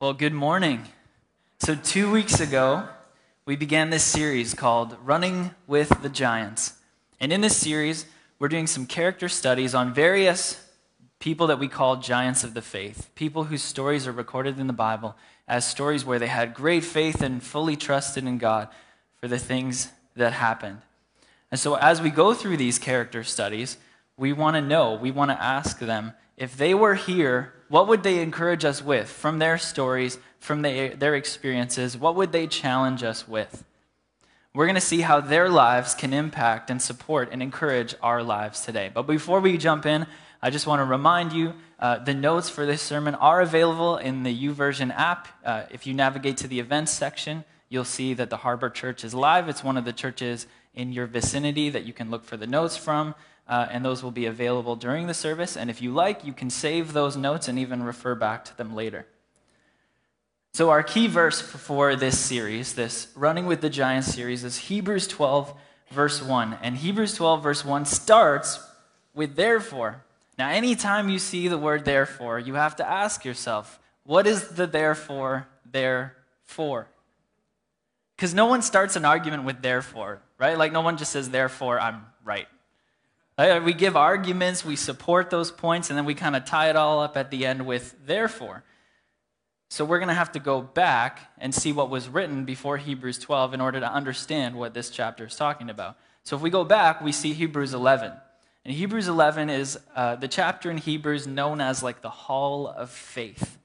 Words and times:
Well, 0.00 0.14
good 0.14 0.32
morning. 0.32 0.86
So, 1.58 1.74
two 1.74 2.10
weeks 2.10 2.40
ago, 2.40 2.88
we 3.44 3.54
began 3.54 3.90
this 3.90 4.02
series 4.02 4.54
called 4.54 4.96
Running 5.04 5.50
with 5.66 5.90
the 6.00 6.08
Giants. 6.08 6.72
And 7.20 7.30
in 7.30 7.42
this 7.42 7.58
series, 7.58 8.06
we're 8.38 8.48
doing 8.48 8.66
some 8.66 8.86
character 8.86 9.28
studies 9.28 9.74
on 9.74 9.92
various 9.92 10.66
people 11.18 11.48
that 11.48 11.58
we 11.58 11.68
call 11.68 11.96
giants 11.96 12.44
of 12.44 12.54
the 12.54 12.62
faith, 12.62 13.10
people 13.14 13.44
whose 13.44 13.60
stories 13.60 14.06
are 14.06 14.12
recorded 14.12 14.58
in 14.58 14.68
the 14.68 14.72
Bible 14.72 15.16
as 15.46 15.66
stories 15.66 16.02
where 16.02 16.18
they 16.18 16.28
had 16.28 16.54
great 16.54 16.82
faith 16.82 17.20
and 17.20 17.42
fully 17.42 17.76
trusted 17.76 18.24
in 18.24 18.38
God 18.38 18.68
for 19.16 19.28
the 19.28 19.38
things 19.38 19.90
that 20.16 20.32
happened. 20.32 20.80
And 21.50 21.60
so, 21.60 21.74
as 21.74 22.00
we 22.00 22.08
go 22.08 22.32
through 22.32 22.56
these 22.56 22.78
character 22.78 23.22
studies, 23.22 23.76
we 24.16 24.32
want 24.32 24.56
to 24.56 24.62
know, 24.62 24.94
we 24.94 25.10
want 25.10 25.30
to 25.30 25.42
ask 25.42 25.78
them 25.78 26.14
if 26.40 26.56
they 26.56 26.72
were 26.72 26.94
here, 26.94 27.52
what 27.68 27.86
would 27.86 28.02
they 28.02 28.20
encourage 28.20 28.64
us 28.64 28.82
with 28.82 29.10
from 29.10 29.38
their 29.38 29.58
stories, 29.58 30.18
from 30.38 30.62
their, 30.62 30.96
their 30.96 31.14
experiences? 31.14 31.98
What 31.98 32.16
would 32.16 32.32
they 32.32 32.46
challenge 32.46 33.02
us 33.04 33.28
with? 33.28 33.62
We're 34.54 34.64
going 34.64 34.74
to 34.74 34.80
see 34.80 35.02
how 35.02 35.20
their 35.20 35.50
lives 35.50 35.94
can 35.94 36.14
impact 36.14 36.70
and 36.70 36.80
support 36.80 37.28
and 37.30 37.42
encourage 37.42 37.94
our 38.02 38.22
lives 38.22 38.62
today. 38.62 38.90
But 38.92 39.02
before 39.02 39.40
we 39.40 39.58
jump 39.58 39.84
in, 39.84 40.06
I 40.40 40.48
just 40.48 40.66
want 40.66 40.80
to 40.80 40.86
remind 40.86 41.34
you 41.34 41.52
uh, 41.78 41.98
the 41.98 42.14
notes 42.14 42.48
for 42.48 42.64
this 42.64 42.80
sermon 42.80 43.14
are 43.16 43.42
available 43.42 43.98
in 43.98 44.22
the 44.22 44.48
YouVersion 44.48 44.96
app. 44.96 45.28
Uh, 45.44 45.64
if 45.70 45.86
you 45.86 45.92
navigate 45.92 46.38
to 46.38 46.48
the 46.48 46.58
events 46.58 46.90
section, 46.90 47.44
you'll 47.68 47.84
see 47.84 48.14
that 48.14 48.30
the 48.30 48.38
Harbour 48.38 48.70
Church 48.70 49.04
is 49.04 49.12
live. 49.12 49.50
It's 49.50 49.62
one 49.62 49.76
of 49.76 49.84
the 49.84 49.92
churches 49.92 50.46
in 50.74 50.92
your 50.94 51.06
vicinity 51.06 51.68
that 51.68 51.84
you 51.84 51.92
can 51.92 52.10
look 52.10 52.24
for 52.24 52.38
the 52.38 52.46
notes 52.46 52.78
from 52.78 53.14
uh, 53.50 53.66
and 53.68 53.84
those 53.84 54.00
will 54.00 54.12
be 54.12 54.26
available 54.26 54.76
during 54.76 55.08
the 55.08 55.14
service. 55.14 55.56
And 55.56 55.68
if 55.68 55.82
you 55.82 55.92
like, 55.92 56.24
you 56.24 56.32
can 56.32 56.50
save 56.50 56.92
those 56.92 57.16
notes 57.16 57.48
and 57.48 57.58
even 57.58 57.82
refer 57.82 58.14
back 58.14 58.44
to 58.44 58.56
them 58.56 58.76
later. 58.76 59.06
So, 60.52 60.70
our 60.70 60.84
key 60.84 61.08
verse 61.08 61.40
for 61.40 61.96
this 61.96 62.18
series, 62.18 62.74
this 62.74 63.08
Running 63.16 63.46
with 63.46 63.60
the 63.60 63.68
Giants 63.68 64.14
series, 64.14 64.44
is 64.44 64.56
Hebrews 64.56 65.08
12, 65.08 65.52
verse 65.90 66.22
1. 66.22 66.58
And 66.62 66.76
Hebrews 66.76 67.14
12, 67.16 67.42
verse 67.42 67.64
1 67.64 67.84
starts 67.86 68.64
with 69.14 69.34
therefore. 69.34 70.04
Now, 70.38 70.48
anytime 70.48 71.08
you 71.08 71.18
see 71.18 71.48
the 71.48 71.58
word 71.58 71.84
therefore, 71.84 72.38
you 72.38 72.54
have 72.54 72.76
to 72.76 72.88
ask 72.88 73.24
yourself, 73.24 73.80
what 74.04 74.28
is 74.28 74.48
the 74.48 74.66
therefore 74.68 75.48
there 75.70 76.14
for? 76.44 76.86
Because 78.16 78.32
no 78.32 78.46
one 78.46 78.62
starts 78.62 78.94
an 78.94 79.04
argument 79.04 79.42
with 79.42 79.60
therefore, 79.60 80.22
right? 80.38 80.56
Like, 80.56 80.72
no 80.72 80.82
one 80.82 80.96
just 80.96 81.10
says, 81.10 81.30
therefore, 81.30 81.80
I'm 81.80 82.06
right. 82.24 82.46
We 83.40 83.72
give 83.72 83.96
arguments, 83.96 84.64
we 84.64 84.76
support 84.76 85.30
those 85.30 85.50
points, 85.50 85.88
and 85.88 85.96
then 85.96 86.04
we 86.04 86.14
kind 86.14 86.36
of 86.36 86.44
tie 86.44 86.68
it 86.68 86.76
all 86.76 87.00
up 87.00 87.16
at 87.16 87.30
the 87.30 87.46
end 87.46 87.64
with 87.64 87.96
therefore. 88.04 88.64
So 89.70 89.84
we're 89.84 89.98
going 89.98 90.08
to 90.08 90.14
have 90.14 90.32
to 90.32 90.40
go 90.40 90.60
back 90.60 91.30
and 91.38 91.54
see 91.54 91.72
what 91.72 91.88
was 91.88 92.08
written 92.08 92.44
before 92.44 92.76
Hebrews 92.76 93.18
12 93.18 93.54
in 93.54 93.60
order 93.60 93.80
to 93.80 93.90
understand 93.90 94.56
what 94.56 94.74
this 94.74 94.90
chapter 94.90 95.26
is 95.26 95.36
talking 95.36 95.70
about. 95.70 95.96
So 96.22 96.36
if 96.36 96.42
we 96.42 96.50
go 96.50 96.64
back, 96.64 97.00
we 97.00 97.12
see 97.12 97.32
Hebrews 97.32 97.72
11. 97.72 98.12
And 98.64 98.74
Hebrews 98.74 99.08
11 99.08 99.48
is 99.48 99.78
uh, 99.94 100.16
the 100.16 100.28
chapter 100.28 100.70
in 100.70 100.76
Hebrews 100.76 101.26
known 101.26 101.60
as 101.60 101.82
like 101.82 102.02
the 102.02 102.10
Hall 102.10 102.66
of 102.66 102.90
Faith. 102.90 103.58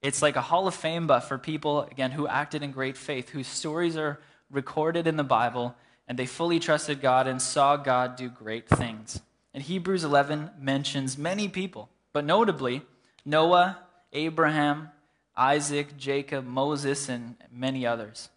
It's 0.00 0.22
like 0.22 0.36
a 0.36 0.40
Hall 0.40 0.66
of 0.66 0.74
Fame, 0.74 1.06
but 1.06 1.20
for 1.20 1.36
people, 1.36 1.82
again, 1.82 2.12
who 2.12 2.26
acted 2.26 2.62
in 2.62 2.70
great 2.70 2.96
faith, 2.96 3.30
whose 3.30 3.48
stories 3.48 3.96
are 3.96 4.20
recorded 4.50 5.06
in 5.06 5.16
the 5.16 5.24
Bible 5.24 5.74
and 6.06 6.18
they 6.18 6.26
fully 6.26 6.58
trusted 6.60 7.00
God 7.00 7.26
and 7.26 7.40
saw 7.40 7.76
God 7.76 8.16
do 8.16 8.28
great 8.28 8.68
things. 8.68 9.20
And 9.52 9.62
Hebrews 9.62 10.04
11 10.04 10.50
mentions 10.58 11.16
many 11.16 11.48
people, 11.48 11.88
but 12.12 12.24
notably 12.24 12.82
Noah, 13.24 13.78
Abraham, 14.12 14.90
Isaac, 15.36 15.96
Jacob, 15.96 16.46
Moses, 16.46 17.08
and 17.08 17.36
many 17.50 17.86
others. 17.86 18.28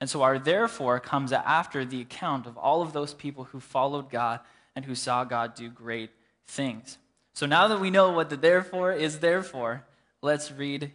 And 0.00 0.08
so 0.08 0.22
our 0.22 0.38
therefore 0.38 0.98
comes 1.00 1.32
after 1.32 1.84
the 1.84 2.00
account 2.00 2.46
of 2.46 2.56
all 2.56 2.82
of 2.82 2.92
those 2.92 3.14
people 3.14 3.44
who 3.44 3.60
followed 3.60 4.10
God 4.10 4.40
and 4.74 4.84
who 4.84 4.94
saw 4.94 5.24
God 5.24 5.54
do 5.54 5.68
great 5.68 6.10
things. 6.46 6.98
So 7.32 7.46
now 7.46 7.68
that 7.68 7.80
we 7.80 7.90
know 7.90 8.10
what 8.12 8.30
the 8.30 8.36
therefore 8.36 8.92
is 8.92 9.18
therefore, 9.18 9.84
let's 10.22 10.50
read 10.50 10.92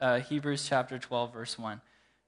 uh, 0.00 0.20
Hebrews 0.20 0.66
chapter 0.68 0.98
12, 0.98 1.32
verse 1.32 1.58
1. 1.58 1.80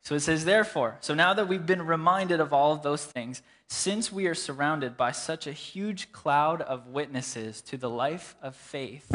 So 0.08 0.14
it 0.14 0.20
says, 0.20 0.46
therefore, 0.46 0.96
so 1.00 1.12
now 1.12 1.34
that 1.34 1.48
we've 1.48 1.66
been 1.66 1.84
reminded 1.84 2.40
of 2.40 2.54
all 2.54 2.72
of 2.72 2.82
those 2.82 3.04
things, 3.04 3.42
since 3.66 4.10
we 4.10 4.26
are 4.26 4.34
surrounded 4.34 4.96
by 4.96 5.12
such 5.12 5.46
a 5.46 5.52
huge 5.52 6.12
cloud 6.12 6.62
of 6.62 6.86
witnesses 6.86 7.60
to 7.60 7.76
the 7.76 7.90
life 7.90 8.34
of 8.40 8.56
faith, 8.56 9.14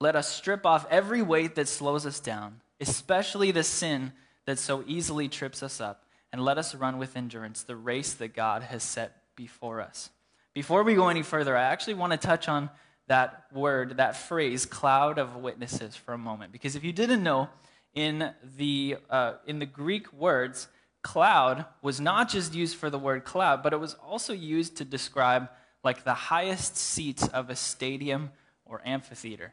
let 0.00 0.16
us 0.16 0.28
strip 0.28 0.66
off 0.66 0.86
every 0.90 1.22
weight 1.22 1.54
that 1.54 1.66
slows 1.66 2.04
us 2.04 2.20
down, 2.20 2.60
especially 2.78 3.52
the 3.52 3.62
sin 3.62 4.12
that 4.44 4.58
so 4.58 4.84
easily 4.86 5.28
trips 5.28 5.62
us 5.62 5.80
up, 5.80 6.04
and 6.30 6.44
let 6.44 6.58
us 6.58 6.74
run 6.74 6.98
with 6.98 7.16
endurance 7.16 7.62
the 7.62 7.74
race 7.74 8.12
that 8.12 8.34
God 8.34 8.64
has 8.64 8.82
set 8.82 9.22
before 9.34 9.80
us. 9.80 10.10
Before 10.52 10.82
we 10.82 10.94
go 10.94 11.08
any 11.08 11.22
further, 11.22 11.56
I 11.56 11.62
actually 11.62 11.94
want 11.94 12.12
to 12.12 12.18
touch 12.18 12.50
on 12.50 12.68
that 13.06 13.46
word, 13.50 13.96
that 13.96 14.14
phrase, 14.14 14.66
cloud 14.66 15.18
of 15.18 15.36
witnesses, 15.36 15.96
for 15.96 16.12
a 16.12 16.18
moment. 16.18 16.52
Because 16.52 16.76
if 16.76 16.84
you 16.84 16.92
didn't 16.92 17.22
know, 17.22 17.48
in 17.94 18.32
the, 18.56 18.96
uh, 19.08 19.34
in 19.46 19.58
the 19.58 19.66
Greek 19.66 20.12
words, 20.12 20.68
cloud 21.02 21.66
was 21.82 22.00
not 22.00 22.28
just 22.28 22.54
used 22.54 22.76
for 22.76 22.90
the 22.90 22.98
word 22.98 23.24
cloud, 23.24 23.62
but 23.62 23.72
it 23.72 23.80
was 23.80 23.94
also 23.94 24.32
used 24.32 24.76
to 24.78 24.84
describe 24.84 25.48
like 25.84 26.02
the 26.02 26.14
highest 26.14 26.76
seats 26.76 27.28
of 27.28 27.50
a 27.50 27.56
stadium 27.56 28.30
or 28.64 28.80
amphitheater. 28.84 29.52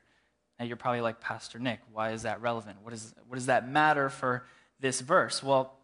Now 0.57 0.65
you're 0.65 0.77
probably 0.77 1.01
like, 1.01 1.19
Pastor 1.19 1.59
Nick, 1.59 1.79
why 1.91 2.11
is 2.11 2.23
that 2.23 2.41
relevant? 2.41 2.77
What, 2.83 2.93
is, 2.93 3.13
what 3.27 3.35
does 3.35 3.47
that 3.47 3.69
matter 3.69 4.09
for 4.09 4.45
this 4.79 5.01
verse? 5.01 5.43
Well, 5.43 5.77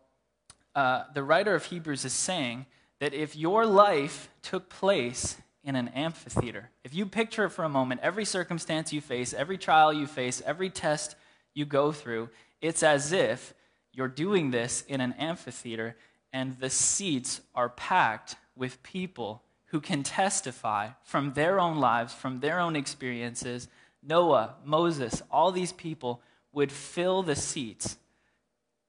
uh, 0.74 1.04
the 1.14 1.24
writer 1.24 1.54
of 1.54 1.66
Hebrews 1.66 2.06
is 2.06 2.14
saying 2.14 2.66
that 3.00 3.14
if 3.14 3.36
your 3.36 3.66
life 3.66 4.30
took 4.42 4.70
place 4.70 5.38
in 5.64 5.76
an 5.76 5.90
amphitheater, 5.90 6.70
if 6.84 6.94
you 6.94 7.06
picture 7.06 7.46
it 7.46 7.50
for 7.50 7.66
a 7.66 7.70
moment, 7.70 8.02
every 8.02 8.26
circumstance 8.26 8.94
you 8.94 9.02
face, 9.02 9.34
every 9.34 9.58
trial 9.58 9.92
you 9.92 10.08
face, 10.08 10.42
every 10.46 10.70
test 10.70 11.16
you 11.54 11.66
go 11.66 11.92
through, 11.92 12.30
it's 12.62 12.84
as 12.84 13.12
if 13.12 13.54
you're 13.94 14.08
doing 14.08 14.52
this 14.52 14.84
in 14.88 15.02
an 15.02 15.14
amphitheater 15.14 15.96
and 16.34 16.58
the 16.60 16.70
seats 16.70 17.42
are 17.56 17.70
packed 17.70 18.36
with 18.56 18.84
people 18.84 19.44
who 19.68 19.82
can 19.82 20.04
testify 20.04 20.90
from 21.04 21.34
their 21.34 21.60
own 21.60 21.78
lives, 21.78 22.14
from 22.14 22.40
their 22.40 22.60
own 22.60 22.76
experiences. 22.76 23.68
Noah, 24.04 24.56
Moses, 24.64 25.22
all 25.32 25.52
these 25.52 25.74
people 25.74 26.22
would 26.54 26.72
fill 26.72 27.24
the 27.24 27.36
seats 27.36 27.98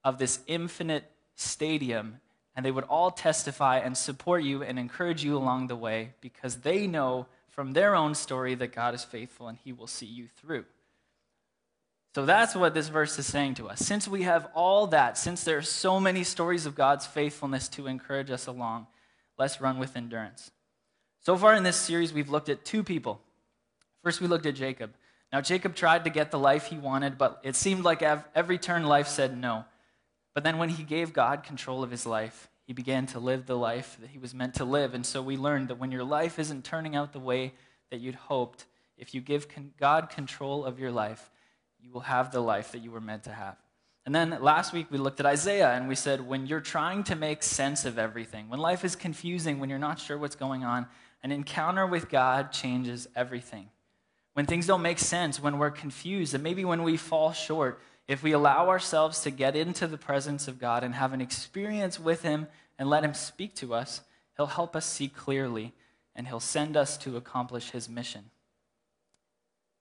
of 0.05 0.19
this 0.19 0.41
infinite 0.47 1.11
stadium, 1.35 2.21
and 2.55 2.65
they 2.65 2.71
would 2.71 2.85
all 2.85 3.11
testify 3.11 3.79
and 3.79 3.97
support 3.97 4.43
you 4.43 4.62
and 4.62 4.79
encourage 4.79 5.25
you 5.25 5.37
along 5.37 5.67
the 5.67 5.77
way 5.77 6.15
because 6.21 6.56
they 6.56 6.87
know 6.87 7.27
from 7.49 7.73
their 7.73 7.95
own 7.95 8.15
story 8.15 8.55
that 8.55 8.73
God 8.73 8.95
is 8.95 9.05
faithful 9.05 9.49
and 9.49 9.59
He 9.59 9.73
will 9.73 9.87
see 9.87 10.06
you 10.06 10.29
through. 10.41 10.65
So 12.15 12.25
that's 12.25 12.57
what 12.57 12.75
this 12.75 12.89
verse 12.89 13.19
is 13.19 13.27
saying 13.27 13.55
to 13.55 13.69
us. 13.69 13.81
Since 13.81 14.09
we 14.09 14.23
have 14.23 14.49
all 14.55 14.87
that, 14.89 15.19
since 15.19 15.45
there 15.45 15.59
are 15.59 15.63
so 15.63 16.01
many 16.01 16.25
stories 16.25 16.67
of 16.67 16.75
God's 16.75 17.07
faithfulness 17.07 17.69
to 17.71 17.87
encourage 17.87 18.31
us 18.31 18.47
along, 18.47 18.87
let's 19.39 19.61
run 19.61 19.79
with 19.79 19.97
endurance. 19.97 20.51
So 21.21 21.37
far 21.37 21.55
in 21.55 21.63
this 21.63 21.77
series, 21.77 22.13
we've 22.13 22.31
looked 22.31 22.49
at 22.49 22.65
two 22.65 22.83
people. 22.83 23.21
First, 24.03 24.21
we 24.21 24.27
looked 24.27 24.47
at 24.47 24.55
Jacob. 24.55 24.95
Now, 25.33 25.43
Jacob 25.43 25.75
tried 25.75 26.05
to 26.05 26.11
get 26.11 26.31
the 26.31 26.39
life 26.39 26.67
he 26.67 26.79
wanted, 26.79 27.19
but 27.19 27.41
it 27.45 27.55
seemed 27.55 27.85
like 27.85 28.03
every 28.03 28.57
turn 28.57 28.85
life 28.85 29.09
said 29.09 29.37
no. 29.37 29.67
But 30.35 30.45
then, 30.45 30.57
when 30.57 30.71
he 30.71 30.83
gave 30.85 31.13
God 31.13 31.43
control 31.43 31.83
of 31.83 31.91
his 31.91 32.07
life, 32.07 32.49
he 32.67 32.73
began 32.73 33.07
to 33.07 33.19
live 33.19 33.47
the 33.47 33.57
life 33.57 33.99
that 34.01 34.11
he 34.11 34.19
was 34.19 34.35
meant 34.35 34.55
to 34.55 34.65
live. 34.65 34.95
And 34.95 35.05
so 35.05 35.21
we 35.21 35.37
learned 35.37 35.69
that 35.69 35.79
when 35.79 35.93
your 35.93 36.05
life 36.05 36.39
isn't 36.39 36.65
turning 36.65 36.97
out 36.97 37.13
the 37.13 37.21
way 37.21 37.53
that 37.91 38.01
you'd 38.01 38.15
hoped, 38.15 38.65
if 38.97 39.15
you 39.15 39.21
give 39.21 39.47
God 39.79 40.11
control 40.11 40.65
of 40.65 40.79
your 40.79 40.91
life, 40.91 41.31
you 41.81 41.91
will 41.91 42.00
have 42.00 42.31
the 42.31 42.41
life 42.41 42.72
that 42.72 42.81
you 42.81 42.91
were 42.91 43.00
meant 43.00 43.25
to 43.25 43.33
have. 43.33 43.56
And 44.06 44.15
then 44.15 44.38
last 44.41 44.73
week 44.73 44.87
we 44.91 44.99
looked 44.99 45.20
at 45.20 45.26
Isaiah 45.26 45.70
and 45.73 45.87
we 45.87 45.94
said, 45.94 46.26
when 46.26 46.47
you're 46.47 46.61
trying 46.61 47.05
to 47.05 47.17
make 47.17 47.43
sense 47.43 47.85
of 47.85 47.99
everything, 47.99 48.49
when 48.49 48.58
life 48.58 48.85
is 48.85 48.97
confusing, 48.97 49.58
when 49.58 49.69
you're 49.69 49.79
not 49.79 50.00
sure 50.00 50.17
what's 50.17 50.37
going 50.37 50.64
on, 50.64 50.87
an 51.23 51.32
encounter 51.32 51.87
with 51.87 52.08
God 52.08 52.53
changes 52.53 53.08
everything. 53.14 53.69
When 54.35 54.47
things 54.47 54.67
don't 54.67 54.82
make 54.82 54.99
sense, 54.99 55.43
when 55.43 55.58
we're 55.58 55.70
confused, 55.70 56.32
and 56.32 56.44
maybe 56.44 56.64
when 56.64 56.85
we 56.85 56.97
fall 56.97 57.32
short, 57.32 57.81
if 58.06 58.23
we 58.23 58.32
allow 58.32 58.69
ourselves 58.69 59.20
to 59.23 59.31
get 59.31 59.56
into 59.56 59.87
the 59.87 59.99
presence 59.99 60.49
of 60.49 60.58
God 60.58 60.85
and 60.85 60.94
have 60.94 61.12
an 61.12 61.20
experience 61.20 62.00
with 62.00 62.23
Him 62.23 62.47
and 62.79 62.88
let 62.88 63.05
Him 63.05 63.14
speak 63.14 63.55
to 63.56 63.75
us, 63.75 64.00
He'll 64.37 64.47
help 64.47 64.76
us 64.76 64.87
see 64.87 65.08
clearly 65.08 65.75
and 66.14 66.26
He'll 66.26 66.41
send 66.41 66.76
us 66.76 66.97
to 66.99 67.17
accomplish 67.17 67.70
His 67.73 67.88
mission. 67.88 68.31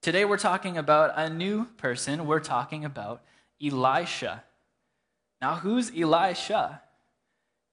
Today 0.02 0.26
we're 0.26 0.38
talking 0.38 0.78
about 0.78 1.14
a 1.16 1.30
new 1.30 1.66
person. 1.78 2.28
We're 2.28 2.40
talking 2.40 2.86
about 2.86 3.22
Elisha. 3.62 4.44
Now, 5.42 5.56
who's 5.56 5.92
Elisha? 5.96 6.82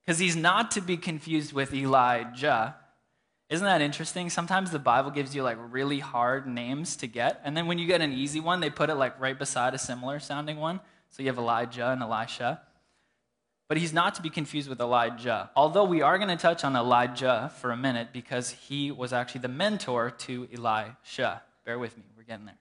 Because 0.04 0.18
he's 0.18 0.36
not 0.36 0.70
to 0.72 0.80
be 0.80 0.96
confused 0.96 1.52
with 1.52 1.72
Elijah. 1.72 2.76
Isn't 3.50 3.64
that 3.64 3.80
interesting? 3.80 4.30
Sometimes 4.30 4.70
the 4.70 4.78
Bible 4.78 5.10
gives 5.10 5.34
you 5.34 5.42
like 5.42 5.58
really 5.70 6.00
hard 6.00 6.46
names 6.46 6.96
to 6.96 7.06
get, 7.06 7.40
and 7.44 7.56
then 7.56 7.66
when 7.66 7.78
you 7.78 7.86
get 7.86 8.00
an 8.00 8.12
easy 8.12 8.40
one, 8.40 8.60
they 8.60 8.70
put 8.70 8.90
it 8.90 8.94
like 8.94 9.20
right 9.20 9.38
beside 9.38 9.74
a 9.74 9.78
similar 9.78 10.18
sounding 10.18 10.56
one. 10.56 10.80
So 11.10 11.22
you 11.22 11.28
have 11.28 11.38
Elijah 11.38 11.90
and 11.90 12.02
Elisha. 12.02 12.62
But 13.68 13.78
he's 13.78 13.92
not 13.92 14.14
to 14.16 14.22
be 14.22 14.30
confused 14.30 14.68
with 14.68 14.80
Elijah. 14.80 15.50
Although 15.56 15.84
we 15.84 16.02
are 16.02 16.18
going 16.18 16.28
to 16.28 16.36
touch 16.36 16.64
on 16.64 16.76
Elijah 16.76 17.50
for 17.60 17.70
a 17.70 17.76
minute 17.76 18.08
because 18.12 18.50
he 18.50 18.90
was 18.90 19.12
actually 19.12 19.42
the 19.42 19.48
mentor 19.48 20.10
to 20.10 20.48
Elisha. 20.52 21.42
Bear 21.64 21.78
with 21.78 21.96
me, 21.96 22.02
we're 22.24 22.32
getting 22.32 22.46
there. 22.46 22.58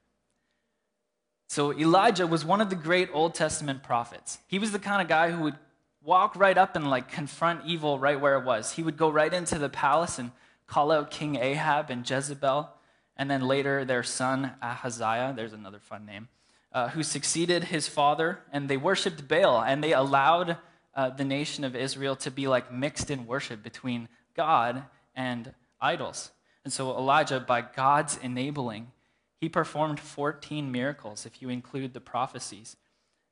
So 1.48 1.74
Elijah 1.74 2.26
was 2.28 2.44
one 2.44 2.62
of 2.62 2.70
the 2.70 2.76
great 2.76 3.10
Old 3.14 3.36
Testament 3.36 3.84
prophets. 3.84 4.40
He 4.48 4.60
was 4.60 4.72
the 4.72 4.80
kind 4.80 5.02
of 5.02 5.08
guy 5.08 5.32
who 5.32 5.44
would 5.44 5.56
walk 6.02 6.36
right 6.36 6.58
up 6.58 6.76
and 6.76 6.90
like 6.90 7.12
confront 7.12 7.66
evil 7.66 8.00
right 8.00 8.20
where 8.20 8.38
it 8.38 8.46
was. 8.46 8.74
He 8.74 8.84
would 8.84 8.98
go 8.98 9.10
right 9.10 9.34
into 9.34 9.60
the 9.60 9.70
palace 9.70 10.20
and 10.20 10.32
call 10.68 10.92
out 10.92 11.12
King 11.12 11.36
Ahab 11.36 11.90
and 11.90 12.10
Jezebel, 12.10 12.70
and 13.16 13.30
then 13.30 13.42
later 13.42 13.86
their 13.86 14.04
son 14.04 14.54
Ahaziah, 14.62 15.34
there's 15.36 15.54
another 15.54 15.80
fun 15.80 16.06
name, 16.06 16.30
uh, 16.72 16.90
who 16.90 17.04
succeeded 17.04 17.66
his 17.66 17.88
father, 17.88 18.40
and 18.52 18.68
they 18.68 18.78
worshiped 18.78 19.28
Baal, 19.28 19.62
and 19.62 19.84
they 19.84 19.94
allowed 19.94 20.58
uh, 20.96 21.10
the 21.10 21.24
nation 21.24 21.64
of 21.64 21.76
Israel 21.76 22.16
to 22.18 22.32
be 22.32 22.48
like 22.48 22.74
mixed 22.74 23.12
in 23.12 23.28
worship 23.28 23.62
between 23.62 24.10
God 24.36 24.84
and 25.16 25.54
idols. 25.80 26.32
And 26.64 26.74
so 26.74 26.98
Elijah, 26.98 27.40
by 27.40 27.62
God's 27.62 28.18
enabling, 28.18 28.92
he 29.44 29.50
performed 29.50 30.00
14 30.00 30.72
miracles 30.72 31.26
if 31.26 31.42
you 31.42 31.50
include 31.50 31.94
the 31.94 32.00
prophecies. 32.00 32.78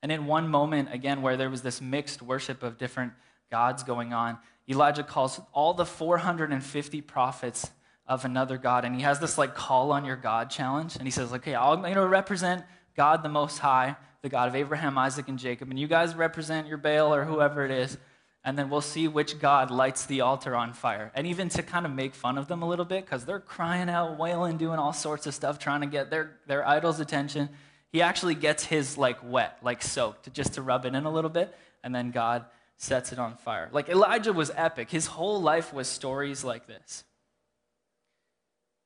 And 0.04 0.12
in 0.12 0.26
one 0.26 0.50
moment, 0.50 0.90
again, 0.92 1.22
where 1.22 1.38
there 1.38 1.50
was 1.50 1.62
this 1.62 1.80
mixed 1.80 2.22
worship 2.22 2.64
of 2.64 2.78
different 2.78 3.14
gods 3.50 3.82
going 3.84 4.12
on, 4.12 4.38
Elijah 4.68 5.04
calls 5.04 5.40
all 5.54 5.74
the 5.74 5.86
450 5.86 7.00
prophets 7.00 7.72
of 8.06 8.26
another 8.26 8.58
God. 8.58 8.84
And 8.84 8.94
he 8.94 9.04
has 9.04 9.22
this 9.22 9.38
like 9.38 9.56
call 9.56 9.94
on 9.94 10.04
your 10.04 10.18
God 10.18 10.50
challenge. 10.50 10.98
And 10.98 11.06
he 11.06 11.12
says, 11.12 11.32
okay, 11.32 11.56
I'm 11.56 11.80
going 11.80 11.94
to 11.94 12.06
represent 12.06 12.66
God 12.98 13.24
the 13.24 13.30
Most 13.30 13.60
High, 13.60 13.96
the 14.22 14.28
God 14.28 14.50
of 14.50 14.56
Abraham, 14.58 14.98
Isaac, 14.98 15.30
and 15.30 15.40
Jacob. 15.40 15.70
And 15.70 15.80
you 15.80 15.88
guys 15.88 16.14
represent 16.14 16.68
your 16.68 16.78
Baal 16.78 17.16
or 17.16 17.24
whoever 17.24 17.64
it 17.64 17.72
is. 17.72 17.98
And 18.44 18.58
then 18.58 18.70
we'll 18.70 18.82
see 18.82 19.08
which 19.08 19.38
God 19.40 19.70
lights 19.70 20.06
the 20.06 20.22
altar 20.22 20.56
on 20.56 20.74
fire. 20.74 21.12
And 21.14 21.28
even 21.28 21.50
to 21.50 21.62
kind 21.62 21.86
of 21.86 21.92
make 21.92 22.16
fun 22.16 22.38
of 22.38 22.48
them 22.48 22.64
a 22.64 22.68
little 22.68 22.86
bit, 22.86 23.06
because 23.06 23.24
they're 23.24 23.40
crying 23.40 23.90
out, 23.90 24.18
wailing, 24.18 24.58
doing 24.58 24.80
all 24.80 24.94
sorts 24.94 25.28
of 25.28 25.34
stuff, 25.36 25.60
trying 25.60 25.82
to 25.82 25.88
get 25.88 26.10
their, 26.10 26.38
their 26.48 26.68
idol's 26.68 27.00
attention 27.00 27.50
he 27.92 28.02
actually 28.02 28.36
gets 28.36 28.66
his 28.66 28.98
like 28.98 29.18
wet, 29.24 29.58
like 29.62 29.82
soaked, 29.82 30.32
just 30.34 30.54
to 30.54 30.62
rub 30.62 30.86
it 30.86 30.96
in 30.96 31.06
a 31.06 31.12
little 31.12 31.30
bit, 31.30 31.54
and 31.84 31.94
then 31.94 32.12
God 32.12 32.46
sets 32.78 33.12
it 33.12 33.20
on 33.20 33.36
fire. 33.36 33.70
Like 33.72 33.90
Elijah 33.90 34.34
was 34.34 34.52
epic. 34.56 34.90
His 34.90 35.08
whole 35.08 35.42
life 35.42 35.74
was 35.74 35.88
stories 35.88 36.44
like 36.44 36.68
this. 36.68 37.04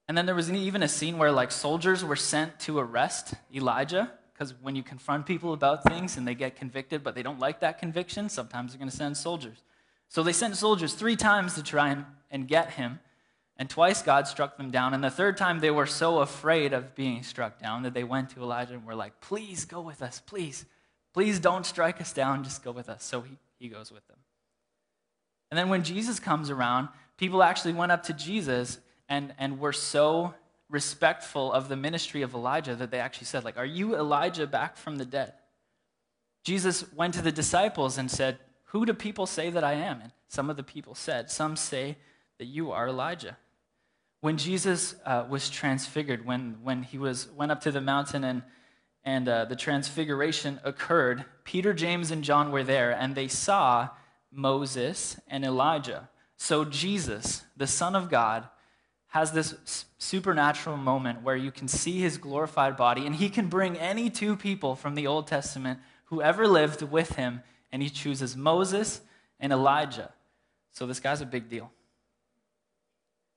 And 0.08 0.18
then 0.18 0.25
there 0.25 0.36
was 0.36 0.51
even 0.51 0.84
a 0.84 0.88
scene 0.88 1.18
where 1.18 1.31
like 1.31 1.51
soldiers 1.51 2.04
were 2.04 2.16
sent 2.16 2.60
to 2.62 2.80
arrest 2.80 3.36
Elijah 3.54 4.12
because 4.36 4.54
when 4.62 4.76
you 4.76 4.84
confront 4.84 5.26
people 5.26 5.54
about 5.54 5.86
things 5.86 6.18
and 6.18 6.28
they 6.28 6.36
get 6.36 6.58
convicted 6.58 7.04
but 7.04 7.16
they 7.16 7.24
don't 7.24 7.40
like 7.40 7.62
that 7.62 7.80
conviction, 7.80 8.28
sometimes 8.28 8.72
they're 8.72 8.80
going 8.80 8.92
to 8.92 8.96
send 8.96 9.16
soldiers. 9.16 9.64
So 10.10 10.24
they 10.24 10.34
sent 10.34 10.58
soldiers 10.58 10.94
3 10.94 11.16
times 11.16 11.56
to 11.56 11.64
try 11.64 11.90
and, 11.90 12.06
and 12.30 12.48
get 12.48 12.72
him. 12.72 13.00
And 13.58 13.70
twice 13.70 14.02
God 14.02 14.28
struck 14.28 14.58
them 14.58 14.70
down. 14.70 14.94
And 14.94 15.02
the 15.02 15.10
third 15.10 15.38
time 15.38 15.60
they 15.60 15.72
were 15.72 15.86
so 15.86 16.20
afraid 16.20 16.74
of 16.74 16.94
being 16.96 17.24
struck 17.24 17.62
down 17.62 17.84
that 17.84 17.94
they 17.94 18.04
went 18.04 18.32
to 18.32 18.42
Elijah 18.42 18.74
and 18.74 18.86
were 18.86 18.96
like, 18.96 19.22
Please 19.22 19.64
go 19.64 19.80
with 19.80 20.02
us, 20.02 20.20
please. 20.20 20.66
Please 21.14 21.40
don't 21.40 21.66
strike 21.66 22.02
us 22.02 22.12
down, 22.12 22.44
just 22.44 22.62
go 22.62 22.72
with 22.72 22.90
us. 22.90 23.02
So 23.06 23.22
he, 23.22 23.38
he 23.58 23.70
goes 23.70 23.90
with 23.90 24.06
them. 24.10 24.18
And 25.50 25.58
then 25.58 25.70
when 25.70 25.84
Jesus 25.84 26.20
comes 26.20 26.50
around, 26.50 26.90
people 27.16 27.42
actually 27.42 27.72
went 27.72 27.94
up 27.94 28.04
to 28.04 28.14
Jesus 28.14 28.80
and, 29.08 29.34
and 29.38 29.58
were 29.58 29.72
so 29.72 30.34
respectful 30.75 31.51
of 31.51 31.69
the 31.69 31.75
ministry 31.75 32.22
of 32.22 32.36
Elijah 32.36 32.75
that 32.75 32.92
they 32.92 33.00
actually 33.00 33.25
said, 33.25 33.44
like, 33.44 33.57
Are 33.57 33.66
you 33.66 33.95
Elijah 33.95 34.45
back 34.45 34.77
from 34.77 34.98
the 34.98 35.06
dead? 35.06 35.33
Jesus 36.44 36.86
went 36.94 37.16
to 37.16 37.24
the 37.24 37.31
disciples 37.31 37.98
and 37.98 38.12
said, 38.12 38.38
Who 38.66 38.86
do 38.86 38.94
people 38.94 39.25
say 39.25 39.50
that 39.50 39.63
I 39.63 39.74
am? 39.74 40.01
And 40.01 40.12
some 40.27 40.51
of 40.51 40.57
the 40.57 40.63
people 40.63 40.94
said, 40.94 41.31
Some 41.31 41.56
say 41.56 41.98
that 42.38 42.45
you 42.45 42.72
are 42.72 42.88
Elijah 42.88 43.38
when 44.25 44.38
Jesus 44.38 44.95
uh, 45.06 45.24
was 45.30 45.51
transfigured, 45.51 46.25
when, 46.25 46.57
when 46.63 46.81
he 46.81 46.98
was, 46.98 47.30
went 47.33 47.51
up 47.51 47.62
to 47.62 47.72
the 47.72 47.80
mountain 47.80 48.24
and, 48.24 48.42
and 49.04 49.30
uh, 49.30 49.45
the 49.45 49.56
transfiguration 49.56 50.60
occurred, 50.63 51.25
Peter, 51.44 51.75
James, 51.75 52.10
and 52.10 52.24
John 52.24 52.51
were 52.51 52.63
there, 52.63 52.89
and 52.89 53.13
they 53.13 53.27
saw 53.27 53.89
Moses 54.31 55.19
and 55.27 55.45
Elijah. 55.45 56.10
So 56.38 56.66
Jesus, 56.66 57.44
the 57.56 57.68
Son 57.68 57.95
of 57.95 58.10
God, 58.10 58.50
has 59.16 59.32
this 59.32 59.86
supernatural 59.98 60.76
moment 60.76 61.22
where 61.22 61.38
you 61.38 61.50
can 61.50 61.70
see 61.70 62.02
his 62.02 62.18
glorified 62.18 62.76
body, 62.76 63.06
and 63.06 63.16
he 63.16 63.30
can 63.30 63.48
bring 63.48 63.78
any 63.78 64.10
two 64.10 64.36
people 64.36 64.76
from 64.76 64.94
the 64.94 65.08
Old 65.08 65.26
Testament 65.26 65.80
who 66.08 66.22
ever 66.22 66.46
lived 66.46 66.82
with 66.82 67.16
him, 67.16 67.42
and 67.72 67.82
he 67.82 67.90
chooses 67.90 68.36
Moses 68.36 69.00
and 69.40 69.54
Elijah. 69.54 70.12
So 70.74 70.86
this 70.86 71.00
guy's 71.00 71.22
a 71.22 71.26
big 71.26 71.48
deal. 71.48 71.72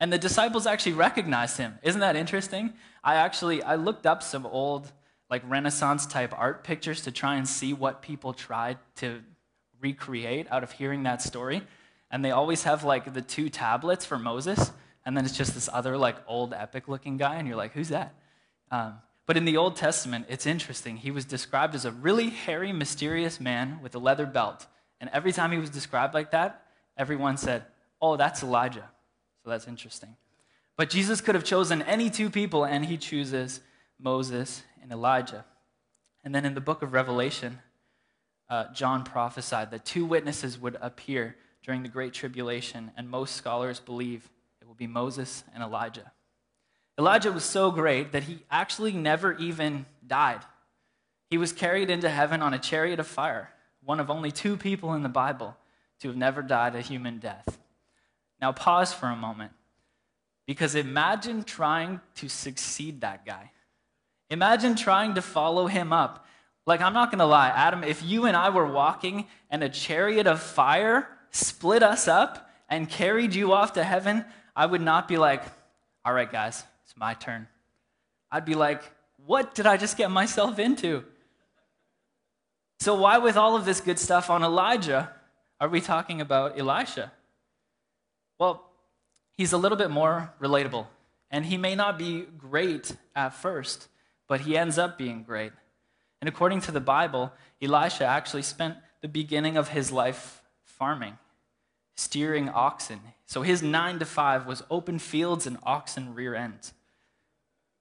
And 0.01 0.13
the 0.13 0.19
disciples 0.19 0.67
actually 0.67 0.95
recognized 0.95 1.59
him. 1.59 1.79
Isn't 1.85 2.01
that 2.01 2.17
interesting? 2.17 2.73
I 3.05 3.15
actually 3.15 3.63
I 3.63 3.77
looked 3.77 4.05
up 4.05 4.25
some 4.25 4.47
old 4.47 4.91
like 5.31 5.43
Renaissance 5.49 6.07
type 6.07 6.35
art 6.37 6.65
pictures 6.65 7.03
to 7.03 7.13
try 7.13 7.37
and 7.37 7.49
see 7.49 7.73
what 7.73 8.03
people 8.03 8.33
tried 8.33 8.79
to 8.97 9.21
recreate 9.81 10.49
out 10.51 10.65
of 10.65 10.73
hearing 10.73 11.05
that 11.05 11.23
story. 11.23 11.63
And 12.11 12.25
they 12.25 12.33
always 12.33 12.65
have 12.65 12.83
like 12.83 13.15
the 13.15 13.23
two 13.23 13.49
tablets 13.49 14.05
for 14.05 14.19
Moses, 14.19 14.73
and 15.05 15.17
then 15.17 15.25
it's 15.25 15.37
just 15.37 15.55
this 15.55 15.69
other 15.73 15.97
like 15.97 16.17
old 16.27 16.53
epic 16.53 16.89
looking 16.89 17.17
guy, 17.17 17.37
and 17.37 17.47
you're 17.49 17.57
like, 17.57 17.73
who's 17.73 17.89
that? 17.89 18.15
Um, 18.71 18.95
but 19.27 19.37
in 19.37 19.45
the 19.45 19.59
Old 19.59 19.77
Testament, 19.77 20.27
it's 20.29 20.47
interesting. 20.47 20.97
He 20.97 21.11
was 21.11 21.25
described 21.25 21.75
as 21.75 21.85
a 21.85 21.91
really 21.91 22.31
hairy, 22.31 22.73
mysterious 22.73 23.39
man 23.39 23.81
with 23.83 23.95
a 23.95 23.99
leather 23.99 24.25
belt. 24.25 24.67
And 25.01 25.11
every 25.13 25.33
time 25.33 25.53
he 25.53 25.59
was 25.59 25.71
described 25.71 26.15
like 26.15 26.31
that, 26.31 26.63
everyone 26.97 27.37
said, 27.37 27.65
Oh, 28.01 28.17
that's 28.17 28.43
Elijah. 28.43 28.89
So 29.45 29.51
that's 29.51 29.69
interesting. 29.69 30.17
But 30.77 30.89
Jesus 30.89 31.21
could 31.21 31.35
have 31.35 31.45
chosen 31.45 31.83
any 31.83 32.09
two 32.09 32.31
people, 32.31 32.65
and 32.65 32.87
he 32.87 32.97
chooses 32.97 33.61
Moses 34.01 34.63
and 34.81 34.93
Elijah. 34.93 35.45
And 36.25 36.35
then 36.35 36.45
in 36.45 36.55
the 36.55 36.61
book 36.61 36.83
of 36.83 36.93
Revelation, 36.93 37.59
uh, 38.49 38.73
John 38.73 39.05
prophesied 39.05 39.71
that 39.73 39.85
two 39.85 40.05
witnesses 40.07 40.59
would 40.59 40.79
appear 40.81 41.37
during 41.63 41.83
the 41.83 41.89
Great 41.89 42.15
Tribulation, 42.15 42.93
and 42.97 43.11
most 43.11 43.35
scholars 43.35 43.81
believe 43.81 44.31
be 44.79 44.87
Moses 44.87 45.45
and 45.53 45.63
Elijah. 45.63 46.13
Elijah 46.99 47.31
was 47.31 47.45
so 47.45 47.71
great 47.71 48.13
that 48.13 48.25
he 48.25 48.41
actually 48.51 48.93
never 48.93 49.35
even 49.35 49.87
died. 50.07 50.41
He 51.31 51.39
was 51.39 51.53
carried 51.53 51.91
into 51.91 52.09
heaven 52.09 52.41
on 52.43 52.55
a 52.55 52.59
chariot 52.59 52.99
of 52.99 53.07
fire, 53.07 53.51
one 53.85 54.01
of 54.01 54.11
only 54.11 54.33
two 54.33 54.57
people 54.57 54.95
in 54.95 55.03
the 55.03 55.09
Bible 55.09 55.57
to 56.01 56.09
have 56.09 56.17
never 56.17 56.43
died 56.43 56.75
a 56.75 56.81
human 56.81 57.19
death. 57.19 57.59
Now, 58.41 58.53
pause 58.53 58.93
for 58.93 59.07
a 59.07 59.17
moment. 59.17 59.53
Because 60.47 60.75
imagine 60.75 61.43
trying 61.43 62.01
to 62.17 62.29
succeed 62.29 63.03
that 63.03 63.27
guy. 63.27 63.51
Imagine 64.31 64.77
trying 64.77 65.15
to 65.15 65.23
follow 65.23 65.67
him 65.67 65.93
up. 65.93 66.27
Like, 66.67 66.81
I'm 66.81 66.95
not 66.95 67.11
going 67.11 67.19
to 67.19 67.27
lie, 67.27 67.49
Adam, 67.49 67.85
if 67.85 68.03
you 68.03 68.27
and 68.27 68.37
I 68.37 68.51
were 68.51 68.67
walking 68.67 69.27
and 69.51 69.63
a 69.63 69.69
chariot 69.69 70.27
of 70.27 70.41
fire 70.41 71.09
split 71.31 71.83
us 71.83 72.09
up 72.09 72.51
and 72.69 72.89
carried 72.89 73.35
you 73.35 73.53
off 73.53 73.75
to 73.75 73.85
heaven, 73.85 74.25
I 74.59 74.67
would 74.67 74.81
not 74.81 75.07
be 75.07 75.19
like, 75.19 75.45
all 76.05 76.13
right, 76.13 76.31
guys, 76.31 76.65
it's 76.83 76.97
my 76.97 77.15
turn. 77.15 77.47
I'd 78.29 78.45
be 78.45 78.57
like, 78.57 78.83
what 79.25 79.55
did 79.55 79.67
I 79.67 79.77
just 79.77 79.97
get 79.97 80.11
myself 80.11 80.59
into? 80.59 81.05
So, 82.81 82.97
why, 82.97 83.19
with 83.19 83.37
all 83.37 83.55
of 83.55 83.65
this 83.65 83.81
good 83.81 84.01
stuff 84.01 84.31
on 84.31 84.43
Elijah, 84.43 85.13
are 85.61 85.69
we 85.69 85.81
talking 85.81 86.21
about 86.21 86.59
Elisha? 86.59 87.13
Well, 88.41 88.69
he's 89.37 89.53
a 89.53 89.59
little 89.59 89.79
bit 89.79 89.91
more 89.91 90.35
relatable. 90.41 90.89
And 91.31 91.47
he 91.47 91.57
may 91.57 91.77
not 91.77 91.97
be 91.97 92.23
great 92.23 92.97
at 93.15 93.35
first, 93.35 93.87
but 94.27 94.41
he 94.41 94.57
ends 94.57 94.77
up 94.77 94.99
being 94.99 95.23
great. 95.23 95.53
And 96.21 96.29
according 96.29 96.63
to 96.63 96.73
the 96.73 96.81
Bible, 96.81 97.33
Elisha 97.63 98.07
actually 98.07 98.43
spent 98.43 98.75
the 99.03 99.09
beginning 99.09 99.57
of 99.57 99.69
his 99.69 99.93
life 99.93 100.43
farming, 100.65 101.17
steering 101.95 102.49
oxen. 102.49 103.01
So 103.29 103.43
his 103.43 103.63
nine 103.63 103.99
to 103.99 104.07
five 104.07 104.47
was 104.47 104.63
open 104.71 104.99
fields 104.99 105.47
and 105.47 105.59
oxen 105.63 106.15
rear 106.15 106.35
ends. 106.35 106.73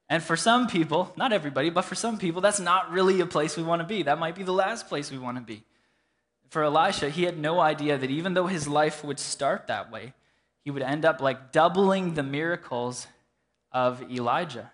And 0.09 0.21
for 0.21 0.35
some 0.35 0.67
people, 0.67 1.13
not 1.15 1.31
everybody, 1.31 1.69
but 1.69 1.83
for 1.83 1.95
some 1.95 2.17
people, 2.17 2.41
that's 2.41 2.59
not 2.59 2.91
really 2.91 3.21
a 3.21 3.25
place 3.25 3.55
we 3.55 3.63
want 3.63 3.81
to 3.81 3.87
be. 3.87 4.03
That 4.03 4.19
might 4.19 4.35
be 4.35 4.43
the 4.43 4.51
last 4.51 4.89
place 4.89 5.09
we 5.09 5.17
want 5.17 5.37
to 5.37 5.43
be. 5.43 5.63
For 6.49 6.63
Elisha, 6.63 7.09
he 7.09 7.23
had 7.23 7.39
no 7.39 7.61
idea 7.61 7.97
that 7.97 8.11
even 8.11 8.33
though 8.33 8.47
his 8.47 8.67
life 8.67 9.05
would 9.05 9.19
start 9.19 9.67
that 9.67 9.89
way, 9.89 10.13
he 10.65 10.71
would 10.71 10.81
end 10.81 11.05
up 11.05 11.21
like 11.21 11.53
doubling 11.53 12.15
the 12.15 12.23
miracles 12.23 13.07
of 13.71 14.03
Elijah, 14.11 14.69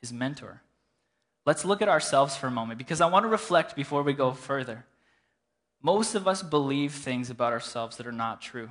his 0.00 0.12
mentor. 0.12 0.62
Let's 1.46 1.64
look 1.64 1.80
at 1.80 1.88
ourselves 1.88 2.36
for 2.36 2.48
a 2.48 2.52
moment 2.52 2.78
because 2.78 3.00
I 3.00 3.06
want 3.06 3.22
to 3.22 3.28
reflect 3.28 3.76
before 3.76 4.02
we 4.02 4.14
go 4.14 4.32
further. 4.32 4.84
Most 5.80 6.16
of 6.16 6.26
us 6.26 6.42
believe 6.42 6.92
things 6.92 7.30
about 7.30 7.52
ourselves 7.52 7.98
that 7.98 8.06
are 8.08 8.12
not 8.12 8.42
true. 8.42 8.70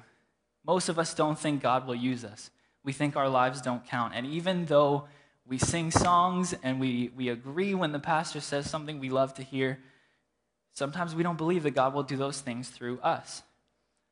Most 0.65 0.89
of 0.89 1.00
us 1.00 1.13
don't 1.13 1.39
think 1.39 1.62
God 1.62 1.88
will 1.88 1.96
use 1.96 2.24
us. 2.24 2.51
we 2.84 2.94
think 2.94 3.15
our 3.15 3.30
lives 3.30 3.62
don't 3.62 3.86
count. 3.86 4.13
And 4.15 4.25
even 4.25 4.65
though 4.65 5.08
we 5.46 5.60
sing 5.60 5.91
songs 5.91 6.56
and 6.63 6.80
we, 6.80 7.12
we 7.15 7.30
agree 7.30 7.75
when 7.75 7.91
the 7.91 8.00
pastor 8.00 8.39
says 8.39 8.70
something 8.70 9.00
we 9.00 9.10
love 9.10 9.36
to 9.36 9.44
hear, 9.44 9.80
sometimes 10.74 11.13
we 11.13 11.24
don't 11.24 11.38
believe 11.38 11.63
that 11.63 11.72
God 11.72 11.94
will 11.94 12.03
do 12.03 12.18
those 12.18 12.41
things 12.41 12.70
through 12.70 13.00
us. 13.00 13.44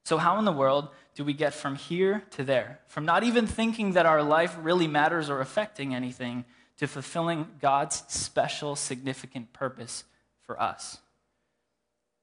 So, 0.04 0.18
how 0.18 0.40
in 0.40 0.46
the 0.46 0.52
world 0.52 0.90
do 1.16 1.24
we 1.24 1.34
get 1.34 1.54
from 1.54 1.76
here 1.76 2.24
to 2.32 2.44
there? 2.44 2.80
From 2.88 3.06
not 3.06 3.24
even 3.24 3.46
thinking 3.46 3.94
that 3.94 4.06
our 4.06 4.24
life 4.24 4.58
really 4.62 4.88
matters 4.88 5.30
or 5.30 5.40
affecting 5.40 5.94
anything 5.94 6.46
to 6.78 6.88
fulfilling 6.88 7.48
God's 7.62 8.04
special, 8.08 8.76
significant 8.76 9.54
purpose 9.54 10.06
for 10.44 10.60
us? 10.62 11.00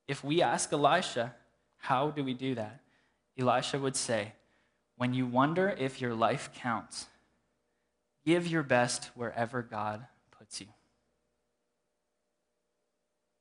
If 0.08 0.24
we 0.24 0.42
ask 0.42 0.72
Elisha, 0.72 1.34
how 1.78 2.10
do 2.10 2.24
we 2.24 2.34
do 2.34 2.54
that? 2.56 2.80
Elisha 3.38 3.78
would 3.78 3.96
say, 3.96 4.32
When 4.96 5.14
you 5.14 5.26
wonder 5.26 5.74
if 5.78 6.00
your 6.00 6.14
life 6.14 6.50
counts, 6.54 7.06
give 8.24 8.46
your 8.46 8.62
best 8.62 9.10
wherever 9.14 9.62
God 9.62 10.06
puts 10.30 10.60
you. 10.60 10.68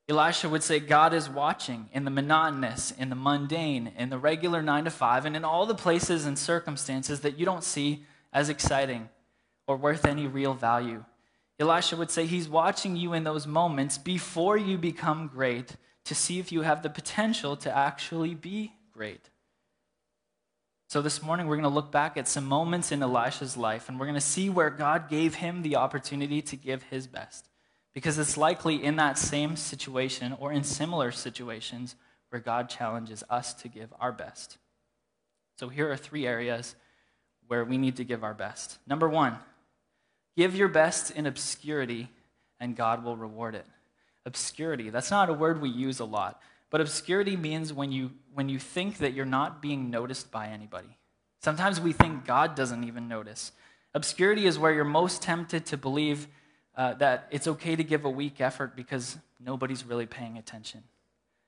Elisha 0.08 0.48
would 0.48 0.62
say, 0.62 0.80
God 0.80 1.14
is 1.16 1.28
watching 1.28 1.90
in 1.92 2.06
the 2.06 2.12
monotonous, 2.12 2.92
in 2.92 3.10
the 3.10 3.16
mundane, 3.16 3.92
in 3.98 4.12
the 4.12 4.20
regular 4.20 4.62
nine 4.62 4.84
to 4.84 4.92
five, 4.92 5.25
and 5.25 5.36
in 5.36 5.44
all 5.44 5.66
the 5.66 5.74
places 5.74 6.28
and 6.28 6.38
circumstances 6.38 7.22
that 7.22 7.40
you 7.40 7.46
don't 7.46 7.64
see 7.64 8.04
as 8.32 8.50
exciting 8.50 9.10
or 9.66 9.78
worth 9.78 10.06
any 10.06 10.28
real 10.28 10.54
value. 10.54 11.04
Elisha 11.60 11.96
would 11.96 12.12
say, 12.12 12.28
He's 12.28 12.48
watching 12.48 12.96
you 12.96 13.14
in 13.14 13.24
those 13.24 13.48
moments 13.48 13.98
before 13.98 14.58
you 14.58 14.78
become 14.78 15.28
great 15.28 15.75
to 16.04 16.14
see 16.14 16.38
if 16.38 16.52
you 16.52 16.62
have 16.62 16.84
the 16.84 16.90
potential 16.90 17.56
to 17.58 17.75
actually 17.75 18.36
be 18.36 18.74
great. 18.94 19.30
So, 20.88 21.01
this 21.01 21.24
morning, 21.24 21.48
we're 21.48 21.56
going 21.56 21.63
to 21.63 21.70
look 21.70 21.92
back 21.92 22.15
at 22.15 22.27
some 22.27 22.46
moments 22.46 22.92
in 22.92 23.01
Elisha's 23.01 23.58
life, 23.58 23.89
and 23.89 24.00
we're 24.00 24.06
going 24.06 24.13
to 24.13 24.22
see 24.22 24.51
where 24.51 24.70
God 24.70 25.10
gave 25.10 25.36
him 25.36 25.63
the 25.63 25.77
opportunity 25.77 26.44
to 26.44 26.56
give 26.56 26.84
his 26.84 27.08
best. 27.08 27.50
Because 27.94 28.20
it's 28.20 28.38
likely 28.38 28.84
in 28.84 28.98
that 28.98 29.18
same 29.18 29.56
situation 29.56 30.36
or 30.39 30.51
in 30.51 30.63
similar 30.63 31.12
situations 31.12 31.96
where 32.30 32.39
God 32.39 32.70
challenges 32.70 33.24
us 33.32 33.54
to 33.56 33.68
give 33.68 33.92
our 34.00 34.12
best. 34.12 34.58
So, 35.58 35.70
here 35.70 35.92
are 35.92 35.98
three 35.98 36.27
areas 36.27 36.75
where 37.48 37.65
we 37.65 37.80
need 37.80 37.96
to 37.96 38.04
give 38.04 38.24
our 38.24 38.36
best. 38.36 38.77
Number 38.86 39.10
one, 39.10 39.38
give 40.38 40.56
your 40.56 40.68
best 40.68 41.10
in 41.10 41.25
obscurity, 41.25 42.10
and 42.60 42.75
God 42.75 43.04
will 43.04 43.18
reward 43.18 43.56
it. 43.56 43.65
Obscurity, 44.24 44.92
that's 44.92 45.12
not 45.12 45.30
a 45.30 45.34
word 45.34 45.62
we 45.62 45.70
use 45.70 46.00
a 46.00 46.06
lot. 46.06 46.39
But 46.69 46.81
obscurity 46.81 47.36
means 47.38 47.72
when 47.72 47.91
you, 47.91 48.12
when 48.34 48.50
you 48.50 48.60
think 48.60 48.98
that 48.98 49.13
you're 49.13 49.25
not 49.25 49.62
being 49.62 49.89
noticed 49.89 50.31
by 50.31 50.48
anybody. 50.48 50.98
Sometimes 51.41 51.79
we 51.79 51.93
think 51.93 52.25
God 52.25 52.55
doesn't 52.55 52.84
even 52.84 53.07
notice. 53.07 53.51
Obscurity 53.93 54.45
is 54.45 54.57
where 54.57 54.74
you're 54.74 54.84
most 54.84 55.22
tempted 55.22 55.65
to 55.67 55.77
believe 55.77 56.27
uh, 56.75 56.95
that 56.95 57.27
it's 57.31 57.48
okay 57.48 57.75
to 57.75 57.84
give 57.84 58.03
a 58.03 58.10
weak 58.10 58.41
effort 58.41 58.75
because 58.75 59.17
nobody's 59.39 59.86
really 59.86 60.05
paying 60.05 60.38
attention. 60.38 60.84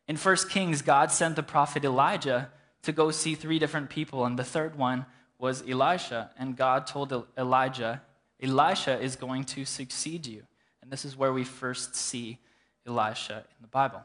In 0.08 0.16
1 0.16 0.38
Kings, 0.50 0.82
God 0.82 1.12
sent 1.12 1.36
the 1.36 1.44
prophet 1.44 1.84
Elijah 1.84 2.50
to 2.84 2.92
go 2.92 3.12
see 3.12 3.36
three 3.36 3.60
different 3.60 3.90
people, 3.90 4.24
and 4.24 4.40
the 4.40 4.44
third 4.44 4.78
one 4.78 5.06
was 5.38 5.64
Elisha. 5.68 6.32
And 6.38 6.56
God 6.56 6.88
told 6.88 7.26
Elijah, 7.38 8.02
Elisha 8.42 9.00
is 9.00 9.16
going 9.16 9.44
to 9.46 9.66
succeed 9.66 10.26
you. 10.26 10.44
And 10.82 10.92
this 10.92 11.04
is 11.04 11.18
where 11.18 11.34
we 11.34 11.44
first 11.44 11.96
see 11.96 12.40
Elisha 12.88 13.40
in 13.40 13.62
the 13.62 13.68
Bible. 13.68 14.04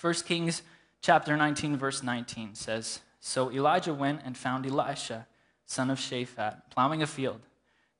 1 0.00 0.14
Kings 0.14 0.62
chapter 1.02 1.36
19, 1.36 1.76
verse 1.76 2.02
19 2.04 2.54
says 2.54 3.00
So 3.18 3.50
Elijah 3.50 3.92
went 3.92 4.20
and 4.24 4.36
found 4.36 4.64
Elisha, 4.64 5.26
son 5.66 5.90
of 5.90 5.98
Shaphat, 5.98 6.62
plowing 6.70 7.02
a 7.02 7.06
field. 7.06 7.40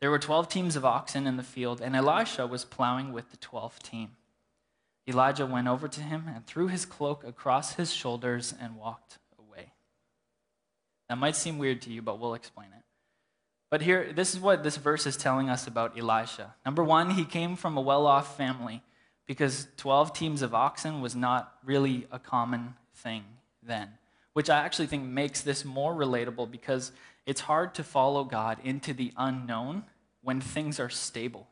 There 0.00 0.10
were 0.10 0.20
12 0.20 0.48
teams 0.48 0.76
of 0.76 0.84
oxen 0.84 1.26
in 1.26 1.36
the 1.36 1.42
field, 1.42 1.80
and 1.80 1.96
Elisha 1.96 2.46
was 2.46 2.64
plowing 2.64 3.12
with 3.12 3.30
the 3.32 3.36
12th 3.36 3.82
team. 3.82 4.10
Elijah 5.08 5.46
went 5.46 5.66
over 5.66 5.88
to 5.88 6.00
him 6.00 6.26
and 6.32 6.46
threw 6.46 6.68
his 6.68 6.86
cloak 6.86 7.24
across 7.24 7.74
his 7.74 7.92
shoulders 7.92 8.54
and 8.60 8.76
walked 8.76 9.18
away. 9.36 9.72
That 11.08 11.18
might 11.18 11.34
seem 11.34 11.58
weird 11.58 11.82
to 11.82 11.90
you, 11.90 12.00
but 12.00 12.20
we'll 12.20 12.34
explain 12.34 12.68
it. 12.76 12.84
But 13.70 13.82
here, 13.82 14.12
this 14.12 14.34
is 14.34 14.40
what 14.40 14.62
this 14.62 14.76
verse 14.76 15.04
is 15.04 15.16
telling 15.16 15.50
us 15.50 15.66
about 15.66 15.98
Elisha. 15.98 16.54
Number 16.64 16.84
one, 16.84 17.10
he 17.10 17.24
came 17.24 17.56
from 17.56 17.76
a 17.76 17.80
well 17.80 18.06
off 18.06 18.36
family 18.36 18.82
because 19.28 19.68
12 19.76 20.14
teams 20.14 20.42
of 20.42 20.54
oxen 20.54 21.00
was 21.02 21.14
not 21.14 21.54
really 21.62 22.06
a 22.10 22.18
common 22.18 22.74
thing 22.94 23.22
then, 23.62 23.90
which 24.32 24.48
I 24.48 24.56
actually 24.56 24.86
think 24.86 25.04
makes 25.04 25.42
this 25.42 25.66
more 25.66 25.94
relatable 25.94 26.50
because 26.50 26.90
it's 27.26 27.42
hard 27.42 27.74
to 27.74 27.84
follow 27.84 28.24
God 28.24 28.56
into 28.64 28.94
the 28.94 29.12
unknown 29.18 29.84
when 30.22 30.40
things 30.40 30.80
are 30.80 30.88
stable. 30.88 31.46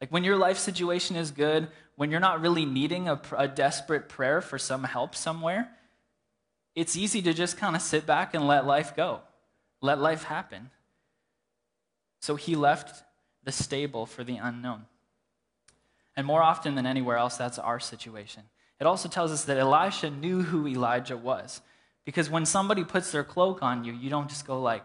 Like 0.00 0.12
when 0.12 0.22
your 0.22 0.36
life 0.36 0.56
situation 0.56 1.16
is 1.16 1.32
good, 1.32 1.66
when 1.96 2.12
you're 2.12 2.20
not 2.20 2.40
really 2.40 2.64
needing 2.64 3.08
a, 3.08 3.20
a 3.36 3.48
desperate 3.48 4.08
prayer 4.08 4.40
for 4.40 4.56
some 4.56 4.84
help 4.84 5.16
somewhere, 5.16 5.68
it's 6.76 6.96
easy 6.96 7.20
to 7.22 7.34
just 7.34 7.56
kind 7.56 7.74
of 7.74 7.82
sit 7.82 8.06
back 8.06 8.34
and 8.34 8.46
let 8.46 8.66
life 8.66 8.94
go, 8.94 9.20
let 9.80 9.98
life 9.98 10.22
happen. 10.24 10.70
So 12.20 12.36
he 12.36 12.54
left 12.54 13.02
the 13.42 13.52
stable 13.52 14.06
for 14.06 14.22
the 14.22 14.36
unknown. 14.36 14.86
And 16.16 16.26
more 16.26 16.42
often 16.42 16.74
than 16.74 16.86
anywhere 16.86 17.16
else, 17.16 17.36
that's 17.36 17.58
our 17.58 17.80
situation. 17.80 18.42
It 18.80 18.86
also 18.86 19.08
tells 19.08 19.32
us 19.32 19.44
that 19.44 19.56
Elisha 19.58 20.10
knew 20.10 20.42
who 20.42 20.66
Elijah 20.66 21.16
was. 21.16 21.60
Because 22.04 22.28
when 22.28 22.44
somebody 22.44 22.84
puts 22.84 23.12
their 23.12 23.24
cloak 23.24 23.62
on 23.62 23.84
you, 23.84 23.92
you 23.92 24.10
don't 24.10 24.28
just 24.28 24.46
go 24.46 24.60
like, 24.60 24.84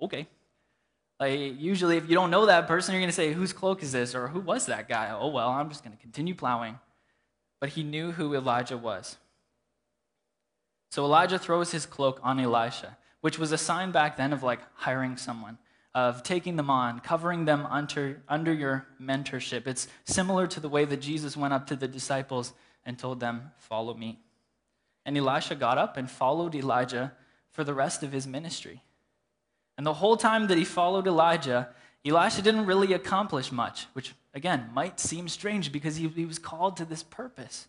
okay. 0.00 0.26
Like, 1.18 1.60
usually, 1.60 1.96
if 1.96 2.08
you 2.08 2.14
don't 2.14 2.30
know 2.30 2.46
that 2.46 2.66
person, 2.66 2.94
you're 2.94 3.00
going 3.00 3.10
to 3.10 3.14
say, 3.14 3.32
whose 3.32 3.52
cloak 3.52 3.82
is 3.82 3.92
this? 3.92 4.14
Or 4.14 4.28
who 4.28 4.40
was 4.40 4.66
that 4.66 4.88
guy? 4.88 5.14
Oh, 5.16 5.28
well, 5.28 5.48
I'm 5.48 5.68
just 5.68 5.84
going 5.84 5.96
to 5.96 6.00
continue 6.00 6.34
plowing. 6.34 6.78
But 7.60 7.70
he 7.70 7.82
knew 7.82 8.12
who 8.12 8.34
Elijah 8.34 8.76
was. 8.76 9.16
So 10.90 11.04
Elijah 11.04 11.38
throws 11.38 11.72
his 11.72 11.86
cloak 11.86 12.20
on 12.22 12.38
Elisha, 12.38 12.96
which 13.22 13.38
was 13.38 13.52
a 13.52 13.58
sign 13.58 13.92
back 13.92 14.16
then 14.16 14.32
of 14.32 14.42
like 14.42 14.60
hiring 14.74 15.16
someone 15.16 15.58
of 15.94 16.22
taking 16.22 16.56
them 16.56 16.70
on, 16.70 17.00
covering 17.00 17.44
them 17.44 17.66
under, 17.66 18.22
under 18.28 18.52
your 18.52 18.86
mentorship. 19.00 19.66
It's 19.66 19.88
similar 20.04 20.46
to 20.46 20.60
the 20.60 20.68
way 20.68 20.84
that 20.84 21.00
Jesus 21.00 21.36
went 21.36 21.52
up 21.52 21.66
to 21.66 21.76
the 21.76 21.88
disciples 21.88 22.52
and 22.84 22.98
told 22.98 23.20
them, 23.20 23.52
Follow 23.58 23.94
me. 23.94 24.18
And 25.04 25.16
Elisha 25.16 25.54
got 25.54 25.78
up 25.78 25.96
and 25.96 26.10
followed 26.10 26.54
Elijah 26.54 27.12
for 27.50 27.64
the 27.64 27.74
rest 27.74 28.02
of 28.02 28.12
his 28.12 28.26
ministry. 28.26 28.82
And 29.76 29.86
the 29.86 29.94
whole 29.94 30.16
time 30.16 30.46
that 30.46 30.58
he 30.58 30.64
followed 30.64 31.06
Elijah, 31.06 31.68
Elisha 32.04 32.42
didn't 32.42 32.66
really 32.66 32.92
accomplish 32.92 33.52
much, 33.52 33.86
which 33.92 34.14
again 34.34 34.70
might 34.72 35.00
seem 35.00 35.28
strange 35.28 35.72
because 35.72 35.96
he, 35.96 36.08
he 36.08 36.24
was 36.24 36.38
called 36.38 36.76
to 36.76 36.84
this 36.84 37.02
purpose. 37.02 37.68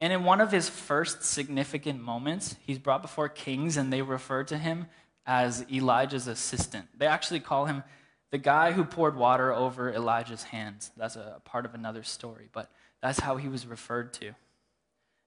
And 0.00 0.12
in 0.12 0.24
one 0.24 0.40
of 0.40 0.50
his 0.50 0.68
first 0.68 1.22
significant 1.22 2.02
moments, 2.02 2.56
he's 2.66 2.78
brought 2.78 3.02
before 3.02 3.28
kings 3.28 3.76
and 3.76 3.92
they 3.92 4.02
refer 4.02 4.42
to 4.44 4.58
him 4.58 4.86
as 5.26 5.64
Elijah's 5.70 6.26
assistant. 6.26 6.86
They 6.96 7.06
actually 7.06 7.40
call 7.40 7.66
him 7.66 7.82
the 8.30 8.38
guy 8.38 8.72
who 8.72 8.84
poured 8.84 9.16
water 9.16 9.52
over 9.52 9.92
Elijah's 9.92 10.44
hands. 10.44 10.90
That's 10.96 11.16
a 11.16 11.40
part 11.44 11.64
of 11.64 11.74
another 11.74 12.02
story, 12.02 12.48
but 12.52 12.70
that's 13.00 13.20
how 13.20 13.36
he 13.36 13.48
was 13.48 13.66
referred 13.66 14.12
to. 14.14 14.32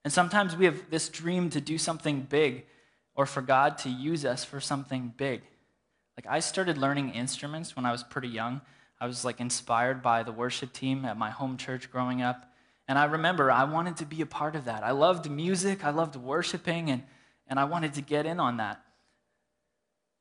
And 0.04 0.12
sometimes 0.12 0.56
we 0.56 0.66
have 0.66 0.90
this 0.90 1.08
dream 1.08 1.50
to 1.50 1.60
do 1.60 1.78
something 1.78 2.22
big 2.22 2.66
or 3.14 3.26
for 3.26 3.42
God 3.42 3.78
to 3.78 3.88
use 3.88 4.24
us 4.24 4.44
for 4.44 4.60
something 4.60 5.14
big. 5.16 5.42
Like 6.16 6.26
I 6.28 6.40
started 6.40 6.78
learning 6.78 7.10
instruments 7.10 7.76
when 7.76 7.86
I 7.86 7.92
was 7.92 8.02
pretty 8.02 8.28
young. 8.28 8.60
I 9.00 9.06
was 9.06 9.24
like 9.24 9.40
inspired 9.40 10.02
by 10.02 10.22
the 10.22 10.32
worship 10.32 10.72
team 10.72 11.04
at 11.04 11.18
my 11.18 11.30
home 11.30 11.56
church 11.56 11.90
growing 11.90 12.22
up. 12.22 12.52
And 12.88 12.98
I 12.98 13.04
remember 13.04 13.50
I 13.50 13.64
wanted 13.64 13.96
to 13.98 14.06
be 14.06 14.20
a 14.20 14.26
part 14.26 14.54
of 14.54 14.64
that. 14.66 14.84
I 14.84 14.92
loved 14.92 15.30
music, 15.30 15.84
I 15.84 15.90
loved 15.90 16.16
worshiping, 16.16 16.90
and, 16.90 17.02
and 17.48 17.58
I 17.58 17.64
wanted 17.64 17.94
to 17.94 18.00
get 18.00 18.26
in 18.26 18.38
on 18.38 18.58
that. 18.58 18.80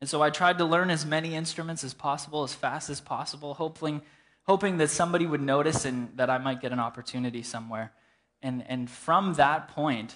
And 0.01 0.09
so 0.09 0.21
I 0.21 0.29
tried 0.29 0.57
to 0.57 0.65
learn 0.65 0.89
as 0.89 1.05
many 1.05 1.35
instruments 1.35 1.83
as 1.83 1.93
possible, 1.93 2.43
as 2.43 2.53
fast 2.53 2.89
as 2.89 2.99
possible, 2.99 3.53
hoping, 3.53 4.01
hoping 4.43 4.77
that 4.77 4.89
somebody 4.89 5.25
would 5.25 5.41
notice 5.41 5.85
and 5.85 6.09
that 6.17 6.29
I 6.29 6.37
might 6.37 6.61
get 6.61 6.71
an 6.71 6.79
opportunity 6.79 7.43
somewhere. 7.43 7.91
And, 8.41 8.63
and 8.67 8.89
from 8.89 9.33
that 9.35 9.69
point, 9.69 10.15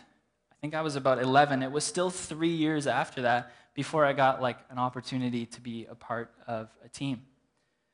I 0.52 0.56
think 0.62 0.76
I 0.76 0.82
was 0.82 0.96
about 0.96 1.22
11, 1.22 1.64
it 1.64 1.72
was 1.72 1.86
still 1.86 2.10
three 2.10 2.54
years 2.54 2.86
after 2.86 3.22
that 3.24 3.54
before 3.74 4.06
I 4.06 4.14
got 4.14 4.42
like 4.42 4.58
an 4.70 4.78
opportunity 4.78 5.46
to 5.46 5.62
be 5.62 5.86
a 5.90 5.96
part 5.96 6.32
of 6.46 6.70
a 6.84 6.90
team. 6.90 7.22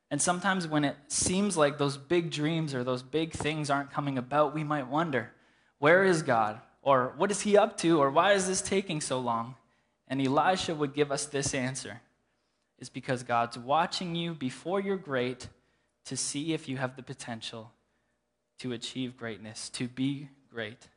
And 0.09 0.21
sometimes 0.21 0.67
when 0.67 0.83
it 0.83 0.95
seems 1.07 1.57
like 1.57 1.77
those 1.77 1.97
big 1.97 2.31
dreams 2.31 2.73
or 2.73 2.83
those 2.83 3.03
big 3.03 3.33
things 3.33 3.69
aren't 3.69 3.91
coming 3.91 4.17
about, 4.17 4.53
we 4.53 4.63
might 4.63 4.87
wonder, 4.87 5.31
where 5.79 6.03
is 6.03 6.21
God? 6.23 6.59
Or 6.81 7.13
what 7.17 7.31
is 7.31 7.41
he 7.41 7.57
up 7.57 7.77
to? 7.79 7.99
Or 7.99 8.09
why 8.09 8.33
is 8.33 8.47
this 8.47 8.61
taking 8.61 9.01
so 9.01 9.19
long? 9.19 9.55
And 10.07 10.21
Elisha 10.21 10.75
would 10.75 10.93
give 10.93 11.11
us 11.11 11.25
this 11.25 11.53
answer 11.53 12.01
is 12.79 12.89
because 12.89 13.23
God's 13.23 13.57
watching 13.57 14.15
you 14.15 14.33
before 14.33 14.79
you're 14.79 14.97
great 14.97 15.47
to 16.05 16.15
see 16.15 16.53
if 16.53 16.69
you 16.69 16.77
have 16.77 16.95
the 16.95 17.03
potential 17.03 17.71
to 18.59 18.73
achieve 18.73 19.17
greatness, 19.17 19.69
to 19.69 19.87
be 19.87 20.29
great. 20.51 20.87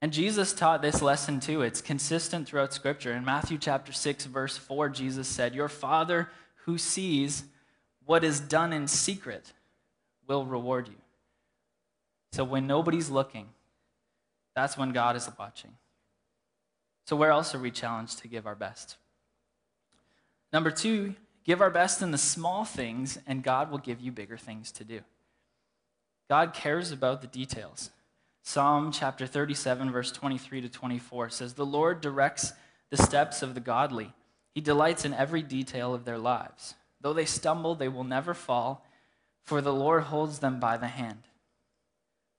And 0.00 0.12
Jesus 0.12 0.52
taught 0.52 0.80
this 0.80 1.02
lesson 1.02 1.40
too. 1.40 1.62
It's 1.62 1.80
consistent 1.80 2.46
throughout 2.48 2.72
Scripture. 2.72 3.12
In 3.12 3.24
Matthew 3.24 3.58
chapter 3.58 3.92
6, 3.92 4.26
verse 4.26 4.56
4, 4.56 4.88
Jesus 4.90 5.26
said, 5.26 5.54
Your 5.54 5.68
Father 5.68 6.30
who 6.64 6.78
sees 6.78 7.44
what 8.04 8.24
is 8.24 8.40
done 8.40 8.72
in 8.72 8.86
secret 8.86 9.52
will 10.26 10.46
reward 10.46 10.88
you. 10.88 10.94
So 12.32 12.44
when 12.44 12.66
nobody's 12.66 13.10
looking, 13.10 13.48
that's 14.54 14.76
when 14.76 14.92
God 14.92 15.16
is 15.16 15.28
watching. 15.38 15.72
So, 17.08 17.16
where 17.16 17.30
else 17.30 17.54
are 17.54 17.58
we 17.58 17.70
challenged 17.70 18.18
to 18.18 18.28
give 18.28 18.46
our 18.46 18.54
best? 18.54 18.98
Number 20.52 20.70
two, 20.70 21.14
give 21.42 21.62
our 21.62 21.70
best 21.70 22.02
in 22.02 22.10
the 22.10 22.18
small 22.18 22.66
things, 22.66 23.18
and 23.26 23.42
God 23.42 23.70
will 23.70 23.78
give 23.78 23.98
you 23.98 24.12
bigger 24.12 24.36
things 24.36 24.70
to 24.72 24.84
do. 24.84 25.00
God 26.28 26.52
cares 26.52 26.92
about 26.92 27.22
the 27.22 27.26
details. 27.26 27.92
Psalm 28.42 28.92
chapter 28.92 29.26
37, 29.26 29.90
verse 29.90 30.12
23 30.12 30.60
to 30.60 30.68
24 30.68 31.30
says, 31.30 31.54
The 31.54 31.64
Lord 31.64 32.02
directs 32.02 32.52
the 32.90 32.98
steps 32.98 33.40
of 33.40 33.54
the 33.54 33.60
godly. 33.60 34.12
He 34.54 34.60
delights 34.60 35.06
in 35.06 35.14
every 35.14 35.40
detail 35.40 35.94
of 35.94 36.04
their 36.04 36.18
lives. 36.18 36.74
Though 37.00 37.14
they 37.14 37.24
stumble, 37.24 37.74
they 37.74 37.88
will 37.88 38.04
never 38.04 38.34
fall, 38.34 38.84
for 39.46 39.62
the 39.62 39.72
Lord 39.72 40.02
holds 40.02 40.40
them 40.40 40.60
by 40.60 40.76
the 40.76 40.88
hand. 40.88 41.22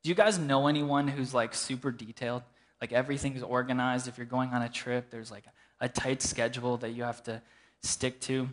Do 0.03 0.09
you 0.09 0.15
guys 0.15 0.37
know 0.37 0.67
anyone 0.67 1.07
who's 1.07 1.33
like 1.33 1.55
super 1.55 1.89
detailed? 1.89 2.43
Like 2.81 2.93
everything's 2.93 3.43
organized. 3.43 4.07
If 4.07 4.17
you're 4.17 4.25
going 4.25 4.49
on 4.51 4.61
a 4.61 4.69
trip, 4.69 5.09
there's 5.09 5.31
like 5.31 5.45
a 5.81 5.89
tight 5.89 6.21
schedule 6.21 6.77
that 6.77 6.91
you 6.91 7.03
have 7.03 7.23
to 7.23 7.41
stick 7.81 8.19
to. 8.21 8.49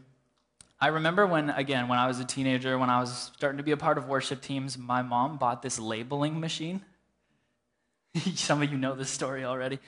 I 0.78 0.88
remember 0.88 1.26
when, 1.26 1.50
again, 1.50 1.88
when 1.88 1.98
I 1.98 2.06
was 2.06 2.20
a 2.20 2.24
teenager, 2.24 2.78
when 2.78 2.90
I 2.90 3.00
was 3.00 3.30
starting 3.36 3.56
to 3.56 3.64
be 3.64 3.70
a 3.70 3.76
part 3.76 3.96
of 3.96 4.08
worship 4.08 4.42
teams, 4.42 4.76
my 4.76 5.02
mom 5.02 5.38
bought 5.38 5.62
this 5.62 5.78
labeling 5.78 6.38
machine. 6.38 6.82
Some 8.34 8.62
of 8.62 8.70
you 8.70 8.76
know 8.76 8.94
this 8.94 9.08
story 9.08 9.44
already, 9.44 9.78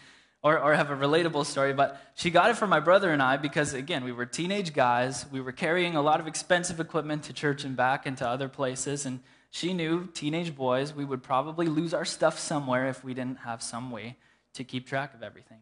or, 0.42 0.58
or 0.58 0.74
have 0.74 0.90
a 0.90 0.96
relatable 0.96 1.44
story, 1.44 1.74
but 1.74 2.00
she 2.14 2.30
got 2.30 2.50
it 2.50 2.56
for 2.56 2.66
my 2.66 2.80
brother 2.80 3.10
and 3.10 3.22
I 3.22 3.36
because, 3.36 3.74
again, 3.74 4.02
we 4.02 4.12
were 4.12 4.24
teenage 4.24 4.72
guys. 4.72 5.26
We 5.30 5.42
were 5.42 5.52
carrying 5.52 5.94
a 5.94 6.00
lot 6.00 6.20
of 6.20 6.26
expensive 6.26 6.80
equipment 6.80 7.24
to 7.24 7.34
church 7.34 7.64
and 7.64 7.76
back 7.76 8.06
and 8.06 8.16
to 8.18 8.28
other 8.28 8.48
places, 8.48 9.04
and 9.04 9.20
she 9.50 9.74
knew, 9.74 10.08
teenage 10.14 10.56
boys, 10.56 10.94
we 10.94 11.04
would 11.04 11.22
probably 11.22 11.66
lose 11.66 11.92
our 11.92 12.04
stuff 12.04 12.38
somewhere 12.38 12.88
if 12.88 13.04
we 13.04 13.12
didn't 13.12 13.40
have 13.40 13.62
some 13.62 13.90
way 13.90 14.16
to 14.54 14.64
keep 14.64 14.86
track 14.86 15.14
of 15.14 15.22
everything. 15.22 15.58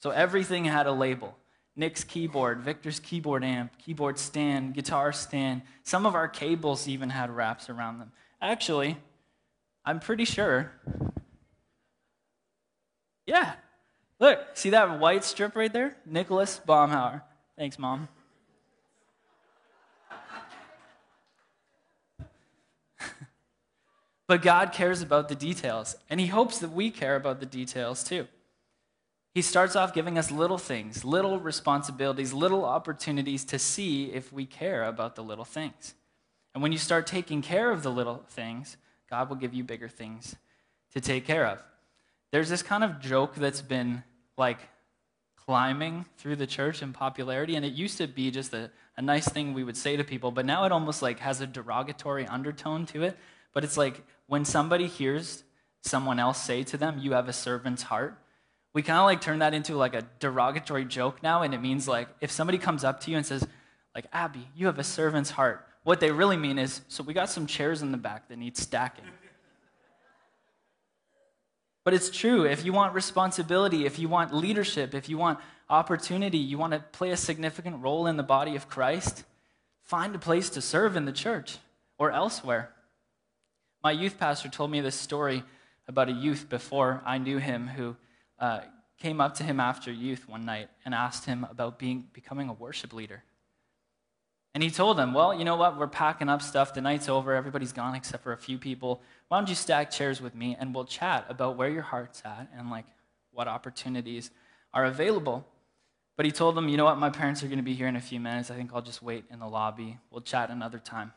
So 0.00 0.10
everything 0.10 0.64
had 0.64 0.86
a 0.86 0.92
label. 0.92 1.36
Nick's 1.74 2.04
keyboard, 2.04 2.60
Victor's 2.60 3.00
keyboard 3.00 3.44
amp, 3.44 3.78
keyboard 3.78 4.18
stand, 4.18 4.74
guitar 4.74 5.12
stand. 5.12 5.62
Some 5.84 6.04
of 6.04 6.14
our 6.14 6.28
cables 6.28 6.86
even 6.86 7.10
had 7.10 7.30
wraps 7.30 7.70
around 7.70 7.98
them. 7.98 8.12
Actually, 8.40 8.98
I'm 9.84 10.00
pretty 10.00 10.24
sure 10.24 10.72
yeah. 13.26 13.54
Look, 14.18 14.38
see 14.54 14.70
that 14.70 15.00
white 15.00 15.24
strip 15.24 15.56
right 15.56 15.72
there? 15.72 15.96
Nicholas 16.06 16.60
Baumhour. 16.66 17.22
Thanks, 17.56 17.78
Mom. 17.78 18.08
But 24.32 24.40
God 24.40 24.72
cares 24.72 25.02
about 25.02 25.28
the 25.28 25.34
details, 25.34 25.94
and 26.08 26.18
He 26.18 26.28
hopes 26.28 26.58
that 26.60 26.72
we 26.72 26.90
care 26.90 27.16
about 27.16 27.38
the 27.38 27.44
details 27.44 28.02
too. 28.02 28.26
He 29.34 29.42
starts 29.42 29.76
off 29.76 29.92
giving 29.92 30.16
us 30.16 30.30
little 30.30 30.56
things, 30.56 31.04
little 31.04 31.38
responsibilities, 31.38 32.32
little 32.32 32.64
opportunities 32.64 33.44
to 33.44 33.58
see 33.58 34.06
if 34.06 34.32
we 34.32 34.46
care 34.46 34.84
about 34.84 35.16
the 35.16 35.22
little 35.22 35.44
things. 35.44 35.92
And 36.54 36.62
when 36.62 36.72
you 36.72 36.78
start 36.78 37.06
taking 37.06 37.42
care 37.42 37.70
of 37.70 37.82
the 37.82 37.90
little 37.90 38.24
things, 38.28 38.78
God 39.10 39.28
will 39.28 39.36
give 39.36 39.52
you 39.52 39.64
bigger 39.64 39.88
things 39.88 40.34
to 40.94 41.00
take 41.00 41.26
care 41.26 41.46
of 41.46 41.62
there's 42.32 42.48
this 42.48 42.62
kind 42.62 42.82
of 42.82 42.98
joke 42.98 43.34
that's 43.34 43.60
been 43.60 44.02
like 44.36 44.58
climbing 45.36 46.06
through 46.16 46.36
the 46.36 46.46
church 46.46 46.82
in 46.82 46.92
popularity 46.92 47.54
and 47.56 47.64
it 47.64 47.72
used 47.72 47.98
to 47.98 48.06
be 48.06 48.30
just 48.30 48.54
a, 48.54 48.70
a 48.96 49.02
nice 49.02 49.28
thing 49.28 49.52
we 49.52 49.64
would 49.64 49.76
say 49.76 49.96
to 49.96 50.04
people 50.04 50.30
but 50.30 50.46
now 50.46 50.64
it 50.64 50.72
almost 50.72 51.02
like 51.02 51.18
has 51.18 51.40
a 51.40 51.46
derogatory 51.46 52.26
undertone 52.26 52.86
to 52.86 53.02
it 53.02 53.18
but 53.52 53.64
it's 53.64 53.76
like 53.76 54.02
when 54.26 54.44
somebody 54.44 54.86
hears 54.86 55.44
someone 55.82 56.18
else 56.18 56.42
say 56.42 56.62
to 56.62 56.76
them 56.76 56.98
you 56.98 57.12
have 57.12 57.28
a 57.28 57.32
servant's 57.32 57.82
heart 57.84 58.18
we 58.74 58.82
kind 58.82 58.98
of 58.98 59.04
like 59.04 59.20
turn 59.20 59.40
that 59.40 59.54
into 59.54 59.74
like 59.76 59.94
a 59.94 60.06
derogatory 60.20 60.84
joke 60.84 61.22
now 61.22 61.42
and 61.42 61.54
it 61.54 61.60
means 61.60 61.88
like 61.88 62.08
if 62.20 62.30
somebody 62.30 62.58
comes 62.58 62.84
up 62.84 63.00
to 63.00 63.10
you 63.10 63.16
and 63.16 63.26
says 63.26 63.46
like 63.94 64.06
abby 64.12 64.48
you 64.54 64.66
have 64.66 64.78
a 64.78 64.84
servant's 64.84 65.30
heart 65.30 65.66
what 65.84 66.00
they 66.00 66.10
really 66.10 66.36
mean 66.36 66.58
is 66.58 66.82
so 66.88 67.02
we 67.02 67.12
got 67.12 67.28
some 67.28 67.46
chairs 67.46 67.82
in 67.82 67.90
the 67.92 67.98
back 67.98 68.28
that 68.28 68.38
need 68.38 68.56
stacking 68.56 69.04
but 71.84 71.94
it's 71.94 72.10
true. 72.10 72.44
If 72.44 72.64
you 72.64 72.72
want 72.72 72.94
responsibility, 72.94 73.86
if 73.86 73.98
you 73.98 74.08
want 74.08 74.32
leadership, 74.32 74.94
if 74.94 75.08
you 75.08 75.18
want 75.18 75.40
opportunity, 75.68 76.38
you 76.38 76.58
want 76.58 76.72
to 76.74 76.78
play 76.78 77.10
a 77.10 77.16
significant 77.16 77.82
role 77.82 78.06
in 78.06 78.16
the 78.16 78.22
body 78.22 78.54
of 78.54 78.68
Christ, 78.68 79.24
find 79.82 80.14
a 80.14 80.18
place 80.18 80.50
to 80.50 80.60
serve 80.60 80.96
in 80.96 81.06
the 81.06 81.12
church 81.12 81.58
or 81.98 82.12
elsewhere. 82.12 82.70
My 83.82 83.90
youth 83.90 84.16
pastor 84.18 84.48
told 84.48 84.70
me 84.70 84.80
this 84.80 84.94
story 84.94 85.42
about 85.88 86.08
a 86.08 86.12
youth 86.12 86.48
before 86.48 87.02
I 87.04 87.18
knew 87.18 87.38
him 87.38 87.66
who 87.66 87.96
uh, 88.38 88.60
came 88.98 89.20
up 89.20 89.34
to 89.36 89.42
him 89.42 89.58
after 89.58 89.90
youth 89.90 90.28
one 90.28 90.44
night 90.44 90.68
and 90.84 90.94
asked 90.94 91.24
him 91.24 91.44
about 91.50 91.80
being, 91.80 92.06
becoming 92.12 92.48
a 92.48 92.52
worship 92.52 92.92
leader. 92.92 93.24
And 94.54 94.62
he 94.62 94.70
told 94.70 94.98
them, 94.98 95.14
Well, 95.14 95.34
you 95.34 95.44
know 95.44 95.56
what? 95.56 95.78
We're 95.78 95.88
packing 95.88 96.28
up 96.28 96.42
stuff. 96.42 96.74
The 96.74 96.80
night's 96.80 97.08
over. 97.08 97.34
Everybody's 97.34 97.72
gone 97.72 97.96
except 97.96 98.22
for 98.22 98.32
a 98.32 98.36
few 98.36 98.56
people. 98.56 99.02
Why 99.28 99.38
don't 99.38 99.48
you 99.48 99.54
stack 99.56 99.90
chairs 99.90 100.20
with 100.20 100.34
me 100.34 100.56
and 100.60 100.74
we'll 100.74 100.84
chat 100.84 101.26
about 101.28 101.56
where 101.56 101.70
your 101.70 101.82
heart's 101.82 102.22
at 102.24 102.48
and 102.56 102.70
like 102.70 102.84
what 103.32 103.48
opportunities 103.48 104.30
are 104.72 104.84
available. 104.84 105.44
But 106.16 106.26
he 106.26 106.32
told 106.32 106.54
them, 106.54 106.68
You 106.68 106.76
know 106.76 106.84
what? 106.84 106.98
My 106.98 107.10
parents 107.10 107.42
are 107.42 107.46
going 107.46 107.58
to 107.58 107.64
be 107.64 107.74
here 107.74 107.88
in 107.88 107.96
a 107.96 108.00
few 108.00 108.20
minutes. 108.20 108.50
I 108.50 108.54
think 108.54 108.70
I'll 108.72 108.82
just 108.82 109.02
wait 109.02 109.24
in 109.30 109.40
the 109.40 109.48
lobby. 109.48 109.98
We'll 110.10 110.20
chat 110.20 110.50
another 110.50 110.78
time. 110.78 111.12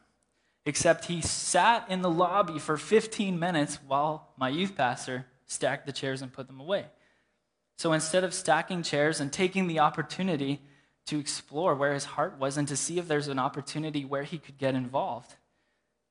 Except 0.66 1.06
he 1.06 1.22
sat 1.22 1.90
in 1.90 2.02
the 2.02 2.10
lobby 2.10 2.60
for 2.60 2.78
15 2.78 3.38
minutes 3.38 3.80
while 3.88 4.30
my 4.38 4.50
youth 4.50 4.76
pastor 4.76 5.28
stacked 5.46 5.86
the 5.86 5.92
chairs 5.92 6.22
and 6.22 6.34
put 6.34 6.48
them 6.48 6.60
away. 6.60 6.86
So 7.78 7.94
instead 7.94 8.24
of 8.24 8.34
stacking 8.34 8.82
chairs 8.82 9.20
and 9.20 9.32
taking 9.32 9.68
the 9.68 9.80
opportunity, 9.80 10.62
to 11.06 11.20
explore 11.20 11.76
where 11.76 11.94
his 11.94 12.06
heart 12.06 12.40
was 12.40 12.58
and 12.58 12.68
to 12.68 12.76
see 12.76 12.98
if 12.98 13.08
there's 13.08 13.28
an 13.28 13.40
opportunity 13.40 14.04
where 14.04 14.24
he 14.24 14.38
could 14.38 14.58
get 14.58 14.76
involved. 14.76 15.36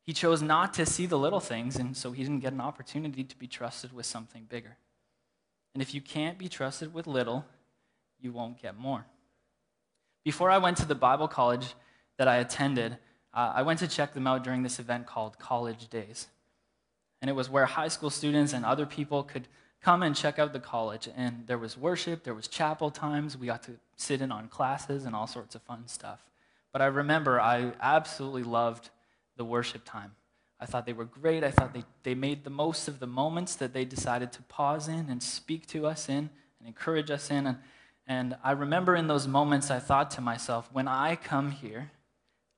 He 0.02 0.12
chose 0.12 0.42
not 0.42 0.74
to 0.74 0.86
see 0.86 1.06
the 1.06 1.18
little 1.18 1.40
things, 1.40 1.76
and 1.76 1.96
so 1.96 2.12
he 2.12 2.22
didn't 2.22 2.40
get 2.40 2.52
an 2.52 2.60
opportunity 2.60 3.24
to 3.24 3.36
be 3.36 3.46
trusted 3.46 3.92
with 3.92 4.06
something 4.06 4.44
bigger. 4.44 4.76
And 5.72 5.82
if 5.82 5.94
you 5.94 6.00
can't 6.00 6.38
be 6.38 6.48
trusted 6.48 6.94
with 6.94 7.06
little, 7.06 7.44
you 8.20 8.30
won't 8.30 8.60
get 8.60 8.78
more. 8.78 9.06
Before 10.24 10.50
I 10.50 10.58
went 10.58 10.76
to 10.78 10.86
the 10.86 10.94
Bible 10.94 11.26
college 11.26 11.74
that 12.18 12.28
I 12.28 12.36
attended, 12.36 12.98
uh, 13.34 13.52
I 13.54 13.62
went 13.62 13.80
to 13.80 13.88
check 13.88 14.14
them 14.14 14.26
out 14.26 14.44
during 14.44 14.62
this 14.62 14.78
event 14.78 15.06
called 15.06 15.38
College 15.38 15.88
Days. 15.88 16.28
And 17.20 17.28
it 17.28 17.34
was 17.34 17.50
where 17.50 17.66
high 17.66 17.88
school 17.88 18.10
students 18.10 18.52
and 18.52 18.64
other 18.64 18.86
people 18.86 19.22
could 19.22 19.48
come 19.82 20.02
and 20.02 20.14
check 20.14 20.38
out 20.38 20.52
the 20.52 20.60
college. 20.60 21.08
And 21.16 21.46
there 21.46 21.58
was 21.58 21.76
worship, 21.76 22.22
there 22.22 22.34
was 22.34 22.48
chapel 22.48 22.90
times. 22.90 23.36
We 23.36 23.46
got 23.46 23.62
to 23.64 23.72
sit 23.96 24.20
in 24.20 24.30
on 24.30 24.48
classes 24.48 25.04
and 25.04 25.14
all 25.16 25.26
sorts 25.26 25.54
of 25.54 25.62
fun 25.62 25.88
stuff. 25.88 26.20
But 26.72 26.80
I 26.80 26.86
remember 26.86 27.40
I 27.40 27.72
absolutely 27.80 28.44
loved 28.44 28.90
the 29.36 29.44
worship 29.44 29.82
time. 29.84 30.12
I 30.60 30.66
thought 30.66 30.86
they 30.86 30.92
were 30.92 31.04
great. 31.04 31.44
I 31.44 31.50
thought 31.50 31.74
they, 31.74 31.84
they 32.04 32.14
made 32.14 32.44
the 32.44 32.50
most 32.50 32.88
of 32.88 33.00
the 33.00 33.06
moments 33.06 33.56
that 33.56 33.72
they 33.72 33.84
decided 33.84 34.32
to 34.32 34.42
pause 34.42 34.88
in 34.88 35.08
and 35.10 35.22
speak 35.22 35.66
to 35.68 35.86
us 35.86 36.08
in 36.08 36.30
and 36.58 36.68
encourage 36.68 37.10
us 37.10 37.30
in. 37.30 37.46
And, 37.46 37.58
and 38.06 38.36
I 38.42 38.52
remember 38.52 38.94
in 38.94 39.06
those 39.06 39.26
moments, 39.26 39.70
I 39.70 39.80
thought 39.80 40.10
to 40.12 40.20
myself, 40.20 40.70
when 40.72 40.88
I 40.88 41.16
come 41.16 41.50
here, 41.50 41.90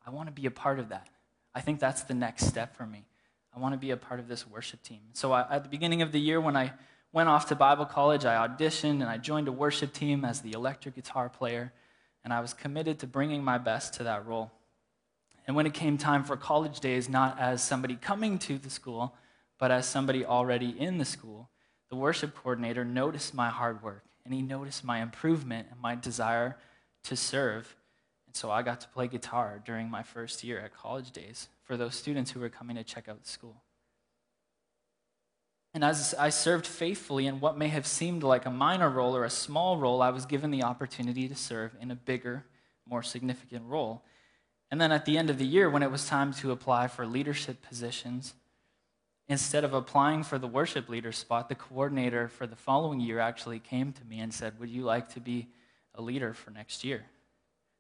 I 0.07 0.11
want 0.11 0.29
to 0.29 0.33
be 0.33 0.47
a 0.47 0.51
part 0.51 0.79
of 0.79 0.91
that. 0.91 1.09
I 1.55 1.61
think 1.61 1.81
that's 1.81 2.03
the 2.05 2.15
next 2.15 2.47
step 2.47 2.77
for 2.77 2.87
me. 2.87 3.07
I 3.55 3.59
want 3.59 3.75
to 3.75 3.79
be 3.79 3.91
a 3.91 3.97
part 3.97 4.21
of 4.21 4.29
this 4.29 4.47
worship 4.47 4.83
team. 4.83 5.01
So 5.15 5.33
I, 5.33 5.47
at 5.51 5.65
the 5.65 5.69
beginning 5.69 6.03
of 6.03 6.13
the 6.13 6.21
year, 6.21 6.41
when 6.41 6.57
I 6.57 6.73
went 7.17 7.31
off 7.31 7.47
to 7.47 7.55
Bible 7.55 7.87
college. 7.87 8.27
I 8.27 8.47
auditioned 8.47 9.01
and 9.01 9.05
I 9.05 9.17
joined 9.17 9.49
a 9.49 9.53
worship 9.53 9.95
team 9.95 10.23
as 10.23 10.43
the 10.43 10.53
electric 10.53 10.97
guitar 10.97 11.31
player, 11.31 11.73
and 12.23 12.31
I 12.31 12.41
was 12.41 12.53
committed 12.53 12.99
to 12.99 13.07
bringing 13.07 13.43
my 13.43 13.57
best 13.57 13.95
to 13.95 14.03
that 14.05 14.27
role. 14.27 14.53
And 15.47 15.57
when 15.57 15.65
it 15.65 15.73
came 15.73 15.97
time 15.97 16.25
for 16.25 16.37
college 16.37 16.81
days, 16.81 17.09
not 17.09 17.41
as 17.41 17.63
somebody 17.63 17.97
coming 17.97 18.39
to 18.41 18.59
the 18.59 18.69
school, 18.69 19.15
but 19.59 19.71
as 19.71 19.87
somebody 19.87 20.27
already 20.27 20.79
in 20.79 20.99
the 20.99 21.07
school, 21.07 21.49
the 21.89 21.97
worship 21.97 22.35
coordinator 22.35 22.85
noticed 22.85 23.33
my 23.33 23.49
hard 23.49 23.83
work 23.83 24.05
and 24.27 24.35
he 24.35 24.43
noticed 24.43 24.85
my 24.85 25.01
improvement 25.01 25.69
and 25.71 25.81
my 25.81 25.95
desire 25.95 26.59
to 27.05 27.17
serve. 27.17 27.77
So 28.37 28.51
I 28.51 28.61
got 28.61 28.83
to 28.83 28.89
play 28.89 29.09
guitar 29.09 29.63
during 29.65 29.89
my 29.89 30.03
first 30.03 30.45
year 30.45 30.61
at 30.61 30.75
college 30.75 31.11
days 31.11 31.49
for 31.65 31.79
those 31.79 31.95
students 31.95 32.31
who 32.31 32.39
were 32.39 32.51
coming 32.51 32.77
to 32.77 32.85
check 32.85 33.09
out 33.09 33.23
the 33.23 33.29
school. 33.29 33.63
And 35.73 35.83
as 35.83 36.15
I 36.19 36.29
served 36.29 36.67
faithfully 36.67 37.27
in 37.27 37.41
what 37.41 37.57
may 37.57 37.69
have 37.69 37.87
seemed 37.87 38.23
like 38.23 38.45
a 38.45 38.51
minor 38.51 38.91
role 38.91 39.17
or 39.17 39.25
a 39.25 39.31
small 39.31 39.79
role, 39.79 40.03
I 40.03 40.11
was 40.11 40.27
given 40.27 40.51
the 40.51 40.65
opportunity 40.65 41.29
to 41.29 41.35
serve 41.35 41.75
in 41.81 41.91
a 41.91 41.95
bigger, 41.95 42.45
more 42.87 43.03
significant 43.03 43.65
role. 43.65 44.05
And 44.71 44.79
then 44.79 44.93
at 44.93 45.07
the 45.07 45.17
end 45.17 45.31
of 45.31 45.39
the 45.39 45.47
year, 45.47 45.71
when 45.71 45.83
it 45.83 45.91
was 45.91 46.07
time 46.07 46.35
to 46.35 46.53
apply 46.53 46.89
for 46.89 47.07
leadership 47.07 47.63
positions, 47.63 48.35
instead 49.29 49.65
of 49.65 49.73
applying 49.73 50.23
for 50.23 50.39
the 50.39 50.47
worship 50.47 50.91
leader 50.91 51.13
spot, 51.13 51.49
the 51.49 51.55
coordinator 51.55 52.29
for 52.29 52.47
the 52.47 52.55
following 52.55 53.01
year 53.01 53.19
actually 53.19 53.61
came 53.61 53.95
to 53.95 54.05
me 54.05 54.21
and 54.21 54.35
said, 54.35 54.61
Would 54.61 54.69
you 54.69 54.83
like 54.83 55.09
to 55.15 55.21
be 55.21 55.49
a 55.95 56.03
leader 56.03 56.35
for 56.35 56.51
next 56.51 56.85
year? 56.85 57.07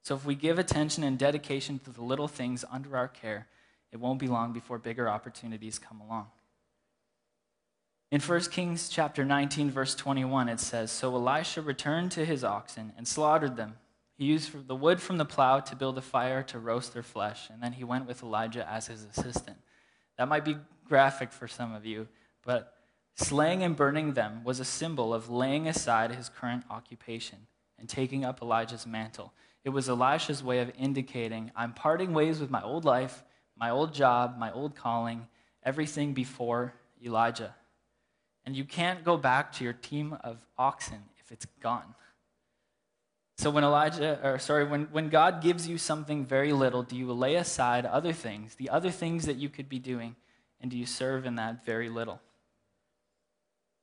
So 0.06 0.14
if 0.14 0.24
we 0.24 0.36
give 0.36 0.60
attention 0.60 1.02
and 1.02 1.18
dedication 1.18 1.80
to 1.80 1.90
the 1.90 2.00
little 2.00 2.28
things 2.28 2.64
under 2.70 2.96
our 2.96 3.08
care, 3.08 3.48
it 3.90 3.96
won't 3.96 4.20
be 4.20 4.28
long 4.28 4.52
before 4.52 4.78
bigger 4.78 5.08
opportunities 5.08 5.80
come 5.80 6.00
along. 6.00 6.28
In 8.12 8.20
1 8.20 8.52
Kings 8.52 8.88
chapter 8.88 9.24
19 9.24 9.68
verse 9.68 9.96
21 9.96 10.48
it 10.48 10.60
says, 10.60 10.92
"So 10.92 11.12
Elisha 11.12 11.60
returned 11.60 12.12
to 12.12 12.24
his 12.24 12.44
oxen 12.44 12.92
and 12.96 13.08
slaughtered 13.08 13.56
them. 13.56 13.80
He 14.14 14.26
used 14.26 14.68
the 14.68 14.76
wood 14.76 15.02
from 15.02 15.18
the 15.18 15.24
plow 15.24 15.58
to 15.58 15.74
build 15.74 15.98
a 15.98 16.02
fire 16.02 16.44
to 16.44 16.60
roast 16.60 16.92
their 16.92 17.02
flesh, 17.02 17.50
and 17.50 17.60
then 17.60 17.72
he 17.72 17.82
went 17.82 18.06
with 18.06 18.22
Elijah 18.22 18.64
as 18.70 18.86
his 18.86 19.02
assistant." 19.02 19.60
That 20.18 20.28
might 20.28 20.44
be 20.44 20.58
graphic 20.84 21.32
for 21.32 21.48
some 21.48 21.74
of 21.74 21.84
you, 21.84 22.06
but 22.42 22.78
slaying 23.16 23.64
and 23.64 23.74
burning 23.74 24.12
them 24.12 24.44
was 24.44 24.60
a 24.60 24.64
symbol 24.64 25.12
of 25.12 25.28
laying 25.28 25.66
aside 25.66 26.12
his 26.12 26.28
current 26.28 26.64
occupation 26.70 27.48
and 27.76 27.88
taking 27.88 28.24
up 28.24 28.40
Elijah's 28.40 28.86
mantle. 28.86 29.34
It 29.66 29.70
was 29.70 29.88
Elisha's 29.88 30.44
way 30.44 30.60
of 30.60 30.70
indicating, 30.78 31.50
I'm 31.56 31.72
parting 31.72 32.14
ways 32.14 32.38
with 32.38 32.52
my 32.52 32.62
old 32.62 32.84
life, 32.84 33.24
my 33.56 33.70
old 33.70 33.92
job, 33.92 34.36
my 34.38 34.52
old 34.52 34.76
calling, 34.76 35.26
everything 35.64 36.14
before 36.14 36.72
Elijah. 37.04 37.52
And 38.44 38.54
you 38.54 38.64
can't 38.64 39.02
go 39.02 39.16
back 39.16 39.52
to 39.54 39.64
your 39.64 39.72
team 39.72 40.16
of 40.22 40.38
oxen 40.56 41.02
if 41.18 41.32
it's 41.32 41.46
gone. 41.60 41.96
So 43.38 43.50
when 43.50 43.64
Elijah, 43.64 44.20
or 44.22 44.38
sorry, 44.38 44.66
when, 44.66 44.84
when 44.92 45.08
God 45.08 45.42
gives 45.42 45.66
you 45.66 45.78
something 45.78 46.24
very 46.24 46.52
little, 46.52 46.84
do 46.84 46.94
you 46.94 47.12
lay 47.12 47.34
aside 47.34 47.84
other 47.86 48.12
things, 48.12 48.54
the 48.54 48.70
other 48.70 48.92
things 48.92 49.26
that 49.26 49.34
you 49.34 49.48
could 49.48 49.68
be 49.68 49.80
doing, 49.80 50.14
and 50.60 50.70
do 50.70 50.78
you 50.78 50.86
serve 50.86 51.26
in 51.26 51.34
that 51.34 51.64
very 51.64 51.88
little? 51.88 52.20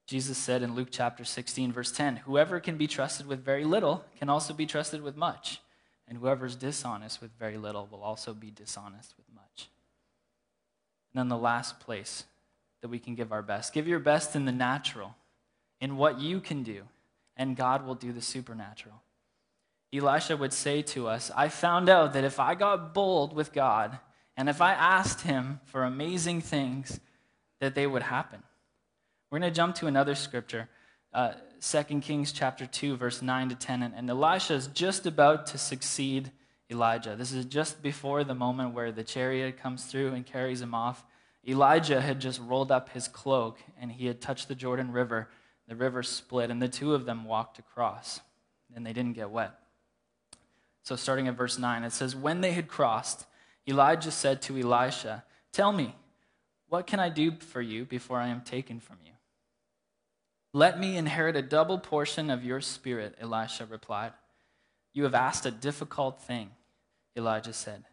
Jesus 0.07 0.37
said 0.37 0.63
in 0.63 0.75
Luke 0.75 0.89
chapter 0.91 1.25
16, 1.25 1.73
verse 1.73 1.91
10, 1.91 2.17
Whoever 2.17 2.61
can 2.61 2.77
be 2.77 2.87
trusted 2.87 3.27
with 3.27 3.43
very 3.43 3.65
little 3.65 4.05
can 4.17 4.29
also 4.29 4.53
be 4.53 4.65
trusted 4.65 5.01
with 5.01 5.17
much, 5.17 5.59
and 6.07 6.17
whoever 6.17 6.45
is 6.45 6.55
dishonest 6.55 7.21
with 7.21 7.31
very 7.39 7.57
little 7.57 7.87
will 7.91 8.01
also 8.01 8.33
be 8.33 8.51
dishonest 8.51 9.13
with 9.17 9.25
much. 9.33 9.69
And 11.13 11.19
then 11.19 11.29
the 11.29 11.37
last 11.37 11.79
place 11.79 12.25
that 12.81 12.89
we 12.89 12.99
can 12.99 13.15
give 13.15 13.31
our 13.31 13.41
best 13.41 13.73
give 13.73 13.87
your 13.87 13.99
best 13.99 14.35
in 14.35 14.45
the 14.45 14.51
natural, 14.51 15.15
in 15.79 15.97
what 15.97 16.19
you 16.19 16.39
can 16.39 16.63
do, 16.63 16.83
and 17.37 17.55
God 17.55 17.85
will 17.85 17.95
do 17.95 18.11
the 18.11 18.21
supernatural. 18.21 19.01
Elisha 19.93 20.35
would 20.35 20.53
say 20.53 20.81
to 20.81 21.07
us, 21.07 21.31
I 21.35 21.49
found 21.49 21.87
out 21.87 22.13
that 22.13 22.23
if 22.23 22.39
I 22.39 22.55
got 22.55 22.93
bold 22.93 23.33
with 23.33 23.53
God 23.53 23.99
and 24.35 24.49
if 24.49 24.59
I 24.59 24.73
asked 24.73 25.21
him 25.21 25.59
for 25.65 25.83
amazing 25.83 26.41
things, 26.41 26.99
that 27.59 27.75
they 27.75 27.87
would 27.87 28.01
happen. 28.01 28.41
We're 29.29 29.39
going 29.39 29.51
to 29.51 29.55
jump 29.55 29.75
to 29.75 29.87
another 29.87 30.15
scripture, 30.15 30.67
uh, 31.13 31.33
2 31.61 32.01
Kings 32.01 32.31
chapter 32.31 32.65
2, 32.65 32.97
verse 32.97 33.21
9 33.21 33.49
to 33.49 33.55
10. 33.55 33.83
And, 33.83 33.93
and 33.95 34.09
Elisha 34.09 34.53
is 34.53 34.67
just 34.67 35.05
about 35.05 35.45
to 35.47 35.57
succeed 35.57 36.31
Elijah. 36.69 37.15
This 37.15 37.31
is 37.31 37.45
just 37.45 37.81
before 37.81 38.23
the 38.23 38.35
moment 38.35 38.73
where 38.73 38.91
the 38.91 39.03
chariot 39.03 39.57
comes 39.57 39.85
through 39.85 40.13
and 40.13 40.25
carries 40.25 40.61
him 40.61 40.73
off. 40.73 41.05
Elijah 41.47 42.01
had 42.01 42.19
just 42.19 42.41
rolled 42.41 42.71
up 42.71 42.89
his 42.89 43.07
cloak 43.07 43.59
and 43.79 43.91
he 43.91 44.07
had 44.07 44.21
touched 44.21 44.47
the 44.47 44.55
Jordan 44.55 44.91
River. 44.91 45.29
The 45.67 45.75
river 45.75 46.03
split, 46.03 46.51
and 46.51 46.61
the 46.61 46.67
two 46.67 46.93
of 46.93 47.05
them 47.05 47.23
walked 47.23 47.57
across, 47.57 48.19
and 48.75 48.85
they 48.85 48.91
didn't 48.91 49.13
get 49.13 49.29
wet. 49.29 49.53
So, 50.83 50.97
starting 50.97 51.29
at 51.29 51.37
verse 51.37 51.57
9, 51.57 51.83
it 51.85 51.93
says, 51.93 52.15
When 52.15 52.41
they 52.41 52.51
had 52.51 52.67
crossed, 52.67 53.25
Elijah 53.67 54.11
said 54.11 54.41
to 54.43 54.59
Elisha, 54.59 55.23
Tell 55.53 55.71
me, 55.71 55.95
what 56.67 56.85
can 56.85 56.99
I 56.99 57.07
do 57.07 57.31
for 57.39 57.61
you 57.61 57.85
before 57.85 58.17
I 58.19 58.27
am 58.27 58.41
taken 58.41 58.81
from 58.81 58.97
you? 59.05 59.12
Let 60.53 60.79
me 60.79 60.95
inherit 60.97 61.35
a 61.35 61.41
double 61.41 61.79
portion 61.79 62.29
of 62.29 62.45
your 62.45 62.61
spirit, 62.61 63.15
Elisha 63.19 63.65
replied. 63.65 64.13
You 64.93 65.03
have 65.03 65.15
asked 65.15 65.47
a 65.47 65.51
difficult 65.51 66.21
thing, 66.21 66.51
Elijah 67.17 67.53
said. 67.53 67.85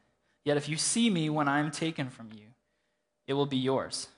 Yet 0.45 0.59
if 0.59 0.69
you 0.69 0.77
see 0.77 1.09
me 1.09 1.31
when 1.31 1.49
I 1.49 1.61
am 1.61 1.71
taken 1.71 2.11
from 2.11 2.29
you, 2.35 2.47
it 3.27 3.33
will 3.33 3.47
be 3.47 3.57
yours. 3.57 4.09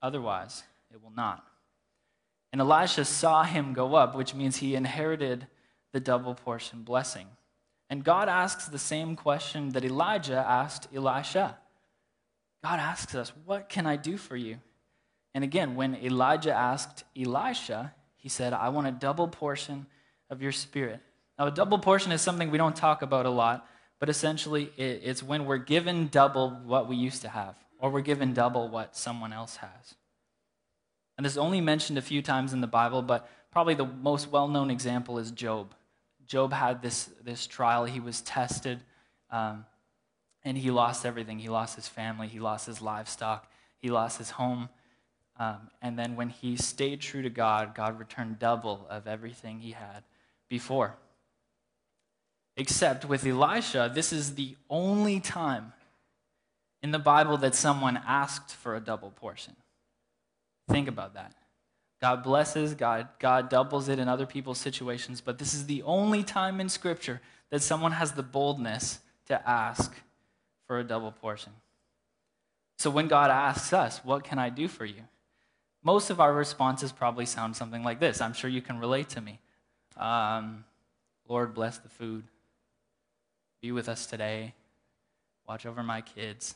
Otherwise, 0.00 0.62
it 0.90 1.02
will 1.02 1.12
not. 1.14 1.44
And 2.50 2.60
Elisha 2.60 3.04
saw 3.04 3.44
him 3.44 3.74
go 3.74 3.94
up, 3.94 4.14
which 4.14 4.34
means 4.34 4.56
he 4.56 4.74
inherited 4.74 5.46
the 5.92 6.00
double 6.00 6.34
portion 6.34 6.82
blessing. 6.82 7.26
And 7.90 8.04
God 8.04 8.28
asks 8.28 8.66
the 8.66 8.78
same 8.78 9.16
question 9.16 9.70
that 9.70 9.84
Elijah 9.84 10.44
asked 10.46 10.88
Elisha. 10.94 11.58
God 12.64 12.78
asks 12.78 13.14
us, 13.14 13.32
What 13.44 13.68
can 13.68 13.86
I 13.86 13.96
do 13.96 14.16
for 14.16 14.36
you? 14.36 14.58
And 15.34 15.44
again, 15.44 15.74
when 15.74 15.94
Elijah 15.96 16.52
asked 16.52 17.04
Elisha, 17.18 17.94
he 18.16 18.28
said, 18.28 18.52
I 18.52 18.68
want 18.68 18.86
a 18.86 18.92
double 18.92 19.28
portion 19.28 19.86
of 20.30 20.42
your 20.42 20.52
spirit. 20.52 21.00
Now, 21.38 21.46
a 21.46 21.50
double 21.50 21.78
portion 21.78 22.12
is 22.12 22.20
something 22.20 22.50
we 22.50 22.58
don't 22.58 22.76
talk 22.76 23.02
about 23.02 23.26
a 23.26 23.30
lot, 23.30 23.66
but 23.98 24.08
essentially 24.08 24.70
it's 24.76 25.22
when 25.22 25.46
we're 25.46 25.58
given 25.58 26.08
double 26.08 26.50
what 26.64 26.88
we 26.88 26.96
used 26.96 27.22
to 27.22 27.28
have, 27.28 27.54
or 27.78 27.90
we're 27.90 28.00
given 28.00 28.32
double 28.32 28.68
what 28.68 28.96
someone 28.96 29.32
else 29.32 29.56
has. 29.56 29.94
And 31.16 31.24
this 31.24 31.32
is 31.32 31.38
only 31.38 31.60
mentioned 31.60 31.98
a 31.98 32.02
few 32.02 32.22
times 32.22 32.52
in 32.52 32.60
the 32.60 32.66
Bible, 32.66 33.02
but 33.02 33.28
probably 33.50 33.74
the 33.74 33.86
most 33.86 34.30
well 34.30 34.48
known 34.48 34.70
example 34.70 35.18
is 35.18 35.30
Job. 35.30 35.74
Job 36.26 36.52
had 36.52 36.82
this, 36.82 37.10
this 37.22 37.46
trial. 37.46 37.84
He 37.84 38.00
was 38.00 38.22
tested, 38.22 38.80
um, 39.30 39.66
and 40.44 40.56
he 40.56 40.70
lost 40.70 41.04
everything. 41.04 41.38
He 41.38 41.48
lost 41.48 41.76
his 41.76 41.88
family, 41.88 42.28
he 42.28 42.40
lost 42.40 42.66
his 42.66 42.80
livestock, 42.80 43.50
he 43.78 43.90
lost 43.90 44.18
his 44.18 44.30
home. 44.30 44.68
Um, 45.42 45.70
and 45.80 45.98
then 45.98 46.14
when 46.14 46.28
he 46.28 46.56
stayed 46.56 47.00
true 47.00 47.22
to 47.22 47.30
God, 47.30 47.74
God 47.74 47.98
returned 47.98 48.38
double 48.38 48.86
of 48.88 49.08
everything 49.08 49.58
he 49.58 49.72
had 49.72 50.04
before. 50.48 50.94
Except 52.56 53.04
with 53.06 53.26
Elisha, 53.26 53.90
this 53.92 54.12
is 54.12 54.36
the 54.36 54.54
only 54.70 55.18
time 55.18 55.72
in 56.80 56.92
the 56.92 57.00
Bible 57.00 57.36
that 57.38 57.56
someone 57.56 58.00
asked 58.06 58.54
for 58.54 58.76
a 58.76 58.80
double 58.80 59.10
portion. 59.10 59.56
Think 60.68 60.86
about 60.86 61.14
that. 61.14 61.34
God 62.00 62.22
blesses, 62.22 62.74
God, 62.74 63.08
God 63.18 63.48
doubles 63.48 63.88
it 63.88 63.98
in 63.98 64.08
other 64.08 64.26
people's 64.26 64.58
situations, 64.58 65.20
but 65.20 65.38
this 65.38 65.54
is 65.54 65.66
the 65.66 65.82
only 65.82 66.22
time 66.22 66.60
in 66.60 66.68
Scripture 66.68 67.20
that 67.50 67.62
someone 67.62 67.92
has 67.92 68.12
the 68.12 68.22
boldness 68.22 69.00
to 69.26 69.48
ask 69.48 69.92
for 70.68 70.78
a 70.78 70.84
double 70.84 71.10
portion. 71.10 71.52
So 72.78 72.90
when 72.90 73.08
God 73.08 73.30
asks 73.32 73.72
us, 73.72 74.04
What 74.04 74.22
can 74.22 74.38
I 74.38 74.48
do 74.48 74.68
for 74.68 74.84
you? 74.84 75.02
Most 75.82 76.10
of 76.10 76.20
our 76.20 76.32
responses 76.32 76.92
probably 76.92 77.26
sound 77.26 77.56
something 77.56 77.82
like 77.82 77.98
this. 77.98 78.20
I'm 78.20 78.32
sure 78.32 78.48
you 78.48 78.62
can 78.62 78.78
relate 78.78 79.08
to 79.10 79.20
me. 79.20 79.40
Um, 79.96 80.64
Lord, 81.28 81.54
bless 81.54 81.78
the 81.78 81.88
food. 81.88 82.24
Be 83.60 83.72
with 83.72 83.88
us 83.88 84.06
today. 84.06 84.54
Watch 85.48 85.66
over 85.66 85.82
my 85.82 86.00
kids. 86.00 86.54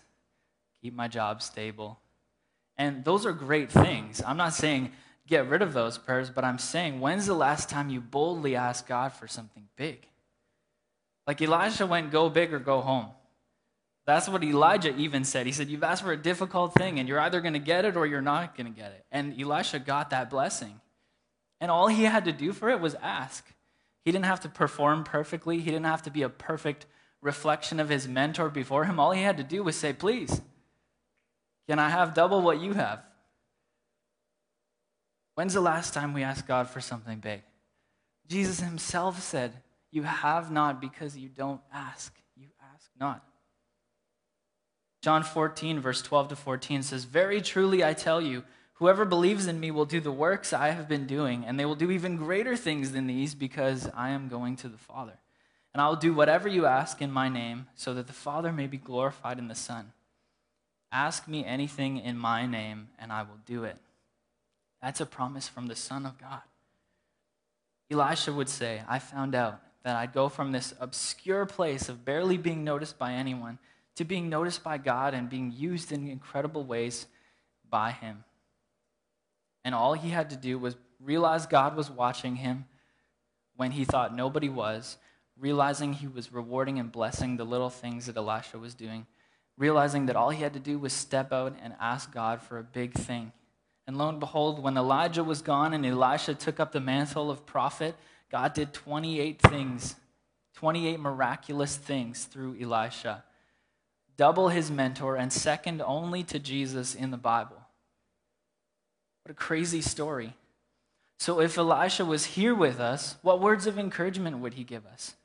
Keep 0.83 0.95
my 0.95 1.09
job 1.09 1.43
stable. 1.43 1.99
And 2.77 3.05
those 3.05 3.27
are 3.27 3.33
great 3.33 3.71
things. 3.71 4.23
I'm 4.25 4.37
not 4.37 4.55
saying 4.55 4.93
get 5.27 5.49
rid 5.49 5.62
of 5.62 5.73
those 5.73 5.99
prayers, 5.99 6.31
but 6.31 6.45
I'm 6.45 6.59
saying, 6.59 7.01
when's 7.01 7.27
the 7.27 7.35
last 7.35 7.69
time 7.69 7.91
you 7.91 8.01
boldly 8.01 8.55
asked 8.55 8.87
God 8.87 9.12
for 9.12 9.27
something 9.27 9.65
big? 9.77 10.07
Like 11.27 11.43
Elijah 11.43 11.87
went, 11.87 12.12
go 12.12 12.29
big 12.29 12.53
or 12.55 12.61
go 12.61 12.81
home. 12.81 13.09
That's 14.07 14.29
what 14.29 14.45
Elijah 14.45 14.97
even 14.97 15.25
said. 15.25 15.47
He 15.47 15.53
said, 15.53 15.69
You've 15.69 15.83
asked 15.83 16.03
for 16.03 16.12
a 16.12 16.16
difficult 16.16 16.75
thing, 16.75 16.99
and 16.99 17.09
you're 17.09 17.21
either 17.21 17.40
going 17.40 17.55
to 17.55 17.59
get 17.59 17.85
it 17.85 17.97
or 17.97 18.07
you're 18.07 18.23
not 18.23 18.57
going 18.57 18.73
to 18.73 18.79
get 18.79 18.92
it. 18.92 19.05
And 19.11 19.38
Elisha 19.38 19.81
got 19.81 20.11
that 20.11 20.31
blessing. 20.31 20.81
And 21.61 21.71
all 21.71 21.88
he 21.88 22.05
had 22.05 22.25
to 22.27 22.33
do 22.33 22.53
for 22.53 22.71
it 22.71 22.81
was 22.81 22.95
ask. 22.97 23.45
He 24.05 24.12
didn't 24.12 24.27
have 24.27 24.40
to 24.40 24.49
perform 24.49 25.03
perfectly, 25.03 25.59
he 25.59 25.71
didn't 25.71 25.87
have 25.87 26.03
to 26.03 26.11
be 26.11 26.23
a 26.23 26.29
perfect 26.29 26.87
reflection 27.21 27.81
of 27.81 27.88
his 27.88 28.07
mentor 28.07 28.49
before 28.49 28.85
him. 28.85 29.01
All 29.01 29.11
he 29.11 29.23
had 29.23 29.38
to 29.38 29.42
do 29.42 29.64
was 29.64 29.75
say, 29.75 29.92
Please, 29.92 30.40
can 31.69 31.81
I 31.81 31.90
have 31.90 32.14
double 32.14 32.42
what 32.42 32.61
you 32.61 32.75
have? 32.75 33.03
When's 35.35 35.55
the 35.55 35.61
last 35.61 35.92
time 35.92 36.14
we 36.14 36.23
asked 36.23 36.47
God 36.47 36.69
for 36.71 36.81
something 36.81 37.19
big? 37.19 37.42
Jesus 38.29 38.61
himself 38.61 39.21
said, 39.21 39.53
You 39.90 40.05
have 40.05 40.53
not 40.53 40.81
because 40.81 41.16
you 41.16 41.29
don't 41.29 41.61
ask. 41.73 42.14
You 42.37 42.47
ask 42.73 42.88
not. 43.01 43.25
John 45.07 45.23
14, 45.23 45.79
verse 45.79 46.03
12 46.03 46.31
to 46.31 46.35
14 46.35 46.83
says, 46.83 47.05
Very 47.05 47.40
truly 47.40 47.85
I 47.85 47.92
tell 47.92 48.21
you, 48.21 48.42
whoever 48.73 49.05
believes 49.05 49.47
in 49.47 49.61
me 49.61 49.71
will 49.71 49.85
do 49.85 50.01
the 50.01 50.11
works 50.11 50.53
I 50.53 50.71
have 50.71 50.88
been 50.88 51.07
doing, 51.07 51.45
and 51.45 51.61
they 51.61 51.64
will 51.64 51.77
do 51.77 51.92
even 51.92 52.16
greater 52.16 52.57
things 52.57 52.90
than 52.90 53.07
these 53.07 53.33
because 53.33 53.88
I 53.95 54.09
am 54.09 54.27
going 54.27 54.57
to 54.57 54.69
the 54.69 54.77
Father. 54.77 55.16
And 55.73 55.81
I 55.81 55.87
will 55.88 55.95
do 55.95 56.12
whatever 56.12 56.49
you 56.49 56.66
ask 56.66 57.01
in 57.01 57.12
my 57.12 57.29
name, 57.29 57.69
so 57.77 57.95
that 57.95 58.09
the 58.09 58.12
Father 58.12 58.53
may 58.53 58.66
be 58.66 58.79
glorified 58.79 59.38
in 59.38 59.47
the 59.47 59.55
Son. 59.55 59.92
Ask 60.90 61.29
me 61.29 61.45
anything 61.45 61.99
in 61.99 62.19
my 62.19 62.45
name, 62.45 62.88
and 62.99 63.12
I 63.12 63.23
will 63.23 63.38
do 63.47 63.62
it. 63.62 63.77
That's 64.83 65.01
a 65.01 65.07
promise 65.07 65.47
from 65.47 65.69
the 65.69 65.77
Son 65.77 66.05
of 66.05 66.19
God. 66.19 66.42
Elisha 67.92 68.33
would 68.33 68.49
say, 68.49 68.83
I 68.88 68.99
found 68.99 69.37
out 69.37 69.61
that 69.85 69.95
I'd 69.95 70.12
go 70.12 70.29
from 70.29 70.51
this 70.51 70.75
obscure 70.81 71.47
place 71.47 71.88
of 71.88 72.05
barely 72.05 72.38
being 72.38 72.64
noticed 72.64 72.99
by 72.99 73.12
anyone 73.12 73.61
to 73.97 74.05
being 74.05 74.29
noticed 74.29 74.63
by 74.63 74.79
God 74.79 75.15
and 75.15 75.29
being 75.29 75.53
used 75.57 75.93
in 75.93 76.09
incredible 76.09 76.65
ways 76.65 77.07
by 77.69 77.91
Him. 77.91 78.25
And 79.67 79.75
all 79.75 79.95
he 79.95 80.11
had 80.11 80.31
to 80.31 80.37
do 80.37 80.61
was 80.61 80.77
realize 81.01 81.45
God 81.45 81.77
was 81.77 81.91
watching 81.91 82.37
him 82.37 82.67
when 83.57 83.73
he 83.73 83.85
thought 83.85 84.15
nobody 84.15 84.49
was, 84.49 84.97
realizing 85.37 85.93
he 85.93 86.07
was 86.07 86.33
rewarding 86.33 86.79
and 86.79 86.93
blessing 86.93 87.37
the 87.37 87.45
little 87.45 87.69
things 87.69 88.07
that 88.07 88.17
Elisha 88.17 88.61
was 88.61 88.75
doing, 88.75 89.07
realizing 89.59 90.07
that 90.07 90.15
all 90.15 90.31
he 90.31 90.43
had 90.43 90.55
to 90.55 90.61
do 90.61 90.79
was 90.79 90.93
step 90.93 91.33
out 91.33 91.57
and 91.61 91.75
ask 91.81 92.13
God 92.13 92.41
for 92.41 92.59
a 92.59 92.63
big 92.63 92.93
thing. 92.93 93.33
And 93.89 93.99
lo 93.99 94.09
and 94.09 94.21
behold, 94.21 94.63
when 94.63 94.77
Elijah 94.77 95.25
was 95.25 95.43
gone 95.43 95.75
and 95.75 95.85
Elisha 95.85 96.35
took 96.35 96.61
up 96.61 96.71
the 96.71 96.81
mantle 96.81 97.29
of 97.29 97.45
prophet, 97.45 97.97
God 98.31 98.55
did 98.55 98.73
28 98.73 99.41
things, 99.43 99.97
28 100.55 101.01
miraculous 101.01 101.77
things 101.77 102.25
through 102.25 102.57
Elisha. 102.61 103.25
Double 104.17 104.49
his 104.49 104.71
mentor 104.71 105.17
and 105.17 105.33
second 105.33 105.83
only 105.83 106.23
to 106.25 106.39
Jesus 106.39 106.95
in 106.95 107.11
the 107.11 107.17
Bible. 107.17 107.57
What 109.23 109.33
a 109.33 109.35
crazy 109.35 109.81
story. 109.81 110.35
So, 111.19 111.41
if 111.41 111.59
Elisha 111.59 112.05
was 112.05 112.27
here 112.27 112.55
with 112.55 112.79
us, 112.79 113.17
what 113.23 113.41
words 113.41 113.67
of 113.67 113.79
encouragement 113.79 114.39
would 114.39 114.55
he 114.55 114.65
give 114.65 114.87
us? 114.87 115.17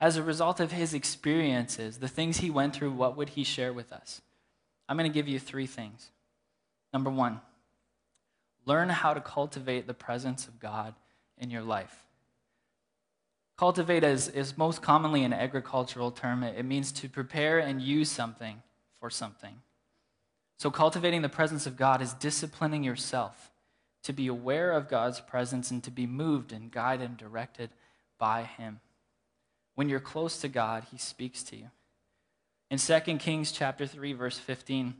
As 0.00 0.16
a 0.16 0.22
result 0.22 0.60
of 0.60 0.72
his 0.72 0.94
experiences, 0.94 1.98
the 1.98 2.08
things 2.08 2.38
he 2.38 2.50
went 2.50 2.74
through, 2.74 2.92
what 2.92 3.16
would 3.16 3.30
he 3.30 3.44
share 3.44 3.72
with 3.72 3.92
us? 3.92 4.20
I'm 4.88 4.96
going 4.96 5.10
to 5.10 5.14
give 5.14 5.28
you 5.28 5.38
three 5.38 5.66
things. 5.66 6.10
Number 6.92 7.10
one, 7.10 7.40
learn 8.64 8.88
how 8.88 9.12
to 9.12 9.20
cultivate 9.20 9.86
the 9.86 9.94
presence 9.94 10.46
of 10.46 10.60
God 10.60 10.94
in 11.36 11.50
your 11.50 11.62
life. 11.62 12.04
Cultivate 13.58 14.04
is, 14.04 14.28
is 14.28 14.56
most 14.56 14.82
commonly 14.82 15.24
an 15.24 15.32
agricultural 15.32 16.12
term. 16.12 16.44
It, 16.44 16.64
means 16.64 16.92
to 16.92 17.08
prepare 17.08 17.58
and 17.58 17.82
use 17.82 18.08
something 18.08 18.62
for 19.00 19.10
something. 19.10 19.56
So, 20.58 20.70
cultivating 20.70 21.22
the 21.22 21.28
presence 21.28 21.66
of 21.66 21.76
God 21.76 22.00
is 22.00 22.14
disciplining 22.14 22.84
yourself 22.84 23.50
to 24.04 24.12
be 24.12 24.28
aware 24.28 24.70
of 24.72 24.88
God's 24.88 25.20
presence 25.20 25.72
and 25.72 25.82
to 25.82 25.90
be 25.90 26.06
moved 26.06 26.52
and 26.52 26.70
guided 26.70 27.08
and 27.08 27.16
directed 27.18 27.70
by 28.16 28.44
Him. 28.44 28.78
When 29.74 29.88
you're 29.88 29.98
close 29.98 30.40
to 30.40 30.48
God, 30.48 30.84
He 30.92 30.98
speaks 30.98 31.42
to 31.44 31.56
you. 31.56 31.70
In 32.70 32.78
2 32.78 33.00
Kings 33.18 33.50
chapter 33.50 33.86
3, 33.86 34.12
verse 34.12 34.38
15, 34.38 34.94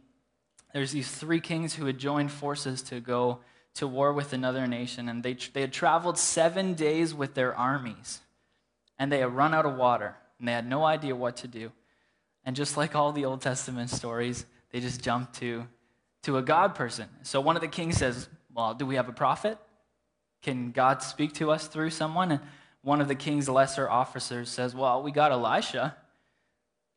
there's 0.75 0.92
these 0.92 1.11
three 1.11 1.40
kings 1.40 1.75
who 1.75 1.87
had 1.87 1.99
joined 1.99 2.33
forces 2.33 2.83
to 2.83 3.01
go 3.01 3.38
to 3.75 3.87
war 3.87 4.12
with 4.12 4.33
another 4.33 4.66
nation, 4.66 5.09
and 5.09 5.23
they, 5.23 5.35
they 5.53 5.61
had 5.61 5.73
traveled 5.73 6.18
seven 6.18 6.75
days 6.75 7.14
with 7.14 7.35
their 7.35 7.55
armies, 7.55 8.21
and 8.99 9.11
they 9.11 9.21
had 9.21 9.35
run 9.35 9.55
out 9.55 9.67
of 9.67 9.77
water, 9.77 10.17
and 10.39 10.49
they 10.49 10.53
had 10.53 10.69
no 10.69 10.85
idea 10.85 11.15
what 11.15 11.37
to 11.39 11.49
do. 11.49 11.73
And 12.45 12.57
just 12.57 12.77
like 12.77 12.95
all 12.95 13.13
the 13.13 13.25
Old 13.25 13.41
Testament 13.41 13.91
stories, 13.91 14.47
they 14.71 14.81
just 14.81 15.03
jumped 15.03 15.35
to, 15.41 15.67
to 16.23 16.39
a 16.39 16.43
God 16.43 16.75
person. 16.75 17.09
So 17.23 17.41
one 17.41 17.57
of 17.57 17.63
the 17.63 17.69
kings 17.69 17.97
says, 17.99 18.29
Well, 18.55 18.75
do 18.75 18.87
we 18.87 18.97
have 18.97 19.09
a 19.09 19.13
prophet? 19.13 19.59
Can 20.43 20.71
God 20.71 21.03
speak 21.03 21.35
to 21.35 21.51
us 21.51 21.67
through 21.67 21.91
someone? 21.91 22.33
And 22.33 22.41
one 22.83 23.01
of 23.01 23.09
the 23.09 23.15
king's 23.15 23.49
lesser 23.49 23.89
officers 23.89 24.49
says, 24.51 24.75
Well, 24.75 25.03
we 25.03 25.13
got 25.13 25.33
Elisha. 25.33 25.97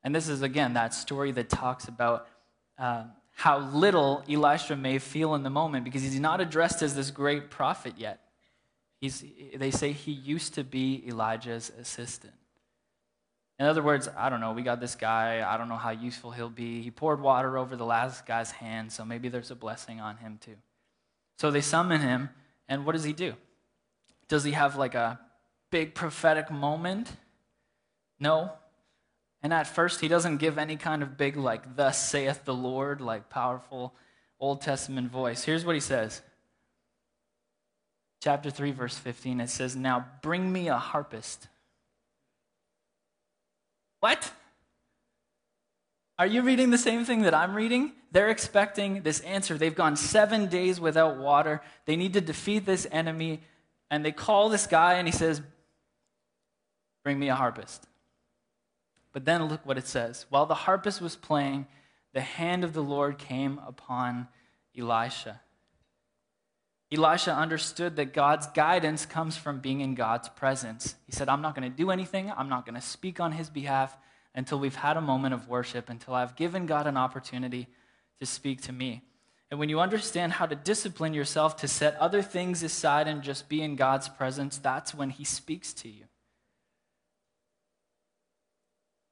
And 0.03 0.15
this 0.15 0.27
is, 0.27 0.41
again, 0.41 0.73
that 0.73 0.93
story 0.93 1.31
that 1.33 1.49
talks 1.49 1.87
about 1.87 2.27
uh, 2.77 3.03
how 3.33 3.59
little 3.59 4.23
Elisha 4.29 4.75
may 4.75 4.99
feel 4.99 5.35
in 5.35 5.43
the 5.43 5.49
moment 5.49 5.83
because 5.83 6.01
he's 6.01 6.19
not 6.19 6.41
addressed 6.41 6.81
as 6.81 6.95
this 6.95 7.11
great 7.11 7.49
prophet 7.49 7.93
yet. 7.97 8.19
He's, 9.01 9.25
they 9.55 9.71
say 9.71 9.91
he 9.91 10.11
used 10.11 10.53
to 10.53 10.63
be 10.63 11.03
Elijah's 11.07 11.71
assistant. 11.79 12.33
In 13.57 13.65
other 13.65 13.81
words, 13.81 14.07
I 14.15 14.29
don't 14.29 14.39
know, 14.39 14.53
we 14.53 14.61
got 14.61 14.79
this 14.79 14.95
guy, 14.95 15.45
I 15.47 15.57
don't 15.57 15.69
know 15.69 15.75
how 15.75 15.89
useful 15.89 16.31
he'll 16.31 16.49
be. 16.49 16.81
He 16.81 16.91
poured 16.91 17.19
water 17.19 17.57
over 17.57 17.75
the 17.75 17.85
last 17.85 18.25
guy's 18.25 18.51
hand, 18.51 18.91
so 18.91 19.03
maybe 19.03 19.27
there's 19.27 19.51
a 19.51 19.55
blessing 19.55 19.99
on 19.99 20.17
him 20.17 20.39
too. 20.43 20.55
So 21.39 21.51
they 21.51 21.61
summon 21.61 22.01
him, 22.01 22.29
and 22.69 22.85
what 22.85 22.93
does 22.93 23.03
he 23.03 23.13
do? 23.13 23.33
Does 24.27 24.43
he 24.43 24.51
have 24.51 24.77
like 24.77 24.95
a 24.95 25.19
big 25.71 25.95
prophetic 25.95 26.51
moment? 26.51 27.11
No. 28.19 28.51
And 29.43 29.51
at 29.51 29.65
first, 29.65 29.99
he 30.01 30.07
doesn't 30.07 30.37
give 30.37 30.59
any 30.59 30.75
kind 30.75 31.01
of 31.01 31.17
big, 31.17 31.35
like, 31.35 31.75
thus 31.75 32.07
saith 32.07 32.45
the 32.45 32.53
Lord, 32.53 33.01
like 33.01 33.29
powerful 33.29 33.95
Old 34.39 34.61
Testament 34.61 35.11
voice. 35.11 35.43
Here's 35.43 35.65
what 35.65 35.73
he 35.75 35.81
says. 35.81 36.21
Chapter 38.21 38.51
3, 38.51 38.71
verse 38.71 38.97
15, 38.97 39.41
it 39.41 39.49
says, 39.49 39.75
Now 39.75 40.05
bring 40.21 40.51
me 40.51 40.67
a 40.67 40.77
harpist. 40.77 41.47
What? 43.99 44.31
Are 46.19 46.27
you 46.27 46.43
reading 46.43 46.69
the 46.69 46.77
same 46.77 47.03
thing 47.03 47.23
that 47.23 47.33
I'm 47.33 47.55
reading? 47.55 47.93
They're 48.11 48.29
expecting 48.29 49.01
this 49.01 49.21
answer. 49.21 49.57
They've 49.57 49.73
gone 49.73 49.95
seven 49.95 50.45
days 50.47 50.79
without 50.79 51.17
water. 51.17 51.61
They 51.85 51.95
need 51.95 52.13
to 52.13 52.21
defeat 52.21 52.65
this 52.65 52.85
enemy. 52.91 53.41
And 53.89 54.05
they 54.05 54.11
call 54.11 54.49
this 54.49 54.67
guy 54.67 54.93
and 54.93 55.07
he 55.07 55.11
says, 55.11 55.41
Bring 57.03 57.17
me 57.17 57.29
a 57.29 57.35
harpist. 57.35 57.87
But 59.13 59.25
then 59.25 59.45
look 59.45 59.65
what 59.65 59.79
it 59.79 59.87
says. 59.87 60.27
While 60.29 60.45
the 60.45 60.53
harpist 60.53 61.01
was 61.01 61.15
playing, 61.15 61.65
the 62.13 62.21
hand 62.21 62.63
of 62.63 62.73
the 62.73 62.83
Lord 62.83 63.17
came 63.17 63.59
upon 63.65 64.27
Elisha. 64.77 65.41
Elisha 66.91 67.33
understood 67.33 67.95
that 67.95 68.13
God's 68.13 68.47
guidance 68.47 69.05
comes 69.05 69.37
from 69.37 69.59
being 69.59 69.79
in 69.79 69.95
God's 69.95 70.27
presence. 70.27 70.95
He 71.05 71.13
said, 71.13 71.29
I'm 71.29 71.41
not 71.41 71.55
going 71.55 71.69
to 71.69 71.75
do 71.75 71.89
anything. 71.89 72.31
I'm 72.35 72.49
not 72.49 72.65
going 72.65 72.75
to 72.75 72.81
speak 72.81 73.19
on 73.19 73.31
his 73.31 73.49
behalf 73.49 73.95
until 74.35 74.59
we've 74.59 74.75
had 74.75 74.97
a 74.97 75.01
moment 75.01 75.33
of 75.33 75.47
worship, 75.47 75.89
until 75.89 76.13
I've 76.13 76.35
given 76.35 76.65
God 76.65 76.87
an 76.87 76.97
opportunity 76.97 77.67
to 78.19 78.25
speak 78.25 78.61
to 78.63 78.73
me. 78.73 79.03
And 79.49 79.59
when 79.59 79.69
you 79.69 79.79
understand 79.79 80.33
how 80.33 80.45
to 80.45 80.55
discipline 80.55 81.13
yourself 81.13 81.57
to 81.57 81.67
set 81.67 81.95
other 81.95 82.21
things 82.21 82.63
aside 82.63 83.07
and 83.07 83.21
just 83.21 83.49
be 83.49 83.61
in 83.61 83.75
God's 83.75 84.07
presence, 84.07 84.57
that's 84.57 84.93
when 84.93 85.09
he 85.09 85.23
speaks 85.23 85.73
to 85.73 85.89
you. 85.89 86.05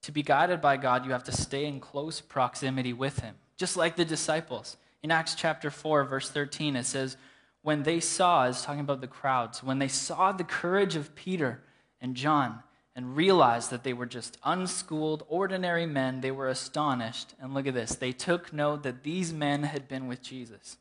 To 0.03 0.13
be 0.13 0.23
guided 0.23 0.61
by 0.61 0.77
God, 0.77 1.05
you 1.05 1.11
have 1.11 1.25
to 1.25 1.33
stay 1.33 1.65
in 1.65 1.79
close 1.81 2.21
proximity 2.21 2.93
with 2.93 3.19
him, 3.19 3.35
just 3.57 3.75
like 3.75 3.97
the 3.97 4.05
disciples. 4.05 4.77
In 5.03 5.11
Acts 5.11 5.35
chapter 5.35 5.69
4, 5.69 6.05
verse 6.05 6.29
13, 6.29 6.77
it 6.77 6.85
says, 6.85 7.17
when 7.61 7.83
they 7.83 7.99
saw, 7.99 8.45
is 8.45 8.61
talking 8.61 8.81
about 8.81 9.01
the 9.01 9.07
crowds, 9.07 9.63
when 9.63 9.79
they 9.79 9.87
saw 9.87 10.31
the 10.31 10.43
courage 10.43 10.95
of 10.95 11.15
Peter 11.15 11.61
and 11.99 12.15
John 12.15 12.63
and 12.95 13.15
realized 13.15 13.69
that 13.71 13.83
they 13.83 13.93
were 13.93 14.05
just 14.05 14.37
unschooled, 14.43 15.23
ordinary 15.27 15.85
men, 15.85 16.21
they 16.21 16.31
were 16.31 16.49
astonished. 16.49 17.33
And 17.39 17.53
look 17.53 17.67
at 17.67 17.73
this 17.73 17.95
they 17.95 18.11
took 18.11 18.51
note 18.53 18.83
that 18.83 19.03
these 19.03 19.33
men 19.33 19.63
had 19.63 19.87
been 19.87 20.07
with 20.07 20.21
Jesus. 20.21 20.77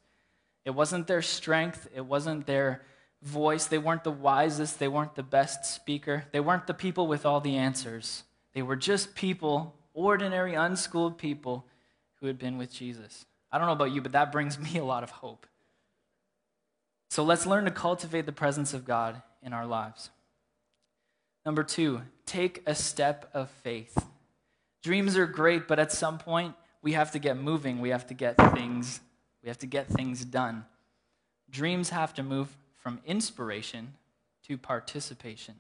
It 0.65 0.71
wasn't 0.71 1.07
their 1.07 1.23
strength, 1.23 1.89
it 1.95 2.05
wasn't 2.05 2.47
their 2.47 2.83
voice, 3.23 3.67
they 3.67 3.79
weren't 3.79 4.05
the 4.05 4.11
wisest, 4.11 4.79
they 4.79 4.89
weren't 4.89 5.15
the 5.15 5.23
best 5.23 5.65
speaker, 5.65 6.27
they 6.33 6.41
weren't 6.41 6.67
the 6.67 6.75
people 6.75 7.07
with 7.07 7.25
all 7.25 7.41
the 7.41 7.57
answers. 7.57 8.25
They 8.55 8.63
were 8.63 8.77
just 8.77 9.15
people, 9.15 9.77
ordinary, 9.95 10.55
unschooled 10.55 11.19
people 11.19 11.67
who 12.21 12.27
had 12.27 12.39
been 12.39 12.59
with 12.59 12.73
Jesus. 12.73 13.25
I 13.51 13.59
don't 13.59 13.67
know 13.67 13.73
about 13.73 13.93
you, 13.93 14.03
but 14.03 14.13
that 14.13 14.33
brings 14.33 14.59
me 14.75 14.79
a 14.79 14.85
lot 14.85 15.03
of 15.03 15.11
hope. 15.11 15.47
So 17.19 17.25
let's 17.25 17.47
learn 17.47 17.65
to 17.65 17.73
cultivate 17.73 18.27
the 18.27 18.33
presence 18.33 18.73
of 18.73 18.85
God 18.85 19.23
in 19.43 19.53
our 19.53 19.67
lives. 19.67 20.11
Number 21.45 21.65
two, 21.65 22.03
take 22.27 22.63
a 22.65 22.77
step 22.77 23.29
of 23.35 23.51
faith. 23.51 24.07
Dreams 24.85 25.17
are 25.17 25.27
great, 25.27 25.67
but 25.67 25.81
at 25.81 25.91
some 25.91 26.19
point 26.19 26.55
we 26.81 26.93
have 26.93 27.11
to 27.11 27.19
get 27.19 27.37
moving. 27.37 27.81
We 27.81 27.89
have 27.89 28.07
to 28.07 28.15
get 28.15 28.37
things, 28.55 29.01
we 29.43 29.49
have 29.49 29.59
to 29.59 29.67
get 29.67 29.89
things 29.89 30.25
done. 30.25 30.65
Dreams 31.51 31.91
have 31.91 32.15
to 32.15 32.23
move 32.23 32.57
from 32.77 33.01
inspiration 33.05 33.95
to 34.47 34.57
participation. 34.57 35.57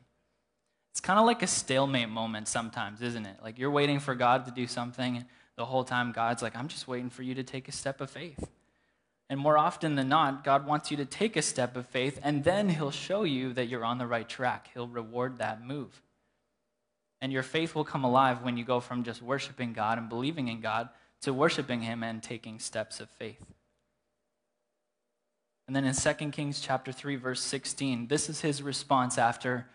It's 0.92 1.01
kind 1.01 1.18
of 1.18 1.27
like 1.27 1.42
a 1.42 1.49
stalemate 1.49 2.09
moment 2.09 2.47
sometimes, 2.47 3.03
isn't 3.03 3.27
it? 3.27 3.38
Like 3.42 3.59
you're 3.59 3.73
waiting 3.73 3.99
for 3.99 4.14
God 4.14 4.47
to 4.47 4.53
do 4.53 4.68
something, 4.68 5.25
the 5.57 5.64
whole 5.64 5.83
time 5.83 6.12
God's 6.12 6.40
like, 6.40 6.55
I'm 6.55 6.68
just 6.68 6.87
waiting 6.87 7.11
for 7.11 7.25
you 7.25 7.35
to 7.35 7.42
take 7.42 7.66
a 7.66 7.73
step 7.73 8.01
of 8.01 8.12
faith. 8.12 8.49
And 9.31 9.38
more 9.38 9.59
often 9.59 9.95
than 9.95 10.09
not, 10.09 10.43
God 10.43 10.67
wants 10.67 10.91
you 10.91 10.97
to 10.97 11.05
take 11.05 11.37
a 11.37 11.43
step 11.43 11.77
of 11.77 11.87
faith, 11.87 12.19
and 12.23 12.45
then 12.45 12.71
He'll 12.71 12.91
show 12.91 13.25
you 13.25 13.53
that 13.53 13.69
you're 13.69 13.85
on 13.85 13.99
the 13.99 14.07
right 14.07 14.29
track. 14.29 14.71
He'll 14.73 14.88
reward 14.88 15.38
that 15.38 15.64
move. 15.64 16.03
And 17.21 17.33
your 17.33 17.43
faith 17.43 17.75
will 17.75 17.85
come 17.85 18.05
alive 18.05 18.43
when 18.43 18.57
you 18.57 18.64
go 18.64 18.81
from 18.81 19.05
just 19.05 19.21
worshiping 19.21 19.73
God 19.73 19.99
and 19.99 20.09
believing 20.09 20.49
in 20.49 20.61
God 20.61 20.88
to 21.23 21.35
worshiping 21.35 21.83
Him 21.83 22.03
and 22.03 22.23
taking 22.23 22.59
steps 22.59 23.01
of 23.01 23.11
faith. 23.11 23.45
And 25.69 25.77
then 25.77 25.85
in 25.85 25.95
2 25.95 26.31
Kings 26.31 26.61
chapter 26.61 26.93
3, 26.93 27.17
verse 27.17 27.43
16, 27.43 28.07
this 28.07 28.31
is 28.31 28.41
his 28.41 28.62
response 28.62 29.19
after, 29.19 29.67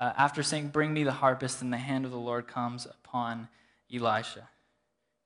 uh, 0.00 0.12
after 0.16 0.42
saying, 0.42 0.68
Bring 0.68 0.94
me 0.94 1.04
the 1.04 1.12
harpist, 1.12 1.60
and 1.60 1.70
the 1.70 1.76
hand 1.76 2.06
of 2.06 2.10
the 2.10 2.16
Lord 2.16 2.46
comes 2.48 2.86
upon 2.86 3.48
Elisha. 3.94 4.48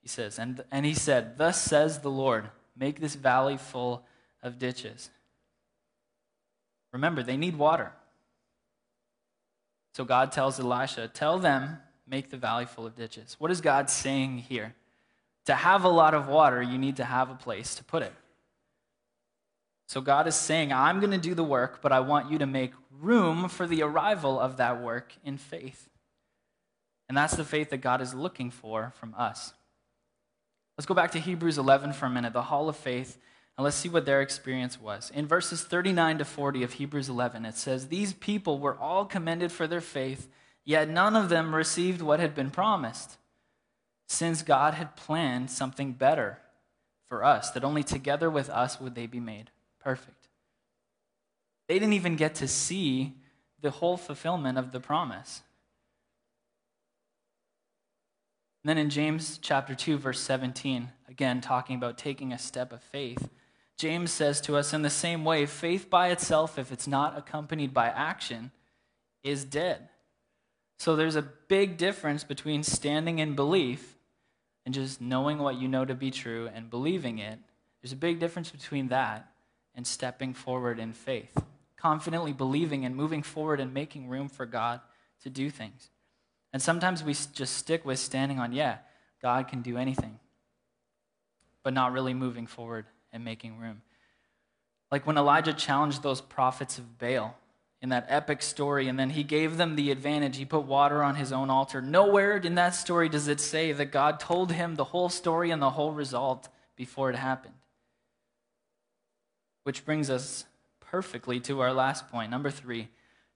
He 0.01 0.09
says, 0.09 0.37
and, 0.37 0.65
and 0.69 0.85
he 0.85 0.93
said, 0.93 1.37
Thus 1.37 1.61
says 1.61 1.99
the 1.99 2.11
Lord. 2.11 2.49
Make 2.77 2.99
this 2.99 3.15
valley 3.15 3.57
full 3.57 4.05
of 4.43 4.59
ditches. 4.59 5.09
Remember, 6.91 7.23
they 7.23 7.37
need 7.37 7.57
water. 7.57 7.91
So 9.93 10.05
God 10.05 10.31
tells 10.31 10.59
Elisha, 10.59 11.07
Tell 11.07 11.39
them, 11.39 11.79
make 12.07 12.29
the 12.29 12.37
valley 12.37 12.65
full 12.65 12.85
of 12.85 12.95
ditches. 12.95 13.35
What 13.39 13.51
is 13.51 13.61
God 13.61 13.89
saying 13.89 14.39
here? 14.39 14.75
To 15.45 15.55
have 15.55 15.83
a 15.83 15.89
lot 15.89 16.13
of 16.13 16.27
water, 16.27 16.61
you 16.61 16.77
need 16.77 16.97
to 16.97 17.05
have 17.05 17.29
a 17.29 17.35
place 17.35 17.75
to 17.75 17.83
put 17.83 18.03
it. 18.03 18.13
So 19.87 20.01
God 20.01 20.27
is 20.27 20.35
saying, 20.35 20.73
I'm 20.73 20.99
going 20.99 21.11
to 21.11 21.17
do 21.17 21.33
the 21.33 21.43
work, 21.43 21.81
but 21.81 21.93
I 21.93 22.01
want 22.01 22.29
you 22.29 22.37
to 22.39 22.45
make 22.45 22.73
room 22.99 23.47
for 23.47 23.65
the 23.65 23.83
arrival 23.83 24.39
of 24.39 24.57
that 24.57 24.81
work 24.81 25.13
in 25.23 25.37
faith. 25.37 25.89
And 27.07 27.17
that's 27.17 27.35
the 27.35 27.45
faith 27.45 27.69
that 27.69 27.77
God 27.77 28.01
is 28.01 28.13
looking 28.13 28.51
for 28.51 28.91
from 28.95 29.15
us. 29.17 29.53
Let's 30.77 30.85
go 30.85 30.93
back 30.93 31.11
to 31.11 31.19
Hebrews 31.19 31.57
11 31.57 31.93
for 31.93 32.05
a 32.05 32.09
minute, 32.09 32.33
the 32.33 32.43
hall 32.43 32.69
of 32.69 32.75
faith, 32.75 33.17
and 33.57 33.63
let's 33.63 33.75
see 33.75 33.89
what 33.89 34.05
their 34.05 34.21
experience 34.21 34.79
was. 34.79 35.11
In 35.13 35.25
verses 35.25 35.63
39 35.63 36.19
to 36.19 36.25
40 36.25 36.61
of 36.61 36.73
Hebrews 36.73 37.09
11, 37.09 37.45
it 37.45 37.55
says, 37.55 37.87
These 37.87 38.13
people 38.13 38.59
were 38.59 38.77
all 38.77 39.03
commended 39.03 39.51
for 39.51 39.65
their 39.65 39.81
faith, 39.81 40.29
yet 40.63 40.87
none 40.87 41.15
of 41.15 41.29
them 41.29 41.55
received 41.55 42.01
what 42.03 42.19
had 42.19 42.35
been 42.35 42.51
promised, 42.51 43.17
since 44.07 44.43
God 44.43 44.75
had 44.75 44.95
planned 44.95 45.49
something 45.49 45.93
better 45.93 46.39
for 47.07 47.23
us, 47.23 47.49
that 47.51 47.63
only 47.63 47.83
together 47.83 48.29
with 48.29 48.49
us 48.49 48.79
would 48.79 48.93
they 48.93 49.07
be 49.07 49.19
made 49.19 49.49
perfect. 49.79 50.27
They 51.67 51.79
didn't 51.79 51.93
even 51.93 52.15
get 52.15 52.35
to 52.35 52.47
see 52.47 53.15
the 53.61 53.71
whole 53.71 53.97
fulfillment 53.97 54.59
of 54.59 54.71
the 54.71 54.79
promise. 54.79 55.41
And 58.67 58.77
then 58.77 58.83
in 58.83 58.89
James 58.89 59.37
chapter 59.41 59.73
2 59.73 59.97
verse 59.97 60.19
17, 60.19 60.89
again 61.07 61.39
talking 61.39 61.77
about 61.77 61.97
taking 61.97 62.33
a 62.33 62.37
step 62.37 62.73
of 62.73 62.83
faith, 62.83 63.29
James 63.77 64.11
says 64.11 64.41
to 64.41 64.57
us 64.57 64.73
in 64.73 64.81
the 64.81 64.89
same 64.89 65.23
way, 65.23 65.45
faith 65.45 65.89
by 65.89 66.09
itself 66.09 66.59
if 66.59 66.69
it's 66.69 66.85
not 66.85 67.17
accompanied 67.17 67.73
by 67.73 67.87
action 67.87 68.51
is 69.23 69.45
dead. 69.45 69.87
So 70.79 70.97
there's 70.97 71.15
a 71.15 71.21
big 71.21 71.77
difference 71.77 72.25
between 72.25 72.61
standing 72.61 73.19
in 73.19 73.37
belief 73.37 73.95
and 74.65 74.75
just 74.75 74.99
knowing 74.99 75.37
what 75.37 75.55
you 75.55 75.69
know 75.69 75.85
to 75.85 75.95
be 75.95 76.11
true 76.11 76.49
and 76.53 76.69
believing 76.69 77.19
it. 77.19 77.39
There's 77.81 77.93
a 77.93 77.95
big 77.95 78.19
difference 78.19 78.49
between 78.49 78.89
that 78.89 79.31
and 79.75 79.87
stepping 79.87 80.33
forward 80.33 80.77
in 80.77 80.91
faith, 80.91 81.41
confidently 81.77 82.33
believing 82.33 82.83
and 82.83 82.97
moving 82.97 83.23
forward 83.23 83.61
and 83.61 83.73
making 83.73 84.09
room 84.09 84.27
for 84.27 84.45
God 84.45 84.81
to 85.23 85.29
do 85.29 85.49
things. 85.49 85.89
And 86.53 86.61
sometimes 86.61 87.03
we 87.03 87.13
just 87.13 87.55
stick 87.55 87.85
with 87.85 87.99
standing 87.99 88.39
on, 88.39 88.51
yeah, 88.51 88.77
God 89.21 89.47
can 89.47 89.61
do 89.61 89.77
anything, 89.77 90.19
but 91.63 91.73
not 91.73 91.91
really 91.91 92.13
moving 92.13 92.47
forward 92.47 92.85
and 93.11 93.23
making 93.23 93.57
room. 93.57 93.81
Like 94.91 95.05
when 95.05 95.17
Elijah 95.17 95.53
challenged 95.53 96.03
those 96.03 96.21
prophets 96.21 96.77
of 96.77 96.97
Baal 96.97 97.35
in 97.81 97.89
that 97.89 98.07
epic 98.09 98.41
story, 98.41 98.87
and 98.87 98.97
then 98.97 99.11
he 99.11 99.23
gave 99.23 99.57
them 99.57 99.75
the 99.75 99.91
advantage. 99.91 100.37
He 100.37 100.45
put 100.45 100.63
water 100.63 101.03
on 101.03 101.15
his 101.15 101.31
own 101.31 101.49
altar. 101.49 101.81
Nowhere 101.81 102.37
in 102.37 102.55
that 102.55 102.73
story 102.73 103.07
does 103.07 103.27
it 103.27 103.39
say 103.39 103.71
that 103.71 103.91
God 103.91 104.19
told 104.19 104.51
him 104.51 104.75
the 104.75 104.85
whole 104.85 105.09
story 105.09 105.51
and 105.51 105.61
the 105.61 105.71
whole 105.71 105.91
result 105.91 106.49
before 106.75 107.09
it 107.09 107.15
happened. 107.15 107.53
Which 109.63 109.85
brings 109.85 110.09
us 110.09 110.45
perfectly 110.79 111.39
to 111.41 111.59
our 111.59 111.73
last 111.73 112.09
point. 112.09 112.31
Number 112.31 112.49
three, 112.49 112.87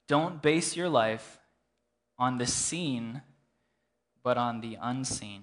don't 0.08 0.42
base 0.42 0.76
your 0.76 0.90
life 0.90 1.40
on 2.22 2.38
the 2.38 2.46
seen, 2.46 3.20
but 4.22 4.38
on 4.38 4.62
the 4.62 4.78
unseen. 4.80 5.42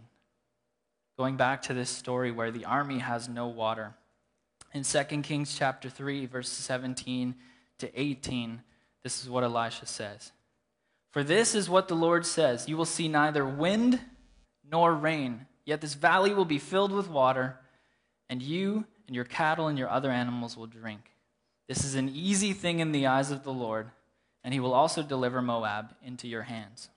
Going 1.19 1.37
back 1.37 1.61
to 1.63 1.75
this 1.75 1.91
story 1.91 2.31
where 2.31 2.53
the 2.53 2.65
army 2.65 3.01
has 3.01 3.29
no 3.29 3.49
water. 3.49 3.95
In 4.73 4.85
2 4.85 5.03
Kings 5.23 5.59
chapter 5.59 5.91
3, 5.91 6.27
verse 6.27 6.49
17 6.49 7.35
to 7.81 8.01
18, 8.01 8.63
this 9.03 9.21
is 9.21 9.29
what 9.29 9.43
Elisha 9.43 9.87
says. 9.87 10.31
For 11.11 11.25
this 11.25 11.57
is 11.57 11.69
what 11.69 11.89
the 11.89 11.97
Lord 11.97 12.25
says 12.25 12.69
You 12.69 12.77
will 12.77 12.85
see 12.85 13.09
neither 13.09 13.45
wind 13.45 13.99
nor 14.71 14.95
rain, 14.95 15.47
yet 15.65 15.81
this 15.81 15.95
valley 15.95 16.33
will 16.33 16.45
be 16.45 16.61
filled 16.61 16.93
with 16.93 17.11
water, 17.11 17.59
and 18.31 18.41
you 18.41 18.85
and 19.09 19.17
your 19.17 19.25
cattle 19.25 19.67
and 19.67 19.77
your 19.77 19.91
other 19.91 20.13
animals 20.13 20.57
will 20.57 20.67
drink. 20.67 21.11
This 21.67 21.85
is 21.85 21.97
an 21.97 22.09
easy 22.09 22.53
thing 22.53 22.79
in 22.79 22.93
the 22.93 23.09
eyes 23.09 23.33
of 23.33 23.43
the 23.43 23.53
Lord, 23.53 23.91
and 24.45 24.55
he 24.55 24.61
will 24.61 24.75
also 24.75 25.03
deliver 25.03 25.43
Moab 25.43 25.95
into 26.05 26.29
your 26.29 26.43
hands. 26.43 26.91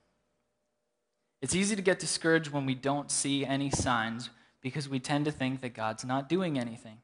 It's 1.41 1.55
easy 1.55 1.75
to 1.75 1.81
get 1.81 1.99
discouraged 1.99 2.51
when 2.51 2.65
we 2.65 2.75
don't 2.75 3.09
see 3.09 3.45
any 3.45 3.71
signs 3.71 4.29
because 4.61 4.87
we 4.87 4.99
tend 4.99 5.25
to 5.25 5.31
think 5.31 5.61
that 5.61 5.73
God's 5.73 6.05
not 6.05 6.29
doing 6.29 6.59
anything. 6.59 6.97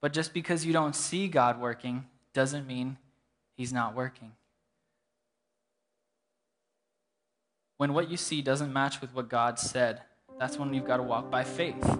But 0.00 0.12
just 0.12 0.32
because 0.32 0.64
you 0.64 0.72
don't 0.72 0.94
see 0.94 1.28
God 1.28 1.60
working 1.60 2.06
doesn't 2.32 2.66
mean 2.66 2.98
he's 3.56 3.72
not 3.72 3.94
working. 3.94 4.32
When 7.78 7.94
what 7.94 8.10
you 8.10 8.16
see 8.16 8.40
doesn't 8.42 8.72
match 8.72 9.00
with 9.00 9.12
what 9.12 9.28
God 9.28 9.58
said, 9.58 10.02
that's 10.38 10.58
when 10.58 10.72
you've 10.72 10.86
got 10.86 10.98
to 10.98 11.02
walk 11.02 11.30
by 11.30 11.42
faith, 11.42 11.98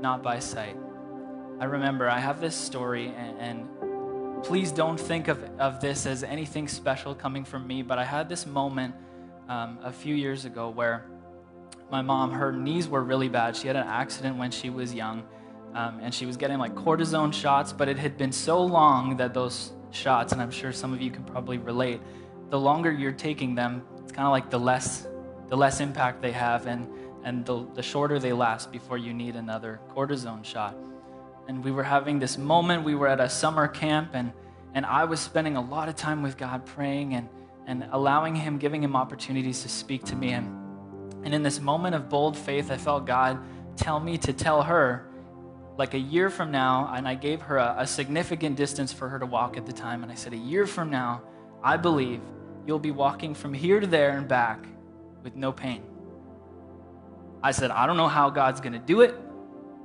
not 0.00 0.22
by 0.22 0.40
sight. 0.40 0.76
I 1.60 1.64
remember 1.64 2.08
I 2.08 2.18
have 2.18 2.40
this 2.40 2.56
story, 2.56 3.12
and, 3.16 3.38
and 3.38 3.68
please 4.42 4.72
don't 4.72 4.98
think 4.98 5.28
of, 5.28 5.42
of 5.58 5.80
this 5.80 6.06
as 6.06 6.22
anything 6.22 6.68
special 6.68 7.14
coming 7.14 7.44
from 7.44 7.66
me, 7.66 7.82
but 7.82 7.98
I 7.98 8.04
had 8.04 8.28
this 8.28 8.46
moment 8.46 8.94
um, 9.48 9.78
a 9.82 9.92
few 9.92 10.14
years 10.14 10.44
ago 10.44 10.70
where 10.70 11.06
my 11.90 12.02
mom, 12.02 12.32
her 12.32 12.52
knees 12.52 12.88
were 12.88 13.02
really 13.02 13.28
bad. 13.28 13.56
She 13.56 13.66
had 13.66 13.76
an 13.76 13.86
accident 13.86 14.36
when 14.36 14.50
she 14.50 14.70
was 14.70 14.94
young, 14.94 15.24
um, 15.74 16.00
and 16.02 16.12
she 16.12 16.26
was 16.26 16.36
getting 16.36 16.58
like 16.58 16.74
cortisone 16.74 17.32
shots, 17.32 17.72
but 17.72 17.88
it 17.88 17.98
had 17.98 18.16
been 18.16 18.32
so 18.32 18.62
long 18.62 19.16
that 19.16 19.34
those 19.34 19.72
shots, 19.90 20.32
and 20.32 20.40
I'm 20.40 20.50
sure 20.50 20.72
some 20.72 20.92
of 20.92 21.00
you 21.00 21.10
can 21.10 21.24
probably 21.24 21.58
relate, 21.58 22.00
the 22.50 22.58
longer 22.58 22.90
you're 22.90 23.12
taking 23.12 23.54
them, 23.54 23.82
it's 24.02 24.12
kind 24.12 24.26
of 24.26 24.32
like 24.32 24.50
the 24.50 24.58
less, 24.58 25.06
the 25.48 25.56
less 25.56 25.80
impact 25.80 26.22
they 26.22 26.32
have, 26.32 26.66
and, 26.66 26.88
and 27.24 27.44
the, 27.44 27.66
the 27.74 27.82
shorter 27.82 28.18
they 28.18 28.32
last 28.32 28.70
before 28.70 28.98
you 28.98 29.12
need 29.12 29.36
another 29.36 29.80
cortisone 29.94 30.44
shot 30.44 30.74
and 31.48 31.64
we 31.64 31.72
were 31.72 31.82
having 31.82 32.18
this 32.18 32.38
moment. 32.38 32.84
We 32.84 32.94
were 32.94 33.08
at 33.08 33.20
a 33.20 33.28
summer 33.28 33.66
camp, 33.66 34.10
and, 34.12 34.32
and 34.74 34.84
I 34.84 35.04
was 35.04 35.18
spending 35.18 35.56
a 35.56 35.60
lot 35.60 35.88
of 35.88 35.96
time 35.96 36.22
with 36.22 36.36
God 36.36 36.66
praying 36.66 37.14
and, 37.14 37.28
and 37.66 37.88
allowing 37.90 38.36
Him, 38.36 38.58
giving 38.58 38.84
Him 38.84 38.94
opportunities 38.94 39.62
to 39.62 39.68
speak 39.68 40.04
to 40.04 40.16
me. 40.16 40.32
And, 40.32 40.46
and 41.24 41.34
in 41.34 41.42
this 41.42 41.58
moment 41.58 41.94
of 41.94 42.10
bold 42.10 42.36
faith, 42.36 42.70
I 42.70 42.76
felt 42.76 43.06
God 43.06 43.38
tell 43.76 43.98
me 43.98 44.18
to 44.18 44.32
tell 44.32 44.62
her, 44.62 45.06
like 45.78 45.94
a 45.94 45.98
year 45.98 46.28
from 46.28 46.50
now, 46.50 46.92
and 46.94 47.08
I 47.08 47.14
gave 47.14 47.40
her 47.42 47.56
a, 47.56 47.76
a 47.78 47.86
significant 47.86 48.56
distance 48.56 48.92
for 48.92 49.08
her 49.08 49.18
to 49.18 49.26
walk 49.26 49.56
at 49.56 49.64
the 49.64 49.72
time. 49.72 50.02
And 50.02 50.12
I 50.12 50.16
said, 50.16 50.32
A 50.32 50.36
year 50.36 50.66
from 50.66 50.90
now, 50.90 51.22
I 51.62 51.76
believe 51.76 52.20
you'll 52.66 52.78
be 52.78 52.90
walking 52.90 53.32
from 53.32 53.54
here 53.54 53.80
to 53.80 53.86
there 53.86 54.18
and 54.18 54.28
back 54.28 54.66
with 55.22 55.34
no 55.34 55.52
pain. 55.52 55.82
I 57.42 57.52
said, 57.52 57.70
I 57.70 57.86
don't 57.86 57.96
know 57.96 58.08
how 58.08 58.28
God's 58.28 58.60
going 58.60 58.72
to 58.72 58.78
do 58.80 59.00
it. 59.00 59.14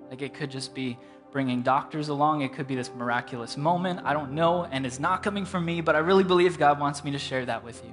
Like 0.10 0.22
it 0.22 0.34
could 0.34 0.52
just 0.52 0.74
be 0.74 0.98
bringing 1.34 1.64
doctors 1.64 2.08
along. 2.10 2.42
It 2.42 2.54
could 2.54 2.68
be 2.68 2.76
this 2.76 2.92
miraculous 2.96 3.58
moment. 3.58 4.00
I 4.06 4.14
don't 4.14 4.32
know, 4.32 4.66
and 4.66 4.86
it's 4.86 5.00
not 5.00 5.24
coming 5.24 5.44
from 5.44 5.66
me, 5.66 5.82
but 5.82 5.96
I 5.96 6.00
really 6.00 6.24
believe 6.24 6.58
God 6.58 6.80
wants 6.80 7.04
me 7.04 7.12
to 7.12 7.20
share 7.20 7.46
that 7.46 7.64
with 7.66 7.84
you. 7.84 7.92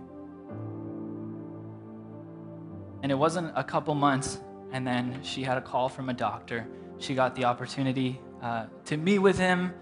And 3.02 3.10
it 3.10 3.14
wasn't 3.16 3.50
a 3.56 3.64
couple 3.64 3.94
months, 3.94 4.38
and 4.70 4.86
then 4.86 5.18
she 5.22 5.42
had 5.42 5.56
a 5.56 5.62
call 5.62 5.88
from 5.88 6.10
a 6.10 6.14
doctor. 6.14 6.66
She 6.98 7.14
got 7.14 7.34
the 7.34 7.46
opportunity 7.46 8.20
uh, 8.42 8.66
to 8.84 8.98
meet 8.98 9.18
with 9.18 9.38
him, 9.38 9.72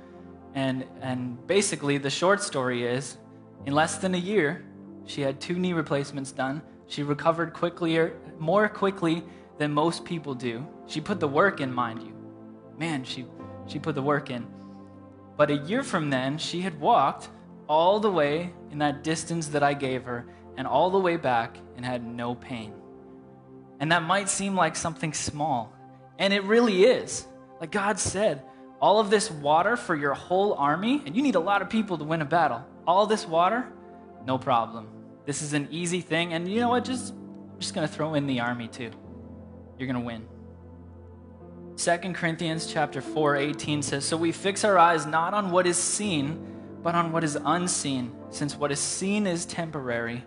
and, 0.54 0.86
and 1.02 1.44
basically, 1.46 1.98
the 1.98 2.10
short 2.10 2.42
story 2.42 2.84
is 2.84 3.18
in 3.66 3.74
less 3.74 3.98
than 3.98 4.14
a 4.14 4.18
year, 4.18 4.64
she 5.04 5.20
had 5.20 5.40
two 5.40 5.58
knee 5.58 5.72
replacements 5.72 6.32
done. 6.32 6.62
She 6.86 7.02
recovered 7.02 7.52
quickly, 7.52 8.10
more 8.38 8.68
quickly 8.68 9.24
than 9.58 9.72
most 9.72 10.04
people 10.04 10.34
do. 10.34 10.66
She 10.86 11.00
put 11.00 11.20
the 11.20 11.28
work 11.28 11.60
in, 11.60 11.72
mind 11.72 12.02
you. 12.02 12.14
Man, 12.78 13.04
she 13.04 13.26
she 13.68 13.78
put 13.78 13.94
the 13.94 14.02
work 14.02 14.30
in. 14.30 14.46
But 15.36 15.50
a 15.50 15.56
year 15.56 15.82
from 15.82 16.10
then, 16.10 16.38
she 16.38 16.60
had 16.60 16.80
walked 16.80 17.28
all 17.68 18.00
the 18.00 18.10
way 18.10 18.52
in 18.70 18.78
that 18.78 19.04
distance 19.04 19.48
that 19.48 19.62
I 19.62 19.74
gave 19.74 20.04
her 20.04 20.26
and 20.56 20.66
all 20.66 20.90
the 20.90 20.98
way 20.98 21.16
back 21.16 21.56
and 21.76 21.84
had 21.84 22.04
no 22.04 22.34
pain. 22.34 22.72
And 23.78 23.92
that 23.92 24.02
might 24.02 24.28
seem 24.28 24.56
like 24.56 24.74
something 24.74 25.12
small, 25.12 25.72
and 26.18 26.32
it 26.32 26.42
really 26.44 26.84
is. 26.84 27.26
Like 27.60 27.70
God 27.70 28.00
said, 28.00 28.42
all 28.80 28.98
of 28.98 29.10
this 29.10 29.30
water 29.30 29.76
for 29.76 29.94
your 29.94 30.14
whole 30.14 30.54
army, 30.54 31.02
and 31.06 31.14
you 31.14 31.22
need 31.22 31.36
a 31.36 31.40
lot 31.40 31.62
of 31.62 31.70
people 31.70 31.98
to 31.98 32.04
win 32.04 32.22
a 32.22 32.24
battle. 32.24 32.64
All 32.86 33.06
this 33.06 33.26
water, 33.26 33.68
no 34.26 34.38
problem. 34.38 34.88
This 35.26 35.42
is 35.42 35.52
an 35.52 35.68
easy 35.70 36.00
thing, 36.00 36.32
and 36.32 36.48
you 36.48 36.60
know 36.60 36.70
what? 36.70 36.84
Just 36.84 37.12
I'm 37.12 37.60
just 37.60 37.74
gonna 37.74 37.88
throw 37.88 38.14
in 38.14 38.26
the 38.26 38.40
army 38.40 38.66
too. 38.66 38.90
You're 39.78 39.86
gonna 39.86 40.04
win. 40.04 40.26
2 41.78 41.96
Corinthians 42.12 42.66
chapter 42.66 43.00
4, 43.00 43.36
18 43.36 43.82
says, 43.82 44.04
So 44.04 44.16
we 44.16 44.32
fix 44.32 44.64
our 44.64 44.76
eyes 44.76 45.06
not 45.06 45.32
on 45.32 45.52
what 45.52 45.64
is 45.64 45.76
seen, 45.76 46.44
but 46.82 46.96
on 46.96 47.12
what 47.12 47.22
is 47.22 47.38
unseen, 47.44 48.10
since 48.30 48.56
what 48.56 48.72
is 48.72 48.80
seen 48.80 49.28
is 49.28 49.46
temporary, 49.46 50.24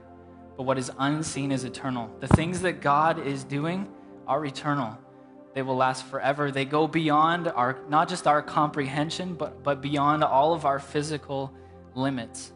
but 0.55 0.63
what 0.63 0.77
is 0.77 0.89
unseen 0.97 1.51
is 1.51 1.65
eternal. 1.65 2.09
The 2.21 2.29
things 2.29 2.61
that 2.61 2.79
God 2.79 3.19
is 3.27 3.43
doing 3.43 3.89
are 4.27 4.45
eternal. 4.45 4.97
They 5.53 5.61
will 5.61 5.75
last 5.75 6.05
forever. 6.05 6.51
They 6.51 6.63
go 6.63 6.87
beyond 6.87 7.49
our 7.49 7.79
not 7.89 8.07
just 8.07 8.27
our 8.27 8.41
comprehension, 8.41 9.35
but, 9.35 9.61
but 9.61 9.81
beyond 9.81 10.23
all 10.23 10.53
of 10.53 10.63
our 10.63 10.79
physical 10.79 11.53
limits. 11.95 12.53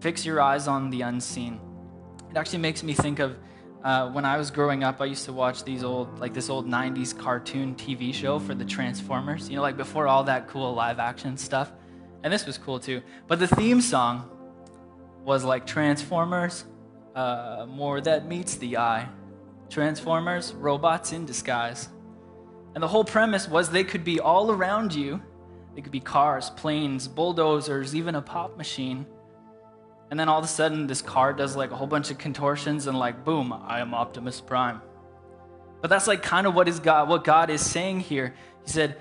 Fix 0.00 0.24
your 0.24 0.40
eyes 0.40 0.68
on 0.68 0.90
the 0.90 1.02
unseen. 1.02 1.60
It 2.30 2.36
actually 2.36 2.60
makes 2.60 2.84
me 2.84 2.92
think 2.92 3.18
of 3.18 3.36
uh, 3.86 4.10
when 4.10 4.24
I 4.24 4.36
was 4.36 4.50
growing 4.50 4.82
up, 4.82 5.00
I 5.00 5.04
used 5.04 5.26
to 5.26 5.32
watch 5.32 5.62
these 5.62 5.84
old, 5.84 6.18
like 6.18 6.34
this 6.34 6.50
old 6.50 6.66
90s 6.66 7.16
cartoon 7.16 7.76
TV 7.76 8.12
show 8.12 8.40
for 8.40 8.52
the 8.52 8.64
Transformers, 8.64 9.48
you 9.48 9.54
know, 9.54 9.62
like 9.62 9.76
before 9.76 10.08
all 10.08 10.24
that 10.24 10.48
cool 10.48 10.74
live 10.74 10.98
action 10.98 11.36
stuff. 11.36 11.70
And 12.24 12.32
this 12.32 12.46
was 12.46 12.58
cool 12.58 12.80
too. 12.80 13.00
But 13.28 13.38
the 13.38 13.46
theme 13.46 13.80
song 13.80 14.28
was 15.22 15.44
like 15.44 15.68
Transformers, 15.68 16.64
uh, 17.14 17.66
more 17.68 18.00
that 18.00 18.26
meets 18.26 18.56
the 18.56 18.76
eye. 18.76 19.08
Transformers, 19.70 20.52
robots 20.54 21.12
in 21.12 21.24
disguise. 21.24 21.88
And 22.74 22.82
the 22.82 22.88
whole 22.88 23.04
premise 23.04 23.46
was 23.48 23.70
they 23.70 23.84
could 23.84 24.02
be 24.02 24.18
all 24.18 24.50
around 24.50 24.96
you. 24.96 25.22
They 25.76 25.80
could 25.80 25.92
be 25.92 26.00
cars, 26.00 26.50
planes, 26.50 27.06
bulldozers, 27.06 27.94
even 27.94 28.16
a 28.16 28.22
pop 28.22 28.56
machine. 28.56 29.06
And 30.10 30.20
then 30.20 30.28
all 30.28 30.38
of 30.38 30.44
a 30.44 30.48
sudden, 30.48 30.86
this 30.86 31.02
car 31.02 31.32
does 31.32 31.56
like 31.56 31.72
a 31.72 31.76
whole 31.76 31.86
bunch 31.86 32.10
of 32.10 32.18
contortions, 32.18 32.86
and 32.86 32.98
like, 32.98 33.24
boom, 33.24 33.52
I 33.52 33.80
am 33.80 33.92
Optimus 33.92 34.40
Prime. 34.40 34.80
But 35.80 35.90
that's 35.90 36.06
like 36.06 36.22
kind 36.22 36.46
of 36.46 36.54
what 36.54 36.68
is 36.68 36.80
God, 36.80 37.08
what 37.08 37.24
God 37.24 37.50
is 37.50 37.60
saying 37.60 38.00
here. 38.00 38.34
He 38.64 38.70
said, 38.70 38.96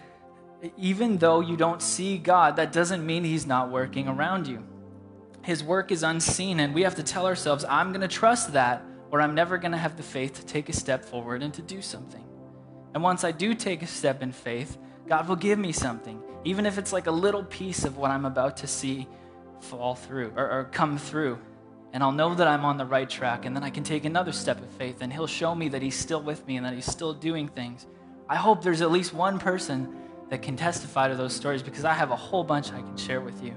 even 0.77 1.17
though 1.17 1.41
you 1.41 1.57
don't 1.57 1.81
see 1.81 2.17
God, 2.17 2.55
that 2.55 2.71
doesn't 2.71 3.05
mean 3.05 3.23
He's 3.23 3.45
not 3.45 3.71
working 3.71 4.07
around 4.07 4.47
you. 4.47 4.63
His 5.43 5.63
work 5.63 5.91
is 5.91 6.01
unseen, 6.01 6.59
and 6.59 6.73
we 6.73 6.81
have 6.81 6.95
to 6.95 7.03
tell 7.03 7.27
ourselves, 7.27 7.65
I'm 7.69 7.89
going 7.89 8.01
to 8.01 8.07
trust 8.07 8.53
that, 8.53 8.83
or 9.11 9.21
I'm 9.21 9.35
never 9.35 9.59
going 9.59 9.73
to 9.73 9.77
have 9.77 9.97
the 9.97 10.03
faith 10.03 10.33
to 10.39 10.45
take 10.45 10.69
a 10.69 10.73
step 10.73 11.05
forward 11.05 11.43
and 11.43 11.53
to 11.53 11.61
do 11.61 11.83
something. 11.83 12.23
And 12.95 13.03
once 13.03 13.23
I 13.23 13.31
do 13.31 13.53
take 13.53 13.83
a 13.83 13.87
step 13.87 14.23
in 14.23 14.31
faith, 14.31 14.79
God 15.07 15.27
will 15.27 15.35
give 15.35 15.59
me 15.59 15.71
something, 15.71 16.19
even 16.45 16.65
if 16.65 16.79
it's 16.79 16.91
like 16.91 17.05
a 17.05 17.11
little 17.11 17.43
piece 17.43 17.85
of 17.85 17.97
what 17.97 18.09
I'm 18.09 18.25
about 18.25 18.57
to 18.57 18.67
see 18.67 19.07
fall 19.63 19.95
through 19.95 20.33
or, 20.35 20.49
or 20.49 20.63
come 20.71 20.97
through. 20.97 21.39
And 21.93 22.03
I'll 22.03 22.11
know 22.11 22.35
that 22.35 22.47
I'm 22.47 22.65
on 22.65 22.77
the 22.77 22.85
right 22.85 23.09
track, 23.09 23.45
and 23.45 23.55
then 23.55 23.63
I 23.63 23.69
can 23.69 23.83
take 23.83 24.03
another 24.03 24.33
step 24.33 24.61
of 24.61 24.69
faith, 24.71 24.97
and 24.99 25.13
He'll 25.13 25.27
show 25.27 25.55
me 25.55 25.69
that 25.69 25.81
He's 25.81 25.95
still 25.95 26.21
with 26.21 26.45
me 26.45 26.57
and 26.57 26.65
that 26.65 26.73
He's 26.73 26.85
still 26.85 27.13
doing 27.13 27.47
things. 27.47 27.87
I 28.27 28.35
hope 28.35 28.61
there's 28.61 28.81
at 28.81 28.91
least 28.91 29.13
one 29.13 29.39
person 29.39 29.95
that 30.29 30.41
can 30.41 30.57
testify 30.57 31.07
to 31.07 31.15
those 31.15 31.33
stories 31.33 31.61
because 31.61 31.85
I 31.85 31.93
have 31.93 32.11
a 32.11 32.15
whole 32.15 32.43
bunch 32.43 32.73
I 32.73 32.81
can 32.81 32.97
share 32.97 33.21
with 33.21 33.41
you. 33.43 33.53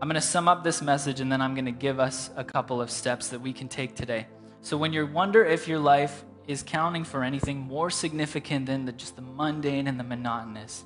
I'm 0.00 0.08
going 0.08 0.20
to 0.20 0.26
sum 0.26 0.48
up 0.48 0.62
this 0.62 0.82
message 0.82 1.20
and 1.20 1.32
then 1.32 1.40
I'm 1.40 1.54
going 1.54 1.64
to 1.64 1.72
give 1.72 1.98
us 1.98 2.28
a 2.36 2.44
couple 2.44 2.82
of 2.82 2.90
steps 2.90 3.28
that 3.28 3.40
we 3.40 3.54
can 3.54 3.68
take 3.68 3.94
today. 3.94 4.26
So, 4.60 4.76
when 4.76 4.92
you 4.92 5.06
wonder 5.06 5.44
if 5.44 5.66
your 5.66 5.78
life 5.78 6.24
is 6.46 6.62
counting 6.62 7.04
for 7.04 7.24
anything 7.24 7.58
more 7.58 7.88
significant 7.88 8.66
than 8.66 8.84
the, 8.84 8.92
just 8.92 9.16
the 9.16 9.22
mundane 9.22 9.86
and 9.86 9.98
the 9.98 10.04
monotonous, 10.04 10.84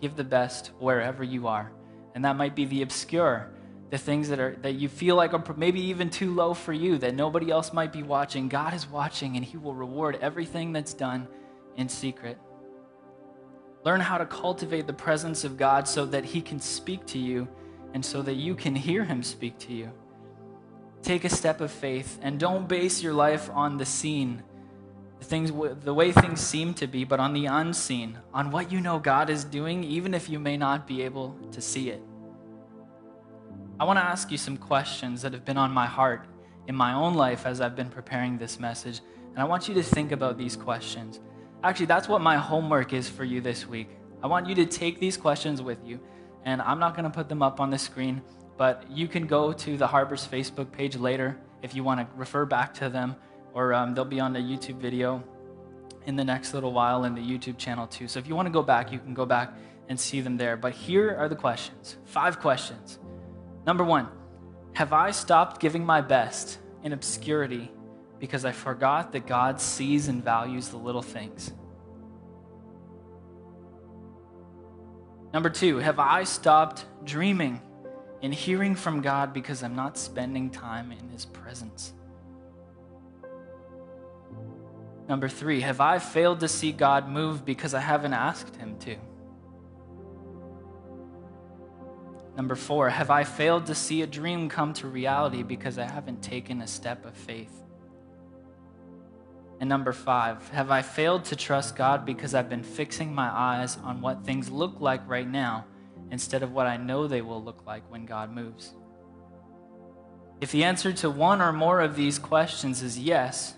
Give 0.00 0.14
the 0.16 0.24
best 0.24 0.68
wherever 0.78 1.24
you 1.24 1.46
are. 1.46 1.72
And 2.14 2.24
that 2.24 2.36
might 2.36 2.54
be 2.54 2.64
the 2.64 2.82
obscure, 2.82 3.50
the 3.90 3.98
things 3.98 4.28
that 4.28 4.40
are 4.40 4.56
that 4.62 4.74
you 4.74 4.88
feel 4.88 5.16
like 5.16 5.34
are 5.34 5.54
maybe 5.56 5.80
even 5.80 6.10
too 6.10 6.34
low 6.34 6.54
for 6.54 6.72
you 6.72 6.98
that 6.98 7.14
nobody 7.14 7.50
else 7.50 7.72
might 7.72 7.92
be 7.92 8.02
watching. 8.02 8.48
God 8.48 8.74
is 8.74 8.88
watching 8.88 9.36
and 9.36 9.44
he 9.44 9.56
will 9.56 9.74
reward 9.74 10.18
everything 10.20 10.72
that's 10.72 10.94
done 10.94 11.28
in 11.76 11.88
secret. 11.88 12.38
Learn 13.84 14.00
how 14.00 14.18
to 14.18 14.26
cultivate 14.26 14.86
the 14.86 14.92
presence 14.92 15.44
of 15.44 15.56
God 15.56 15.86
so 15.86 16.04
that 16.06 16.24
he 16.24 16.40
can 16.40 16.60
speak 16.60 17.06
to 17.06 17.18
you 17.18 17.48
and 17.94 18.04
so 18.04 18.22
that 18.22 18.34
you 18.34 18.54
can 18.54 18.74
hear 18.74 19.04
him 19.04 19.22
speak 19.22 19.58
to 19.60 19.72
you. 19.72 19.90
Take 21.02 21.24
a 21.24 21.28
step 21.28 21.60
of 21.60 21.70
faith 21.70 22.18
and 22.22 22.38
don't 22.38 22.68
base 22.68 23.02
your 23.02 23.14
life 23.14 23.48
on 23.50 23.78
the 23.78 23.86
seen 23.86 24.42
the 25.18 25.24
things 25.24 25.52
the 25.84 25.94
way 25.94 26.12
things 26.12 26.40
seem 26.40 26.74
to 26.74 26.86
be 26.86 27.04
but 27.04 27.20
on 27.20 27.32
the 27.32 27.46
unseen 27.46 28.18
on 28.32 28.50
what 28.50 28.70
you 28.70 28.80
know 28.80 28.98
god 28.98 29.30
is 29.30 29.44
doing 29.44 29.82
even 29.84 30.14
if 30.14 30.28
you 30.28 30.38
may 30.38 30.56
not 30.56 30.86
be 30.86 31.02
able 31.02 31.36
to 31.52 31.60
see 31.60 31.90
it. 31.90 32.02
I 33.80 33.84
want 33.84 33.98
to 33.98 34.04
ask 34.04 34.30
you 34.32 34.38
some 34.38 34.56
questions 34.56 35.22
that 35.22 35.32
have 35.32 35.44
been 35.44 35.56
on 35.56 35.70
my 35.70 35.86
heart 35.86 36.26
in 36.66 36.74
my 36.74 36.92
own 36.92 37.14
life 37.14 37.46
as 37.46 37.60
i've 37.60 37.76
been 37.76 37.90
preparing 37.90 38.38
this 38.38 38.58
message 38.60 39.00
and 39.30 39.38
i 39.38 39.44
want 39.44 39.68
you 39.68 39.74
to 39.74 39.82
think 39.82 40.12
about 40.12 40.38
these 40.38 40.56
questions. 40.56 41.20
Actually 41.62 41.86
that's 41.86 42.08
what 42.08 42.20
my 42.20 42.36
homework 42.36 42.92
is 42.92 43.08
for 43.08 43.24
you 43.24 43.40
this 43.40 43.66
week. 43.66 43.88
I 44.22 44.26
want 44.26 44.48
you 44.48 44.54
to 44.56 44.66
take 44.66 44.98
these 44.98 45.16
questions 45.16 45.62
with 45.62 45.78
you 45.84 46.00
and 46.44 46.62
i'm 46.62 46.78
not 46.78 46.94
going 46.94 47.04
to 47.04 47.10
put 47.10 47.28
them 47.28 47.42
up 47.42 47.60
on 47.60 47.70
the 47.70 47.78
screen 47.78 48.22
but 48.56 48.84
you 48.90 49.06
can 49.06 49.26
go 49.26 49.52
to 49.52 49.76
the 49.76 49.86
Harbour's 49.86 50.26
facebook 50.26 50.72
page 50.72 50.96
later 50.96 51.38
if 51.62 51.74
you 51.74 51.84
want 51.84 52.00
to 52.00 52.06
refer 52.16 52.44
back 52.44 52.74
to 52.74 52.88
them 52.88 53.16
or 53.58 53.74
um, 53.74 53.92
they'll 53.92 54.04
be 54.04 54.20
on 54.20 54.32
the 54.32 54.38
YouTube 54.38 54.76
video 54.76 55.20
in 56.06 56.14
the 56.14 56.22
next 56.22 56.54
little 56.54 56.72
while 56.72 57.02
in 57.02 57.12
the 57.16 57.20
YouTube 57.20 57.58
channel 57.58 57.88
too. 57.88 58.06
So 58.06 58.20
if 58.20 58.28
you 58.28 58.36
want 58.36 58.46
to 58.46 58.52
go 58.52 58.62
back, 58.62 58.92
you 58.92 59.00
can 59.00 59.14
go 59.14 59.26
back 59.26 59.52
and 59.88 59.98
see 59.98 60.20
them 60.20 60.36
there. 60.36 60.56
But 60.56 60.74
here 60.74 61.16
are 61.18 61.28
the 61.28 61.34
questions 61.34 61.96
five 62.04 62.38
questions. 62.38 63.00
Number 63.66 63.82
one 63.82 64.06
Have 64.74 64.92
I 64.92 65.10
stopped 65.10 65.60
giving 65.60 65.84
my 65.84 66.00
best 66.00 66.60
in 66.84 66.92
obscurity 66.92 67.68
because 68.20 68.44
I 68.44 68.52
forgot 68.52 69.10
that 69.10 69.26
God 69.26 69.60
sees 69.60 70.06
and 70.06 70.22
values 70.22 70.68
the 70.68 70.76
little 70.76 71.02
things? 71.02 71.52
Number 75.34 75.50
two, 75.50 75.78
have 75.78 75.98
I 75.98 76.22
stopped 76.22 76.86
dreaming 77.04 77.60
and 78.22 78.32
hearing 78.32 78.76
from 78.76 79.02
God 79.02 79.32
because 79.32 79.64
I'm 79.64 79.74
not 79.74 79.98
spending 79.98 80.48
time 80.48 80.92
in 80.92 81.08
His 81.08 81.24
presence? 81.24 81.92
Number 85.08 85.28
three, 85.28 85.62
have 85.62 85.80
I 85.80 85.98
failed 85.98 86.40
to 86.40 86.48
see 86.48 86.70
God 86.70 87.08
move 87.08 87.44
because 87.44 87.72
I 87.72 87.80
haven't 87.80 88.12
asked 88.12 88.56
Him 88.56 88.78
to? 88.80 88.96
Number 92.36 92.54
four, 92.54 92.90
have 92.90 93.10
I 93.10 93.24
failed 93.24 93.66
to 93.66 93.74
see 93.74 94.02
a 94.02 94.06
dream 94.06 94.48
come 94.48 94.72
to 94.74 94.86
reality 94.86 95.42
because 95.42 95.78
I 95.78 95.90
haven't 95.90 96.22
taken 96.22 96.60
a 96.60 96.66
step 96.66 97.04
of 97.04 97.14
faith? 97.14 97.50
And 99.60 99.68
number 99.68 99.92
five, 99.92 100.48
have 100.50 100.70
I 100.70 100.82
failed 100.82 101.24
to 101.26 101.36
trust 101.36 101.74
God 101.74 102.06
because 102.06 102.34
I've 102.34 102.48
been 102.48 102.62
fixing 102.62 103.12
my 103.12 103.28
eyes 103.28 103.76
on 103.82 104.00
what 104.00 104.24
things 104.24 104.50
look 104.50 104.78
like 104.78 105.00
right 105.08 105.26
now 105.28 105.64
instead 106.12 106.44
of 106.44 106.52
what 106.52 106.68
I 106.68 106.76
know 106.76 107.08
they 107.08 107.22
will 107.22 107.42
look 107.42 107.66
like 107.66 107.82
when 107.90 108.06
God 108.06 108.32
moves? 108.32 108.72
If 110.40 110.52
the 110.52 110.62
answer 110.62 110.92
to 110.92 111.10
one 111.10 111.42
or 111.42 111.52
more 111.52 111.80
of 111.80 111.96
these 111.96 112.20
questions 112.20 112.82
is 112.82 112.96
yes, 112.96 113.54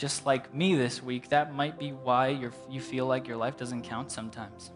just 0.00 0.24
like 0.24 0.54
me 0.54 0.74
this 0.74 1.02
week, 1.02 1.28
that 1.28 1.54
might 1.54 1.78
be 1.78 1.90
why 1.90 2.28
you 2.70 2.80
feel 2.80 3.04
like 3.04 3.28
your 3.28 3.36
life 3.36 3.58
doesn't 3.58 3.82
count 3.82 4.10
sometimes. 4.10 4.70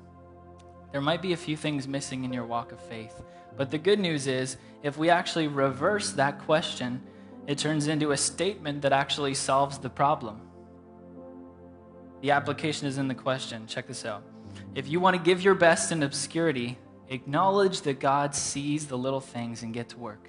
There 0.92 1.00
might 1.00 1.22
be 1.22 1.32
a 1.32 1.36
few 1.36 1.56
things 1.56 1.88
missing 1.88 2.24
in 2.24 2.32
your 2.32 2.44
walk 2.44 2.72
of 2.72 2.80
faith. 2.80 3.22
But 3.56 3.70
the 3.70 3.78
good 3.78 3.98
news 3.98 4.26
is, 4.26 4.58
if 4.82 4.98
we 4.98 5.08
actually 5.08 5.48
reverse 5.48 6.10
that 6.12 6.40
question, 6.40 7.00
it 7.46 7.56
turns 7.56 7.88
into 7.88 8.10
a 8.10 8.18
statement 8.18 8.82
that 8.82 8.92
actually 8.92 9.32
solves 9.32 9.78
the 9.78 9.88
problem. 9.88 10.42
The 12.20 12.32
application 12.32 12.86
is 12.86 12.98
in 12.98 13.08
the 13.08 13.14
question. 13.14 13.66
Check 13.66 13.86
this 13.86 14.04
out. 14.04 14.24
If 14.74 14.88
you 14.88 15.00
want 15.00 15.16
to 15.16 15.22
give 15.22 15.40
your 15.40 15.54
best 15.54 15.90
in 15.90 16.02
obscurity, 16.02 16.76
acknowledge 17.08 17.80
that 17.82 17.98
God 17.98 18.34
sees 18.34 18.86
the 18.88 18.98
little 18.98 19.22
things 19.22 19.62
and 19.62 19.72
get 19.72 19.88
to 19.88 19.98
work. 19.98 20.28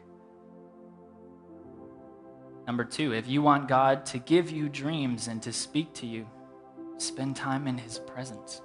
Number 2.68 2.84
two, 2.84 3.14
if 3.14 3.28
you 3.28 3.42
want 3.42 3.68
God 3.68 4.06
to 4.08 4.18
give 4.18 4.50
you 4.50 4.70
dreams 4.70 5.28
and 5.28 5.42
to 5.44 5.54
speak 5.54 5.94
to 5.96 6.08
you, 6.08 6.28
spend 6.98 7.36
time 7.36 7.68
in 7.68 7.78
His 7.78 8.00
presence. 8.00 8.62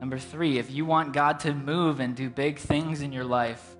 Number 0.00 0.18
three, 0.18 0.58
if 0.58 0.70
you 0.70 0.86
want 0.86 1.12
God 1.12 1.40
to 1.40 1.54
move 1.54 2.00
and 2.00 2.14
do 2.14 2.30
big 2.30 2.58
things 2.58 3.02
in 3.02 3.12
your 3.12 3.24
life, 3.24 3.76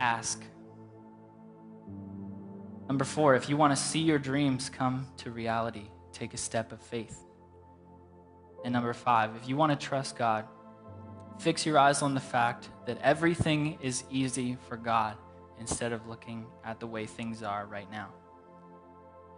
ask. 0.00 0.42
Number 2.88 3.04
four, 3.04 3.34
if 3.34 3.48
you 3.48 3.56
want 3.56 3.76
to 3.76 3.82
see 3.82 4.00
your 4.00 4.18
dreams 4.18 4.68
come 4.68 5.06
to 5.18 5.30
reality, 5.30 5.88
take 6.12 6.34
a 6.34 6.38
step 6.38 6.70
of 6.70 6.80
faith. 6.80 7.18
And 8.64 8.72
number 8.72 8.92
five, 8.92 9.34
if 9.36 9.48
you 9.48 9.56
want 9.56 9.78
to 9.78 9.86
trust 9.86 10.16
God, 10.16 10.46
fix 11.38 11.64
your 11.64 11.78
eyes 11.78 12.02
on 12.02 12.14
the 12.14 12.20
fact 12.20 12.68
that 12.86 12.98
everything 13.02 13.78
is 13.80 14.04
easy 14.10 14.56
for 14.68 14.76
God 14.76 15.16
instead 15.58 15.92
of 15.92 16.06
looking 16.06 16.46
at 16.64 16.80
the 16.80 16.86
way 16.86 17.06
things 17.06 17.42
are 17.42 17.66
right 17.66 17.90
now. 17.90 18.08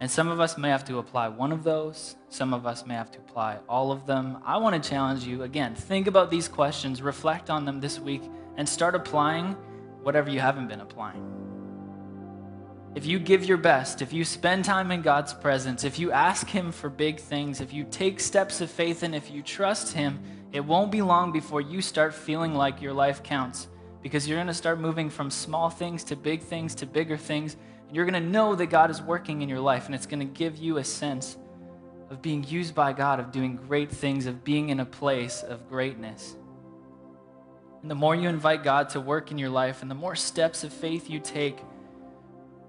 And 0.01 0.09
some 0.09 0.29
of 0.29 0.39
us 0.39 0.57
may 0.57 0.69
have 0.69 0.85
to 0.85 0.99
apply 0.99 1.27
one 1.27 1.51
of 1.51 1.63
those, 1.63 2.15
some 2.29 2.53
of 2.53 2.65
us 2.65 2.85
may 2.85 2.93
have 2.93 3.11
to 3.11 3.19
apply 3.19 3.59
all 3.67 3.91
of 3.91 4.05
them. 4.05 4.37
I 4.45 4.57
want 4.57 4.81
to 4.81 4.89
challenge 4.89 5.25
you 5.25 5.43
again, 5.43 5.75
think 5.75 6.07
about 6.07 6.31
these 6.31 6.47
questions, 6.47 7.01
reflect 7.01 7.49
on 7.49 7.65
them 7.65 7.81
this 7.81 7.99
week, 7.99 8.21
and 8.55 8.67
start 8.67 8.95
applying 8.95 9.57
whatever 10.01 10.29
you 10.29 10.39
haven't 10.39 10.69
been 10.69 10.79
applying. 10.79 11.25
If 12.95 13.05
you 13.05 13.19
give 13.19 13.45
your 13.45 13.57
best, 13.57 14.01
if 14.01 14.13
you 14.13 14.25
spend 14.25 14.65
time 14.65 14.91
in 14.91 15.01
God's 15.01 15.33
presence, 15.33 15.83
if 15.83 15.99
you 15.99 16.11
ask 16.11 16.47
Him 16.47 16.71
for 16.71 16.89
big 16.89 17.19
things, 17.19 17.61
if 17.61 17.71
you 17.71 17.83
take 17.83 18.19
steps 18.19 18.61
of 18.61 18.71
faith, 18.71 19.03
and 19.03 19.13
if 19.13 19.29
you 19.29 19.43
trust 19.43 19.93
Him, 19.93 20.19
it 20.51 20.61
won't 20.61 20.91
be 20.91 21.01
long 21.01 21.31
before 21.31 21.61
you 21.61 21.81
start 21.81 22.13
feeling 22.13 22.55
like 22.55 22.81
your 22.81 22.93
life 22.93 23.21
counts 23.21 23.67
because 24.01 24.27
you're 24.27 24.37
going 24.37 24.47
to 24.47 24.53
start 24.53 24.79
moving 24.79 25.09
from 25.09 25.29
small 25.29 25.69
things 25.69 26.03
to 26.05 26.15
big 26.15 26.41
things 26.41 26.75
to 26.75 26.85
bigger 26.85 27.17
things. 27.17 27.57
And 27.87 27.95
you're 27.95 28.05
going 28.05 28.21
to 28.21 28.29
know 28.29 28.55
that 28.55 28.67
God 28.67 28.89
is 28.89 29.01
working 29.01 29.41
in 29.41 29.49
your 29.49 29.59
life, 29.59 29.87
and 29.87 29.95
it's 29.95 30.05
going 30.05 30.19
to 30.19 30.25
give 30.25 30.57
you 30.57 30.77
a 30.77 30.83
sense 30.83 31.37
of 32.09 32.21
being 32.21 32.43
used 32.43 32.73
by 32.73 32.93
God, 32.93 33.19
of 33.19 33.31
doing 33.31 33.55
great 33.55 33.91
things, 33.91 34.25
of 34.25 34.43
being 34.43 34.69
in 34.69 34.79
a 34.79 34.85
place 34.85 35.43
of 35.43 35.67
greatness. 35.69 36.35
And 37.81 37.89
the 37.89 37.95
more 37.95 38.15
you 38.15 38.27
invite 38.27 38.63
God 38.63 38.89
to 38.89 38.99
work 38.99 39.31
in 39.31 39.37
your 39.37 39.49
life 39.49 39.81
and 39.81 39.89
the 39.89 39.95
more 39.95 40.15
steps 40.15 40.63
of 40.63 40.73
faith 40.73 41.09
you 41.09 41.19
take 41.19 41.59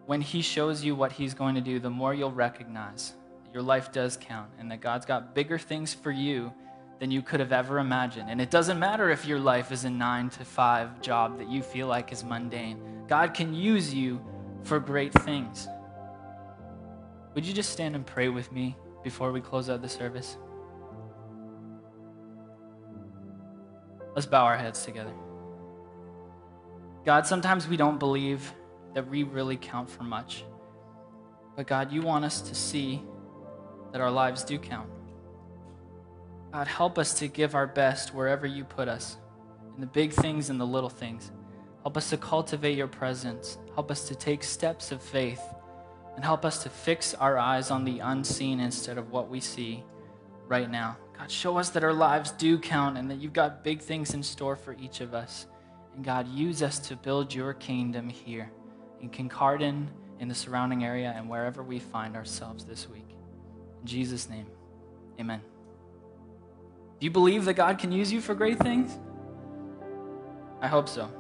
when 0.07 0.21
He 0.21 0.43
shows 0.43 0.85
you 0.85 0.95
what 0.95 1.13
He's 1.13 1.35
going 1.35 1.55
to 1.55 1.61
do, 1.61 1.81
the 1.81 1.91
more 1.91 2.15
you'll 2.15 2.31
recognize 2.31 3.15
that 3.45 3.55
your 3.55 3.63
life 3.63 3.93
does 3.93 4.17
count 4.17 4.51
and 4.59 4.71
that 4.71 4.81
God's 4.81 5.07
got 5.07 5.35
bigger 5.35 5.59
things 5.59 5.95
for 5.95 6.11
you 6.11 6.53
than 7.01 7.11
you 7.11 7.23
could 7.23 7.41
have 7.41 7.51
ever 7.51 7.79
imagined. 7.79 8.31
And 8.31 8.41
it 8.41 8.51
doesn't 8.51 8.79
matter 8.79 9.11
if 9.11 9.27
your 9.27 9.41
life 9.41 9.73
is 9.73 9.85
a 9.85 9.91
nine 9.91 10.29
to 10.31 10.45
five 10.45 11.01
job 11.01 11.39
that 11.39 11.49
you 11.49 11.63
feel 11.63 11.87
like 11.87 12.13
is 12.13 12.23
mundane, 12.23 12.79
God 13.09 13.33
can 13.35 13.55
use 13.55 13.93
you 13.93 14.21
for 14.63 14.79
great 14.79 15.13
things. 15.15 15.67
Would 17.35 17.47
you 17.47 17.55
just 17.55 17.71
stand 17.71 17.97
and 17.97 18.07
pray 18.07 18.29
with 18.29 18.53
me 18.53 18.77
before 19.03 19.33
we 19.33 19.41
close 19.41 19.71
out 19.71 19.81
the 19.81 19.89
service? 19.89 20.37
Let's 24.15 24.27
bow 24.27 24.45
our 24.45 24.59
heads 24.59 24.85
together. 24.85 25.15
God, 27.07 27.27
sometimes 27.27 27.67
we 27.67 27.79
don't 27.79 27.99
believe 27.99 28.53
that 28.93 29.09
we 29.09 29.23
really 29.23 29.57
count 29.57 29.89
for 29.89 30.03
much. 30.03 30.45
But 31.57 31.67
God, 31.67 31.93
you 31.93 32.03
want 32.03 32.27
us 32.27 32.43
to 32.43 32.55
see 32.55 33.03
that 33.93 34.03
our 34.03 34.11
lives 34.11 34.45
do 34.45 34.59
count. 34.59 34.91
God, 36.53 36.67
help 36.67 36.99
us 36.99 37.15
to 37.15 37.29
give 37.29 37.55
our 37.55 37.67
best 37.67 38.15
wherever 38.15 38.47
you 38.47 38.65
put 38.65 38.89
us, 38.89 39.17
in 39.75 39.81
the 39.81 39.87
big 39.87 40.13
things 40.13 40.51
and 40.51 40.61
the 40.61 40.67
little 40.67 40.91
things. 40.91 41.31
Help 41.83 41.97
us 41.97 42.11
to 42.11 42.17
cultivate 42.17 42.77
your 42.77 42.89
presence. 42.89 43.59
Help 43.75 43.91
us 43.91 44.07
to 44.09 44.15
take 44.15 44.43
steps 44.43 44.93
of 44.93 45.03
faith. 45.03 45.41
And 46.17 46.25
help 46.25 46.45
us 46.45 46.63
to 46.65 46.69
fix 46.69 47.15
our 47.15 47.39
eyes 47.39 47.71
on 47.71 47.85
the 47.85 48.01
unseen 48.01 48.61
instead 48.61 48.99
of 48.99 49.11
what 49.11 49.31
we 49.31 49.41
see 49.41 49.85
right 50.49 50.71
now. 50.71 50.99
God, 51.17 51.31
show 51.31 51.57
us 51.57 51.71
that 51.71 51.85
our 51.85 51.93
lives 51.93 52.33
do 52.33 52.59
count 52.59 52.99
and 52.99 53.11
that 53.11 53.21
you've 53.21 53.33
got 53.33 53.63
big 53.63 53.81
things 53.81 54.13
in 54.13 54.23
store 54.23 54.57
for 54.57 54.75
each 54.75 55.01
of 55.01 55.15
us. 55.15 55.47
And 55.95 56.05
God, 56.05 56.29
use 56.29 56.63
us 56.63 56.79
to 56.81 56.97
build 56.97 57.33
your 57.33 57.55
kingdom 57.55 58.09
here 58.09 58.51
in 59.01 59.09
Kincardine, 59.09 59.87
in 60.19 60.29
the 60.29 60.35
surrounding 60.35 60.85
area, 60.85 61.15
and 61.17 61.29
wherever 61.29 61.63
we 61.63 61.79
find 61.79 62.17
ourselves 62.17 62.65
this 62.65 62.89
week. 62.89 63.09
In 63.81 63.87
Jesus' 63.87 64.29
name, 64.29 64.47
amen. 65.19 65.41
Do 67.01 67.07
you 67.07 67.11
believe 67.11 67.47
that 67.47 67.55
God 67.55 67.79
can 67.79 67.93
use 67.93 68.13
you 68.13 68.21
for 68.21 68.35
great 68.35 68.59
things? 68.59 68.99
I 70.61 70.69
hope 70.69 70.87
so. 70.87 71.11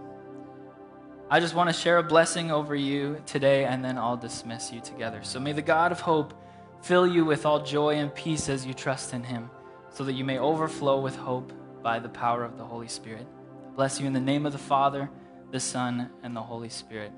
I 1.31 1.41
just 1.41 1.55
want 1.55 1.70
to 1.70 1.72
share 1.72 1.97
a 1.97 2.03
blessing 2.03 2.51
over 2.51 2.74
you 2.74 3.22
today, 3.24 3.64
and 3.64 3.83
then 3.83 3.97
I'll 3.97 4.18
dismiss 4.18 4.70
you 4.70 4.81
together. 4.83 5.20
So 5.22 5.41
may 5.41 5.53
the 5.53 5.62
God 5.62 5.91
of 5.91 6.01
hope 6.01 6.35
fill 6.83 7.07
you 7.07 7.24
with 7.24 7.47
all 7.47 7.62
joy 7.62 7.95
and 7.95 8.14
peace 8.14 8.51
as 8.51 8.66
you 8.66 8.74
trust 8.74 9.14
in 9.14 9.24
him 9.24 9.49
so 9.89 10.05
that 10.05 10.12
you 10.12 10.24
may 10.24 10.39
overflow 10.39 11.01
with 11.01 11.16
hope 11.16 11.51
by 11.83 11.99
the 11.99 12.11
power 12.11 12.45
of 12.45 12.59
the 12.59 12.64
Holy 12.64 12.89
Spirit. 12.89 13.26
Bless 13.74 13.99
you 13.99 14.07
in 14.07 14.12
the 14.12 14.20
name 14.20 14.45
of 14.45 14.53
the 14.53 14.59
Father, 14.59 15.09
the 15.51 15.61
Son, 15.61 16.11
and 16.22 16.37
the 16.37 16.43
Holy 16.43 16.68
Spirit. 16.68 17.12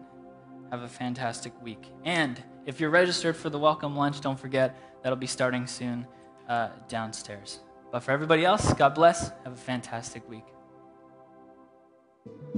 Have 0.71 0.83
a 0.83 0.89
fantastic 0.89 1.53
week. 1.61 1.85
And 2.05 2.41
if 2.65 2.79
you're 2.79 2.91
registered 2.91 3.37
for 3.37 3.51
the 3.51 3.59
welcome 3.59 3.97
lunch, 3.97 4.21
don't 4.21 4.39
forget 4.39 4.79
that'll 5.03 5.17
be 5.17 5.27
starting 5.27 5.67
soon 5.67 6.07
uh, 6.49 6.69
downstairs. 6.89 7.59
But 7.93 8.03
for 8.03 8.11
everybody 8.11 8.45
else, 8.45 8.73
God 8.73 8.95
bless. 8.95 9.29
Have 9.45 9.53
a 9.53 9.57
fantastic 9.57 10.29
week. 10.29 10.47